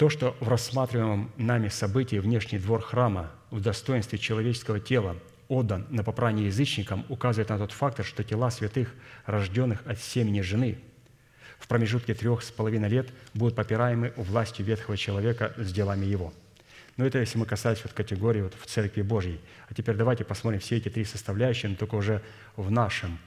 то, 0.00 0.08
что 0.08 0.34
в 0.40 0.48
рассматриваемом 0.48 1.30
нами 1.36 1.68
событии 1.68 2.16
внешний 2.16 2.58
двор 2.58 2.80
храма 2.80 3.30
в 3.50 3.60
достоинстве 3.60 4.18
человеческого 4.18 4.80
тела 4.80 5.18
отдан 5.48 5.86
на 5.90 6.02
попрание 6.02 6.46
язычникам, 6.46 7.04
указывает 7.10 7.50
на 7.50 7.58
тот 7.58 7.72
фактор, 7.72 8.06
что 8.06 8.24
тела 8.24 8.50
святых, 8.50 8.94
рожденных 9.26 9.86
от 9.86 10.00
семени 10.00 10.40
жены, 10.40 10.78
в 11.58 11.68
промежутке 11.68 12.14
трех 12.14 12.42
с 12.42 12.50
половиной 12.50 12.88
лет 12.88 13.10
будут 13.34 13.54
попираемы 13.54 14.14
властью 14.16 14.64
ветхого 14.64 14.96
человека 14.96 15.52
с 15.58 15.70
делами 15.70 16.06
его. 16.06 16.32
Но 16.96 17.06
это 17.06 17.18
если 17.18 17.38
мы 17.38 17.46
касаемся 17.46 17.84
вот 17.84 17.92
категории 17.92 18.42
вот 18.42 18.54
в 18.54 18.66
Церкви 18.66 19.02
Божьей. 19.02 19.40
А 19.68 19.74
теперь 19.74 19.96
давайте 19.96 20.24
посмотрим 20.24 20.60
все 20.60 20.76
эти 20.76 20.88
три 20.88 21.04
составляющие, 21.04 21.70
но 21.70 21.76
только 21.76 21.94
уже 21.94 22.22
в 22.56 22.70
нашем 22.70 23.18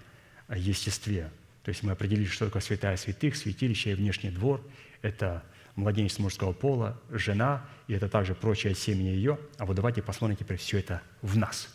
естестве. 0.53 1.31
То 1.63 1.69
есть 1.69 1.83
мы 1.83 1.93
определили, 1.93 2.27
что 2.27 2.45
такое 2.45 2.61
святая 2.61 2.97
святых, 2.97 3.35
святилище 3.35 3.91
и 3.91 3.95
внешний 3.95 4.29
двор. 4.29 4.61
Это 5.01 5.43
младенец 5.75 6.19
мужского 6.19 6.53
пола, 6.53 6.99
жена, 7.09 7.65
и 7.87 7.93
это 7.93 8.09
также 8.09 8.35
прочее 8.35 8.75
семя 8.75 9.05
ее. 9.05 9.39
А 9.57 9.65
вот 9.65 9.75
давайте 9.75 10.01
посмотрим 10.01 10.37
теперь 10.37 10.57
все 10.57 10.79
это 10.79 11.01
в 11.21 11.37
нас. 11.37 11.69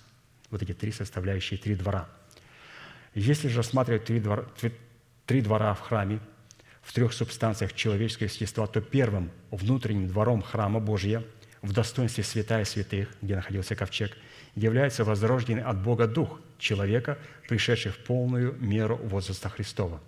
Вот 0.51 0.63
эти 0.63 0.73
три 0.73 0.93
составляющие, 0.93 1.59
три 1.59 1.75
двора. 1.75 2.09
Если 3.15 3.49
же 3.49 3.59
рассматривать 3.59 4.05
три 4.05 4.21
двора, 4.21 4.45
три 5.27 5.41
двора 5.41 5.75
в 5.75 5.81
храме, 5.81 6.21
в 6.83 6.93
трех 6.93 7.13
субстанциях 7.13 7.75
человеческого 7.75 8.29
естества, 8.29 8.67
то 8.67 8.81
первым 8.81 9.31
внутренним 9.51 10.09
двором 10.09 10.43
храма 10.43 10.81
Божия 10.81 11.23
в 11.63 11.73
достоинстве 11.73 12.25
святая 12.25 12.65
святых, 12.65 13.09
где 13.23 13.37
находился 13.37 13.75
ковчег, 13.75 14.17
является 14.55 15.05
возрожденный 15.05 15.63
от 15.63 15.83
Бога 15.83 16.07
Дух 16.07 16.41
человека, 16.59 17.19
пришедший 17.49 17.93
в 17.93 17.99
полную 17.99 18.55
меру 18.61 18.97
возраста 18.97 19.49
Христова. 19.49 20.01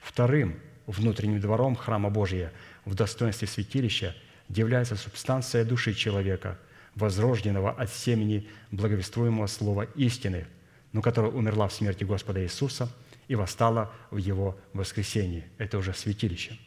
Вторым 0.00 0.58
внутренним 0.86 1.40
двором 1.40 1.76
храма 1.76 2.10
Божия– 2.10 2.52
в 2.84 2.94
достоинстве 2.94 3.48
святилища 3.48 4.14
является 4.48 4.96
субстанция 4.96 5.64
души 5.64 5.94
человека, 5.94 6.58
возрожденного 6.94 7.70
от 7.70 7.90
семени 7.90 8.48
благовествуемого 8.70 9.46
слова 9.46 9.82
истины, 9.94 10.46
но 10.92 11.00
которая 11.00 11.30
умерла 11.30 11.68
в 11.68 11.72
смерти 11.72 12.04
Господа 12.04 12.42
Иисуса 12.42 12.90
и 13.28 13.34
восстала 13.34 13.92
в 14.10 14.18
его 14.18 14.58
воскресении. 14.74 15.44
Это 15.58 15.78
уже 15.78 15.94
святилище. 15.94 16.58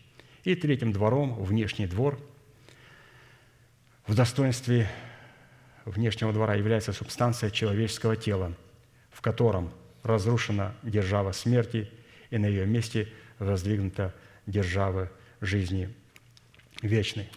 И 0.43 0.55
третьим 0.55 0.93
двором, 0.93 1.43
внешний 1.43 1.85
двор, 1.85 2.19
в 4.07 4.13
достоинстве 4.13 4.87
внешнего 5.85 6.31
двора 6.31 6.55
является 6.55 6.93
субстанция 6.93 7.49
человеческого 7.49 8.15
тела, 8.15 8.53
в 9.11 9.21
котором 9.21 9.71
разрушена 10.03 10.75
держава 10.83 11.31
смерти, 11.31 11.89
и 12.29 12.37
на 12.37 12.45
ее 12.45 12.65
месте 12.65 13.07
воздвигнута 13.39 14.13
держава 14.45 15.11
жизни 15.41 15.93
вечной. 16.81 17.29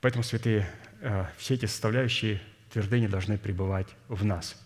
Поэтому, 0.00 0.22
святые, 0.22 0.68
э, 1.00 1.26
все 1.36 1.54
эти 1.54 1.66
составляющие 1.66 2.40
твердыни 2.72 3.06
должны 3.06 3.38
пребывать 3.38 3.88
в 4.08 4.24
нас. 4.24 4.56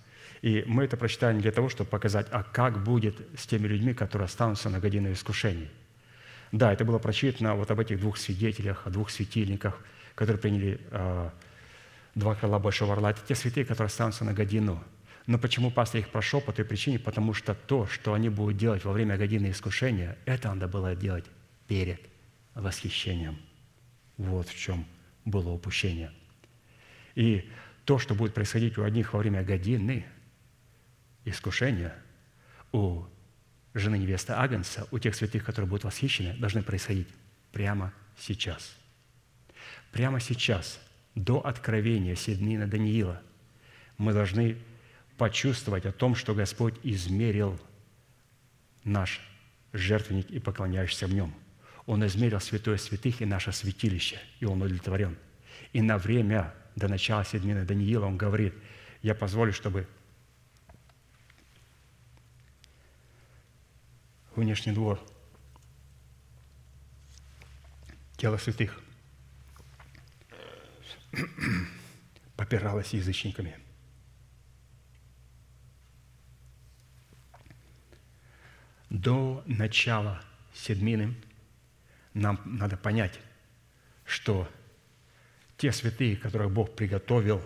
И 0.43 0.65
мы 0.67 0.85
это 0.85 0.97
прочитали 0.97 1.37
не 1.37 1.43
для 1.43 1.53
того, 1.53 1.69
чтобы 1.69 1.91
показать, 1.91 2.27
а 2.31 2.43
как 2.43 2.83
будет 2.83 3.17
с 3.37 3.47
теми 3.47 3.67
людьми, 3.67 3.95
которые 3.95 4.27
останутся 4.27 4.71
на 4.71 4.81
годину 4.81 5.13
искушений. 5.13 5.71
Да, 6.53 6.73
это 6.73 6.85
было 6.85 6.99
прочитано 6.99 7.55
вот 7.55 7.71
об 7.71 7.81
этих 7.81 8.01
двух 8.01 8.17
свидетелях, 8.17 8.87
о 8.87 8.91
двух 8.91 9.11
светильниках, 9.11 9.81
которые 10.17 10.41
приняли 10.41 10.81
э, 10.91 11.31
два 12.17 12.35
крыла 12.35 12.59
Большого 12.59 12.95
Орла. 12.95 13.13
Это 13.13 13.21
те 13.29 13.37
святые, 13.37 13.65
которые 13.65 13.87
останутся 13.87 14.25
на 14.25 14.33
годину. 14.33 14.83
Но 15.27 15.39
почему 15.39 15.71
пастор 15.71 16.01
их 16.01 16.09
прошел? 16.09 16.41
По 16.41 16.53
той 16.53 16.65
причине, 16.65 16.99
потому 16.99 17.35
что 17.35 17.55
то, 17.55 17.87
что 17.87 18.15
они 18.15 18.29
будут 18.29 18.57
делать 18.57 18.85
во 18.85 18.93
время 18.93 19.17
годины 19.17 19.51
искушения, 19.51 20.19
это 20.25 20.49
надо 20.49 20.67
было 20.67 20.97
делать 20.97 21.27
перед 21.69 22.01
восхищением. 22.55 23.39
Вот 24.17 24.49
в 24.49 24.57
чем 24.57 24.87
было 25.25 25.51
упущение. 25.51 26.11
И 27.15 27.49
то, 27.85 27.99
что 27.99 28.15
будет 28.15 28.35
происходить 28.35 28.79
у 28.79 28.83
одних 28.83 29.13
во 29.13 29.19
время 29.19 29.43
годины 29.43 30.07
искушения, 31.25 31.95
у 32.73 33.05
жены 33.75 33.97
невесты 33.99 34.33
Агнца, 34.33 34.89
у 34.91 34.99
тех 34.99 35.15
святых, 35.15 35.45
которые 35.45 35.69
будут 35.69 35.85
восхищены, 35.85 36.35
должны 36.35 36.63
происходить 36.63 37.09
прямо 37.53 37.93
сейчас. 38.19 38.77
Прямо 39.97 40.21
сейчас, 40.21 40.79
до 41.15 41.41
откровения 41.41 42.17
Седмина 42.17 42.67
Даниила, 42.67 43.23
мы 43.97 44.13
должны 44.13 44.59
почувствовать 45.17 45.87
о 45.87 45.93
том, 45.93 46.15
что 46.15 46.35
Господь 46.35 46.75
измерил 46.83 47.59
наш 48.85 49.23
жертвенник 49.73 50.31
и 50.31 50.39
поклоняющийся 50.39 51.07
в 51.07 51.15
нем. 51.15 51.33
Он 51.87 52.05
измерил 52.05 52.41
святое 52.41 52.77
святых 52.77 53.23
и 53.23 53.25
наше 53.25 53.53
святилище, 53.53 54.21
и 54.39 54.45
он 54.45 54.61
удовлетворен. 54.61 55.17
И 55.73 55.81
на 55.81 55.97
время 55.97 56.53
до 56.75 56.89
начала 56.89 57.25
седмины 57.25 57.65
Даниила 57.65 58.05
он 58.05 58.19
говорит, 58.19 58.53
я 59.01 59.15
позволю, 59.15 59.55
чтобы 59.55 59.89
внешний 64.35 64.73
двор, 64.73 65.01
тело 68.19 68.37
святых 68.37 68.79
попиралось 72.37 72.93
язычниками. 72.93 73.57
До 78.91 79.43
начала 79.47 80.23
седмины 80.55 81.15
нам 82.15 82.41
надо 82.45 82.77
понять, 82.77 83.19
что 84.05 84.49
те 85.57 85.73
святые, 85.73 86.17
которых 86.17 86.51
Бог 86.51 86.75
приготовил 86.75 87.43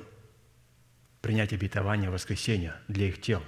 принять 1.22 1.52
обетование 1.52 2.10
воскресения 2.10 2.76
для 2.88 3.08
их 3.08 3.20
тел, 3.20 3.42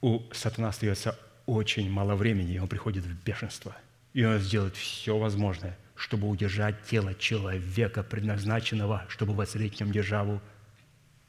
у 0.00 0.22
сатана 0.32 0.68
остается 0.68 1.18
очень 1.46 1.90
мало 1.90 2.14
времени, 2.14 2.54
и 2.54 2.58
он 2.58 2.68
приходит 2.68 3.04
в 3.04 3.24
бешенство. 3.24 3.76
И 4.12 4.24
он 4.24 4.38
сделает 4.38 4.76
все 4.76 5.18
возможное, 5.18 5.76
чтобы 5.94 6.28
удержать 6.28 6.82
тело 6.84 7.14
человека, 7.14 8.02
предназначенного, 8.02 9.06
чтобы 9.08 9.34
воцарить 9.34 9.76
в 9.76 9.80
нем 9.80 9.92
державу 9.92 10.40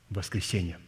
воскресения. 0.09 0.79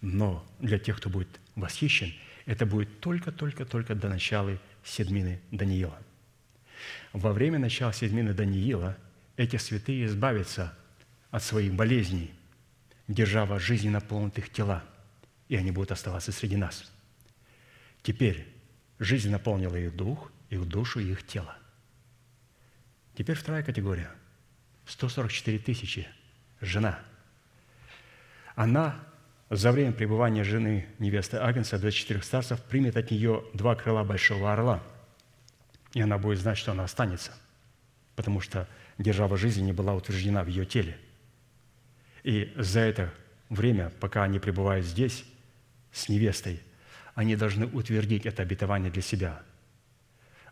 Но 0.00 0.46
для 0.58 0.78
тех, 0.78 0.98
кто 0.98 1.08
будет 1.08 1.40
восхищен, 1.54 2.12
это 2.44 2.66
будет 2.66 3.00
только-только-только 3.00 3.94
до 3.94 4.08
начала 4.08 4.58
седмины 4.84 5.40
Даниила. 5.50 5.98
Во 7.12 7.32
время 7.32 7.58
начала 7.58 7.92
седмины 7.92 8.34
Даниила 8.34 8.96
эти 9.36 9.56
святые 9.56 10.06
избавятся 10.06 10.76
от 11.30 11.42
своих 11.42 11.74
болезней, 11.74 12.32
держава 13.08 13.58
жизни 13.58 13.88
наполнит 13.88 14.38
их 14.38 14.50
тела, 14.50 14.84
и 15.48 15.56
они 15.56 15.70
будут 15.70 15.92
оставаться 15.92 16.32
среди 16.32 16.56
нас. 16.56 16.90
Теперь 18.02 18.46
жизнь 18.98 19.30
наполнила 19.30 19.76
их 19.76 19.96
дух, 19.96 20.30
их 20.50 20.66
душу 20.66 21.00
и 21.00 21.10
их 21.10 21.26
тело. 21.26 21.56
Теперь 23.16 23.36
вторая 23.36 23.62
категория. 23.62 24.10
144 24.84 25.58
тысячи. 25.58 26.06
Жена. 26.60 26.98
Она 28.54 29.02
за 29.48 29.72
время 29.72 29.92
пребывания 29.92 30.44
жены 30.44 30.86
невесты 30.98 31.38
Агнца 31.38 31.78
24 31.78 32.22
старцев 32.22 32.62
примет 32.62 32.96
от 32.96 33.10
нее 33.10 33.44
два 33.54 33.74
крыла 33.74 34.04
большого 34.04 34.52
орла, 34.52 34.82
и 35.94 36.00
она 36.00 36.18
будет 36.18 36.38
знать, 36.38 36.58
что 36.58 36.72
она 36.72 36.84
останется, 36.84 37.32
потому 38.16 38.40
что 38.40 38.68
держава 38.98 39.36
жизни 39.36 39.62
не 39.62 39.72
была 39.72 39.94
утверждена 39.94 40.44
в 40.44 40.48
ее 40.48 40.66
теле. 40.66 40.98
И 42.22 42.52
за 42.56 42.80
это 42.80 43.12
время, 43.48 43.90
пока 44.00 44.24
они 44.24 44.38
пребывают 44.38 44.84
здесь 44.84 45.24
с 45.92 46.08
невестой, 46.08 46.60
они 47.14 47.34
должны 47.36 47.66
утвердить 47.66 48.26
это 48.26 48.42
обетование 48.42 48.90
для 48.90 49.02
себя. 49.02 49.42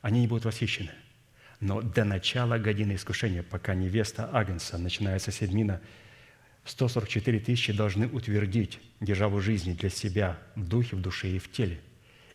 Они 0.00 0.20
не 0.20 0.28
будут 0.28 0.44
восхищены. 0.44 0.92
Но 1.64 1.80
до 1.80 2.04
начала 2.04 2.58
годины 2.58 2.94
искушения, 2.94 3.42
пока 3.42 3.74
невеста 3.74 4.28
Агнца, 4.32 4.78
начинается 4.78 5.32
седмина, 5.32 5.80
144 6.64 7.40
тысячи 7.40 7.72
должны 7.72 8.06
утвердить 8.06 8.80
державу 9.00 9.40
жизни 9.40 9.72
для 9.72 9.90
себя 9.90 10.38
в 10.54 10.68
духе, 10.68 10.94
в 10.94 11.00
душе 11.00 11.28
и 11.28 11.38
в 11.38 11.50
теле. 11.50 11.80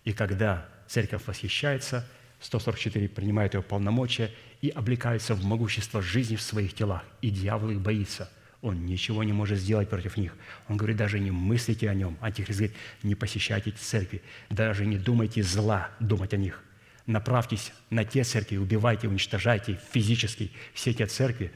И 0.03 0.11
когда 0.13 0.67
церковь 0.87 1.27
восхищается– 1.27 2.05
144 2.41 3.09
принимают 3.09 3.53
его 3.53 3.63
полномочия 3.63 4.31
и 4.61 4.69
облекаются 4.69 5.35
в 5.35 5.43
могущество 5.43 6.01
жизни 6.01 6.35
в 6.35 6.41
своих 6.41 6.73
телах. 6.73 7.03
И 7.21 7.29
дьявол 7.29 7.71
их 7.71 7.81
боится. 7.81 8.31
Он 8.61 8.85
ничего 8.85 9.23
не 9.23 9.33
может 9.33 9.57
сделать 9.57 9.89
против 9.89 10.17
них. 10.17 10.35
Он 10.67 10.75
говорит, 10.75 10.97
даже 10.97 11.19
не 11.19 11.31
мыслите 11.31 11.89
о 11.89 11.93
нем. 11.93 12.17
Антихрист 12.19 12.59
говорит, 12.59 12.77
не 13.03 13.15
посещайте 13.15 13.71
церкви. 13.71 14.21
Даже 14.49 14.85
не 14.85 14.97
думайте 14.97 15.43
зла 15.43 15.89
думать 15.99 16.33
о 16.33 16.37
них. 16.37 16.63
Направьтесь 17.09 17.71
на 17.89 18.05
те 18.05 18.23
церкви, 18.23 18.57
убивайте, 18.57 19.07
уничтожайте 19.07 19.79
физически 19.91 20.51
все 20.73 20.93
те 20.93 21.07
церкви, 21.07 21.51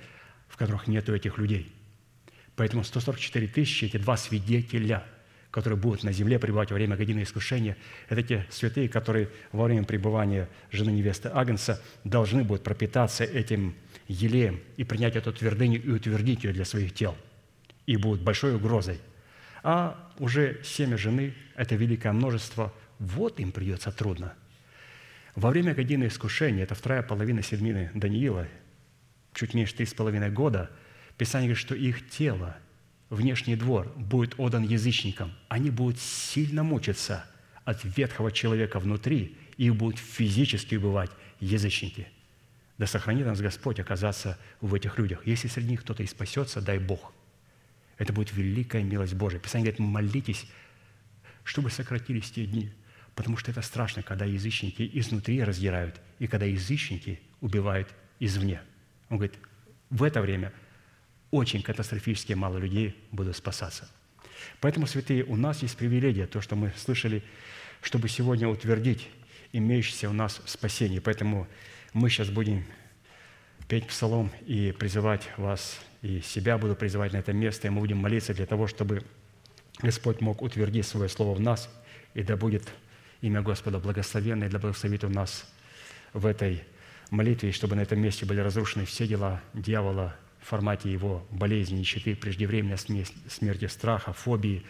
в 0.48 0.58
которых 0.58 0.88
нету 0.88 1.14
этих 1.14 1.38
людей. 1.38 1.72
Поэтому 2.56 2.84
144 2.84 3.48
тысячи– 3.48 3.86
эти 3.86 3.98
два 3.98 4.18
свидетеля– 4.18 5.04
которые 5.54 5.78
будут 5.78 6.04
на 6.04 6.12
земле 6.12 6.40
пребывать 6.40 6.72
во 6.72 6.76
время 6.78 6.98
годины 6.98 7.22
искушения, 7.22 7.78
это 8.10 8.24
те 8.24 8.48
святые, 8.50 8.90
которые 8.90 9.30
во 9.52 9.66
время 9.66 9.84
пребывания 9.84 10.50
жены 10.72 10.90
невесты 10.90 11.30
Агнца 11.32 11.80
должны 12.04 12.44
будут 12.44 12.64
пропитаться 12.64 13.24
этим 13.24 13.76
елеем 14.08 14.60
и 14.78 14.84
принять 14.84 15.16
эту 15.16 15.32
твердыню 15.32 15.80
и 15.80 15.92
утвердить 15.92 16.44
ее 16.44 16.54
для 16.54 16.66
своих 16.66 16.96
тел. 16.96 17.16
И 17.86 17.98
будут 17.98 18.24
большой 18.24 18.56
угрозой. 18.56 19.00
А 19.62 20.12
уже 20.18 20.60
семя 20.64 20.98
жены, 20.98 21.36
это 21.56 21.76
великое 21.76 22.14
множество, 22.14 22.74
вот 22.98 23.40
им 23.40 23.52
придется 23.52 23.92
трудно. 23.92 24.34
Во 25.36 25.50
время 25.50 25.74
годины 25.74 26.08
искушения, 26.08 26.64
это 26.64 26.76
вторая 26.76 27.02
половина 27.02 27.42
седмины 27.42 27.92
Даниила, 27.94 28.48
чуть 29.34 29.54
меньше 29.54 29.76
три 29.76 29.86
с 29.86 29.94
половиной 29.94 30.30
года, 30.30 30.70
Писание 31.18 31.50
говорит, 31.50 31.62
что 31.62 31.76
их 31.76 32.10
тело– 32.10 32.58
внешний 33.14 33.56
двор 33.56 33.92
будет 33.96 34.40
отдан 34.40 34.64
язычникам, 34.64 35.34
они 35.48 35.70
будут 35.70 36.00
сильно 36.00 36.64
мучиться 36.64 37.26
от 37.64 37.84
ветхого 37.84 38.32
человека 38.32 38.80
внутри, 38.80 39.38
и 39.58 39.68
их 39.68 39.76
будут 39.76 40.00
физически 40.00 40.76
убивать 40.76 41.12
язычники. 41.40 42.08
Да 42.78 42.88
сохранит 42.88 43.26
нас 43.26 43.40
Господь 43.40 43.80
оказаться 43.80 44.38
в 44.60 44.74
этих 44.74 44.98
людях. 44.98 45.26
Если 45.26 45.48
среди 45.48 45.70
них 45.70 45.82
кто-то 45.82 46.04
и 46.04 46.08
спасется, 46.08 46.60
дай 46.60 46.80
Бог. 46.80 47.14
Это 47.98 48.12
будет 48.12 48.34
великая 48.34 48.84
милость 48.84 49.14
Божия. 49.14 49.40
Писание 49.40 49.72
говорит, 49.72 49.94
молитесь, 49.94 50.48
чтобы 51.44 51.70
сократились 51.70 52.32
те 52.32 52.46
дни, 52.46 52.72
потому 53.16 53.38
что 53.38 53.52
это 53.52 53.62
страшно, 53.62 54.04
когда 54.04 54.26
язычники 54.26 54.90
изнутри 54.94 55.44
раздирают, 55.44 56.00
и 56.20 56.28
когда 56.28 56.46
язычники 56.46 57.20
убивают 57.42 57.90
извне. 58.20 58.62
Он 59.10 59.18
говорит, 59.18 59.38
в 59.90 60.04
это 60.04 60.22
время– 60.22 60.52
очень 61.34 61.64
катастрофически 61.64 62.34
мало 62.34 62.60
людей 62.60 62.96
будут 63.12 63.36
спасаться. 63.36 63.90
Поэтому, 64.62 64.86
святые, 64.86 65.24
у 65.24 65.36
нас 65.36 65.64
есть 65.64 65.76
привилегия, 65.76 66.28
то, 66.28 66.42
что 66.42 66.56
мы 66.56 66.72
слышали, 66.78 67.24
чтобы 67.82 68.08
сегодня 68.08 68.48
утвердить 68.48 69.10
имеющееся 69.52 70.12
у 70.12 70.14
нас 70.14 70.42
спасение. 70.46 71.02
Поэтому 71.02 71.48
мы 71.92 72.12
сейчас 72.12 72.30
будем 72.30 72.64
петь 73.68 73.88
псалом 73.88 74.30
и 74.46 74.76
призывать 74.78 75.28
вас, 75.38 75.80
и 76.04 76.22
себя 76.22 76.60
буду 76.60 76.76
призывать 76.76 77.14
на 77.14 77.18
это 77.18 77.34
место, 77.34 77.66
и 77.66 77.72
мы 77.72 77.80
будем 77.80 77.98
молиться 77.98 78.36
для 78.36 78.46
того, 78.46 78.68
чтобы 78.68 79.04
Господь 79.80 80.22
мог 80.22 80.44
утвердить 80.44 80.86
свое 80.86 81.10
слово 81.10 81.34
в 81.34 81.40
нас, 81.40 81.68
и 82.14 82.22
да 82.22 82.38
будет 82.38 82.72
Имя 83.24 83.42
Господа 83.42 83.80
благословенное, 83.80 84.50
да 84.50 84.60
благословит 84.60 85.06
у 85.06 85.10
нас 85.10 85.50
в 86.12 86.26
этой 86.26 86.62
молитве, 87.10 87.50
и 87.50 87.52
чтобы 87.54 87.74
на 87.78 87.80
этом 87.80 88.02
месте 88.02 88.26
были 88.26 88.42
разрушены 88.42 88.84
все 88.84 89.08
дела 89.08 89.42
дьявола 89.54 90.14
в 90.42 90.48
формате 90.50 90.92
его 90.92 91.26
болезни, 91.32 91.78
нищеты, 91.78 92.18
преждевременной 92.18 92.76
сме- 92.76 93.08
смерти, 93.30 93.68
страха, 93.68 94.12
фобии, 94.12 94.66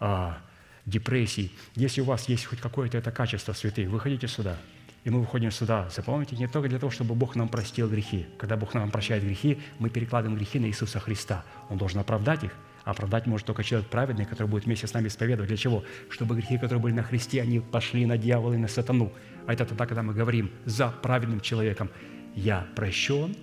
а, 0.00 0.36
депрессий. 0.84 1.52
Если 1.76 2.00
у 2.00 2.06
вас 2.06 2.28
есть 2.28 2.46
хоть 2.46 2.60
какое-то 2.60 2.98
это 2.98 3.12
качество, 3.12 3.52
святые, 3.52 3.88
выходите 3.88 4.26
сюда. 4.26 4.58
И 5.04 5.10
мы 5.10 5.20
выходим 5.20 5.52
сюда. 5.52 5.88
Запомните, 5.88 6.34
не 6.34 6.48
только 6.48 6.68
для 6.68 6.80
того, 6.80 6.90
чтобы 6.90 7.14
Бог 7.14 7.36
нам 7.36 7.48
простил 7.48 7.88
грехи. 7.88 8.26
Когда 8.36 8.56
Бог 8.56 8.74
нам 8.74 8.90
прощает 8.90 9.22
грехи, 9.22 9.60
мы 9.78 9.90
перекладываем 9.90 10.36
грехи 10.36 10.58
на 10.58 10.66
Иисуса 10.66 10.98
Христа. 10.98 11.44
Он 11.70 11.78
должен 11.78 12.00
оправдать 12.00 12.42
их. 12.42 12.50
А 12.86 12.92
оправдать 12.92 13.26
может 13.26 13.44
только 13.48 13.64
человек 13.64 13.90
праведный, 13.90 14.24
который 14.24 14.46
будет 14.46 14.64
вместе 14.64 14.86
с 14.86 14.94
нами 14.94 15.08
исповедовать. 15.08 15.48
Для 15.48 15.56
чего? 15.56 15.82
Чтобы 16.08 16.36
грехи, 16.36 16.56
которые 16.56 16.80
были 16.80 16.94
на 16.94 17.02
Христе, 17.02 17.42
они 17.42 17.58
пошли 17.58 18.06
на 18.06 18.16
дьявола 18.16 18.54
и 18.54 18.58
на 18.58 18.68
сатану. 18.68 19.12
А 19.44 19.52
это 19.52 19.64
тогда, 19.64 19.86
когда 19.86 20.04
мы 20.04 20.14
говорим 20.14 20.52
за 20.66 20.90
праведным 21.02 21.40
человеком. 21.40 21.90
Я 22.36 22.64
прощен, 22.76 23.34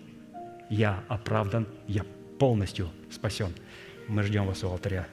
я 0.70 1.04
оправдан, 1.10 1.68
я 1.88 2.06
полностью 2.40 2.90
спасен. 3.12 3.54
Мы 4.08 4.24
ждем 4.24 4.46
вас 4.46 4.64
у 4.64 4.70
алтаря. 4.70 5.08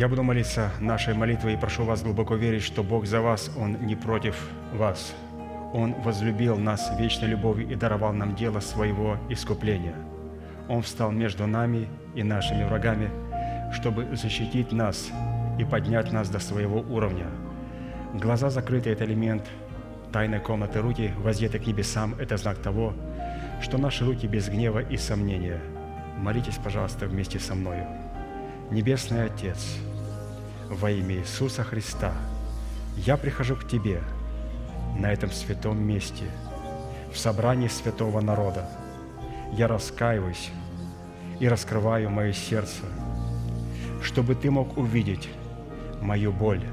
Я 0.00 0.08
буду 0.08 0.22
молиться 0.22 0.70
нашей 0.80 1.12
молитвой 1.12 1.52
и 1.52 1.56
прошу 1.58 1.84
вас 1.84 2.02
глубоко 2.02 2.34
верить, 2.34 2.62
что 2.62 2.82
Бог 2.82 3.04
за 3.04 3.20
вас, 3.20 3.50
Он 3.58 3.76
не 3.84 3.94
против 3.94 4.48
вас. 4.72 5.14
Он 5.74 5.92
возлюбил 5.92 6.56
нас 6.56 6.90
вечной 6.98 7.28
любовью 7.28 7.68
и 7.68 7.74
даровал 7.74 8.14
нам 8.14 8.34
дело 8.34 8.60
своего 8.60 9.18
искупления. 9.28 9.94
Он 10.70 10.80
встал 10.80 11.10
между 11.12 11.46
нами 11.46 11.86
и 12.14 12.22
нашими 12.22 12.64
врагами, 12.64 13.10
чтобы 13.74 14.16
защитить 14.16 14.72
нас 14.72 15.10
и 15.58 15.64
поднять 15.66 16.12
нас 16.12 16.30
до 16.30 16.38
своего 16.38 16.80
уровня. 16.80 17.26
Глаза 18.14 18.48
закрыты– 18.48 18.88
это 18.92 19.04
элемент 19.04 19.46
тайной 20.12 20.40
комнаты 20.40 20.80
руки, 20.80 21.12
воздеты 21.18 21.58
к 21.58 21.66
небесам– 21.66 22.14
это 22.18 22.38
знак 22.38 22.56
того, 22.56 22.94
что 23.60 23.76
наши 23.76 24.06
руки 24.06 24.26
без 24.26 24.48
гнева 24.48 24.78
и 24.78 24.96
сомнения. 24.96 25.60
Молитесь, 26.16 26.56
пожалуйста, 26.56 27.04
вместе 27.04 27.38
со 27.38 27.54
мною. 27.54 27.86
Небесный 28.70 29.24
Отец, 29.24 29.76
во 30.70 30.88
имя 30.88 31.16
Иисуса 31.16 31.64
Христа, 31.64 32.12
я 32.96 33.16
прихожу 33.16 33.56
к 33.56 33.66
Тебе 33.66 34.02
на 34.96 35.12
этом 35.12 35.32
святом 35.32 35.82
месте, 35.82 36.24
в 37.12 37.18
собрании 37.18 37.66
святого 37.66 38.20
народа. 38.20 38.68
Я 39.52 39.66
раскаиваюсь 39.66 40.50
и 41.40 41.48
раскрываю 41.48 42.08
мое 42.08 42.32
сердце, 42.32 42.84
чтобы 44.00 44.36
Ты 44.36 44.52
мог 44.52 44.78
увидеть 44.78 45.28
мою 46.00 46.32
боль, 46.32 46.64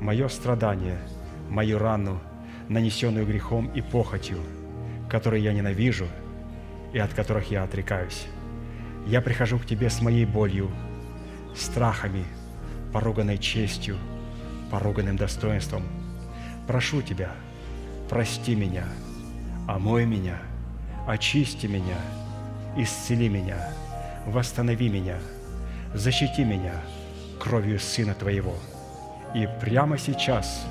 мое 0.00 0.28
страдание, 0.28 0.98
мою 1.48 1.78
рану, 1.78 2.20
нанесенную 2.68 3.26
грехом 3.26 3.70
и 3.72 3.80
похотью, 3.80 4.38
которые 5.08 5.42
я 5.42 5.54
ненавижу 5.54 6.06
и 6.92 6.98
от 6.98 7.14
которых 7.14 7.50
я 7.50 7.64
отрекаюсь. 7.64 8.26
Я 9.06 9.22
прихожу 9.22 9.58
к 9.58 9.64
Тебе 9.64 9.88
с 9.88 10.02
моей 10.02 10.26
болью, 10.26 10.70
страхами, 11.56 12.26
поруганной 12.92 13.38
честью, 13.38 13.96
поруганным 14.70 15.16
достоинством. 15.16 15.82
Прошу 16.66 17.02
Тебя, 17.02 17.30
прости 18.08 18.54
меня, 18.54 18.84
омой 19.68 20.06
меня, 20.06 20.38
очисти 21.06 21.66
меня, 21.66 21.96
исцели 22.76 23.28
меня, 23.28 23.72
восстанови 24.26 24.88
меня, 24.88 25.18
защити 25.94 26.44
меня 26.44 26.74
кровью 27.38 27.80
Сына 27.80 28.14
Твоего. 28.14 28.54
И 29.34 29.48
прямо 29.60 29.98
сейчас, 29.98 30.66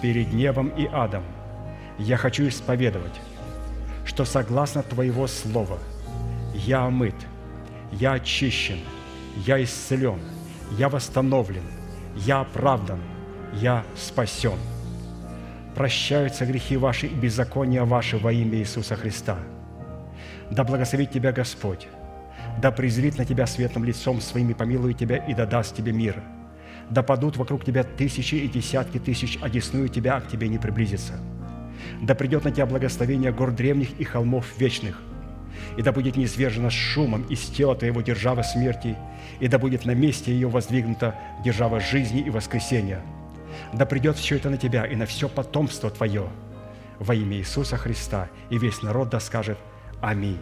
перед 0.00 0.32
небом 0.32 0.68
и 0.68 0.86
адом, 0.86 1.24
я 1.98 2.16
хочу 2.16 2.48
исповедовать, 2.48 3.20
что 4.04 4.24
согласно 4.24 4.82
Твоего 4.82 5.26
Слова 5.26 5.78
я 6.54 6.84
омыт, 6.84 7.14
я 7.92 8.12
очищен– 8.12 8.78
я 9.36 9.62
исцелен, 9.62 10.20
я 10.78 10.88
восстановлен, 10.88 11.62
я 12.16 12.40
оправдан, 12.40 13.00
я 13.54 13.84
спасен. 13.96 14.58
Прощаются 15.74 16.44
грехи 16.46 16.76
ваши 16.76 17.06
и 17.06 17.14
беззакония 17.14 17.84
ваши 17.84 18.18
во 18.18 18.32
имя 18.32 18.58
Иисуса 18.58 18.96
Христа. 18.96 19.38
Да 20.50 20.64
благословит 20.64 21.10
тебя 21.10 21.32
Господь, 21.32 21.88
да 22.60 22.70
презрит 22.70 23.18
на 23.18 23.24
тебя 23.24 23.46
светлым 23.46 23.84
лицом 23.84 24.20
своим 24.20 24.50
и 24.50 24.54
помилует 24.54 24.98
тебя 24.98 25.16
и 25.16 25.34
да 25.34 25.46
даст 25.46 25.76
тебе 25.76 25.92
мир. 25.92 26.22
Да 26.90 27.02
падут 27.02 27.36
вокруг 27.36 27.64
тебя 27.64 27.84
тысячи 27.84 28.34
и 28.34 28.48
десятки 28.48 28.98
тысяч, 28.98 29.38
а 29.40 29.48
десную 29.48 29.88
тебя 29.88 30.20
к 30.20 30.28
тебе 30.28 30.48
не 30.48 30.58
приблизится. 30.58 31.14
Да 32.02 32.14
придет 32.14 32.44
на 32.44 32.50
тебя 32.50 32.66
благословение 32.66 33.32
гор 33.32 33.50
древних 33.52 33.98
и 33.98 34.04
холмов 34.04 34.46
вечных– 34.58 35.00
и 35.76 35.82
да 35.82 35.92
будет 35.92 36.16
низвержена 36.16 36.70
шумом 36.70 37.22
из 37.24 37.40
тела 37.48 37.74
твоего 37.74 38.00
держава 38.00 38.42
смерти, 38.42 38.96
и 39.40 39.48
да 39.48 39.58
будет 39.58 39.84
на 39.84 39.92
месте 39.92 40.32
ее 40.32 40.48
воздвигнута 40.48 41.14
держава 41.44 41.80
жизни 41.80 42.20
и 42.20 42.30
воскресения. 42.30 43.00
Да 43.72 43.86
придет 43.86 44.16
все 44.16 44.36
это 44.36 44.50
на 44.50 44.56
тебя 44.56 44.86
и 44.86 44.96
на 44.96 45.06
все 45.06 45.28
потомство 45.28 45.90
твое 45.90 46.28
во 46.98 47.14
имя 47.14 47.36
Иисуса 47.36 47.76
Христа, 47.76 48.28
и 48.50 48.58
весь 48.58 48.82
народ 48.82 49.10
да 49.10 49.20
скажет 49.20 49.58
Аминь. 50.00 50.38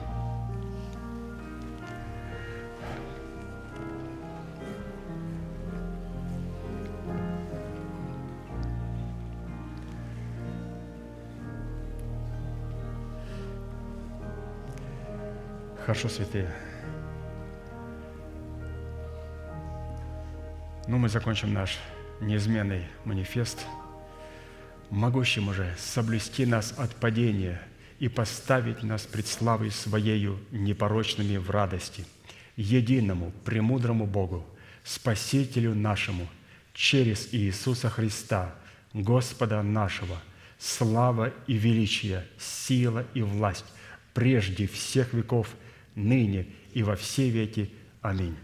Хорошо, 15.91 16.09
святые. 16.09 16.49
Ну, 20.87 20.99
мы 20.99 21.09
закончим 21.09 21.53
наш 21.53 21.79
неизменный 22.21 22.85
манифест, 23.05 23.67
могущим 24.89 25.49
уже 25.49 25.75
соблюсти 25.77 26.47
нас 26.47 26.73
от 26.77 26.95
падения 26.95 27.61
и 27.99 28.07
поставить 28.07 28.85
нас 28.85 29.03
пред 29.03 29.27
славой 29.27 29.73
Своею 29.73 30.39
непорочными 30.53 31.39
в 31.39 31.51
радости, 31.51 32.07
единому, 32.55 33.33
премудрому 33.45 34.07
Богу, 34.07 34.47
Спасителю 34.85 35.75
нашему, 35.75 36.29
через 36.73 37.35
Иисуса 37.35 37.91
Христа, 37.91 38.55
Господа 38.93 39.61
нашего, 39.65 40.23
слава 40.57 41.33
и 41.49 41.55
величие, 41.55 42.29
сила 42.39 43.05
и 43.13 43.23
власть 43.23 43.65
прежде 44.15 44.69
всех 44.69 45.15
веков, 45.15 45.49
ныне 45.95 46.47
и 46.73 46.83
во 46.83 46.97
все 46.97 47.29
веки. 47.31 47.73
Аминь. 48.03 48.37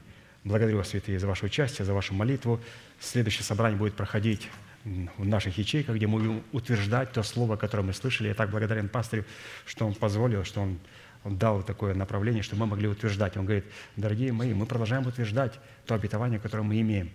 Благодарю 0.44 0.78
вас, 0.78 0.88
святые, 0.88 1.18
за 1.18 1.26
ваше 1.26 1.46
участие, 1.46 1.84
за 1.84 1.92
вашу 1.92 2.14
молитву. 2.14 2.60
Следующее 3.00 3.42
собрание 3.42 3.78
будет 3.78 3.94
проходить 3.94 4.48
в 4.84 5.26
наших 5.26 5.58
ячейках, 5.58 5.96
где 5.96 6.06
мы 6.06 6.18
будем 6.18 6.42
утверждать 6.52 7.12
то 7.12 7.22
слово, 7.22 7.56
которое 7.56 7.82
мы 7.82 7.92
слышали. 7.92 8.28
Я 8.28 8.34
так 8.34 8.50
благодарен 8.50 8.88
пастырю, 8.88 9.24
что 9.64 9.86
он 9.86 9.94
позволил, 9.94 10.44
что 10.44 10.60
он, 10.62 10.78
дал 11.24 11.64
такое 11.64 11.92
направление, 11.94 12.44
что 12.44 12.54
мы 12.54 12.66
могли 12.66 12.86
утверждать. 12.86 13.36
Он 13.36 13.44
говорит, 13.44 13.64
дорогие 13.96 14.32
мои, 14.32 14.54
мы 14.54 14.64
продолжаем 14.64 15.04
утверждать 15.08 15.58
то 15.84 15.96
обетование, 15.96 16.38
которое 16.38 16.62
мы 16.62 16.80
имеем. 16.80 17.10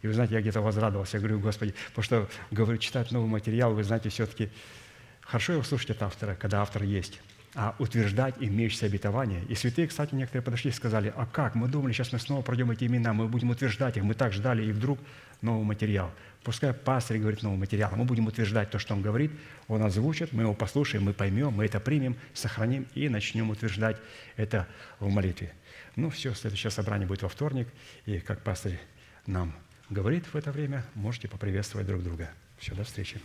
И 0.00 0.06
вы 0.06 0.14
знаете, 0.14 0.34
я 0.34 0.40
где-то 0.40 0.62
возрадовался, 0.62 1.18
я 1.18 1.20
говорю, 1.20 1.38
Господи, 1.38 1.74
потому 1.88 2.02
что, 2.02 2.28
говорю, 2.50 2.78
читать 2.78 3.12
новый 3.12 3.28
материал, 3.28 3.74
вы 3.74 3.84
знаете, 3.84 4.08
все-таки 4.08 4.48
хорошо 5.20 5.52
его 5.52 5.62
слушать 5.62 5.90
от 5.90 6.02
автора, 6.02 6.34
когда 6.34 6.62
автор 6.62 6.82
есть 6.82 7.20
а 7.54 7.74
утверждать 7.78 8.34
имеющиеся 8.40 8.86
обетования. 8.86 9.42
И 9.48 9.54
святые, 9.54 9.88
кстати, 9.88 10.14
некоторые 10.14 10.42
подошли 10.42 10.70
и 10.70 10.74
сказали, 10.74 11.12
а 11.14 11.26
как? 11.26 11.54
Мы 11.54 11.68
думали, 11.68 11.92
сейчас 11.92 12.12
мы 12.12 12.18
снова 12.18 12.42
пройдем 12.42 12.70
эти 12.70 12.84
имена, 12.84 13.12
мы 13.12 13.28
будем 13.28 13.50
утверждать 13.50 13.96
их, 13.96 14.04
мы 14.04 14.14
так 14.14 14.32
ждали, 14.32 14.64
и 14.64 14.72
вдруг 14.72 14.98
новый 15.42 15.64
материал. 15.64 16.10
Пускай 16.44 16.72
пастырь 16.72 17.18
говорит 17.18 17.42
новый 17.42 17.58
материал, 17.58 17.90
а 17.92 17.96
мы 17.96 18.04
будем 18.04 18.26
утверждать 18.26 18.70
то, 18.70 18.78
что 18.78 18.94
он 18.94 19.02
говорит, 19.02 19.30
он 19.68 19.82
озвучит, 19.82 20.32
мы 20.32 20.42
его 20.44 20.54
послушаем, 20.54 21.04
мы 21.04 21.12
поймем, 21.12 21.52
мы 21.52 21.66
это 21.66 21.78
примем, 21.78 22.16
сохраним 22.32 22.86
и 22.94 23.08
начнем 23.08 23.50
утверждать 23.50 23.98
это 24.36 24.66
в 24.98 25.08
молитве. 25.10 25.52
Ну 25.94 26.08
все, 26.08 26.34
следующее 26.34 26.70
собрание 26.70 27.06
будет 27.06 27.22
во 27.22 27.28
вторник, 27.28 27.68
и 28.06 28.18
как 28.18 28.42
пастырь 28.42 28.80
нам 29.26 29.54
говорит 29.90 30.24
в 30.32 30.36
это 30.36 30.52
время, 30.52 30.84
можете 30.94 31.28
поприветствовать 31.28 31.86
друг 31.86 32.02
друга. 32.02 32.30
Все, 32.58 32.74
до 32.74 32.84
встречи. 32.84 33.20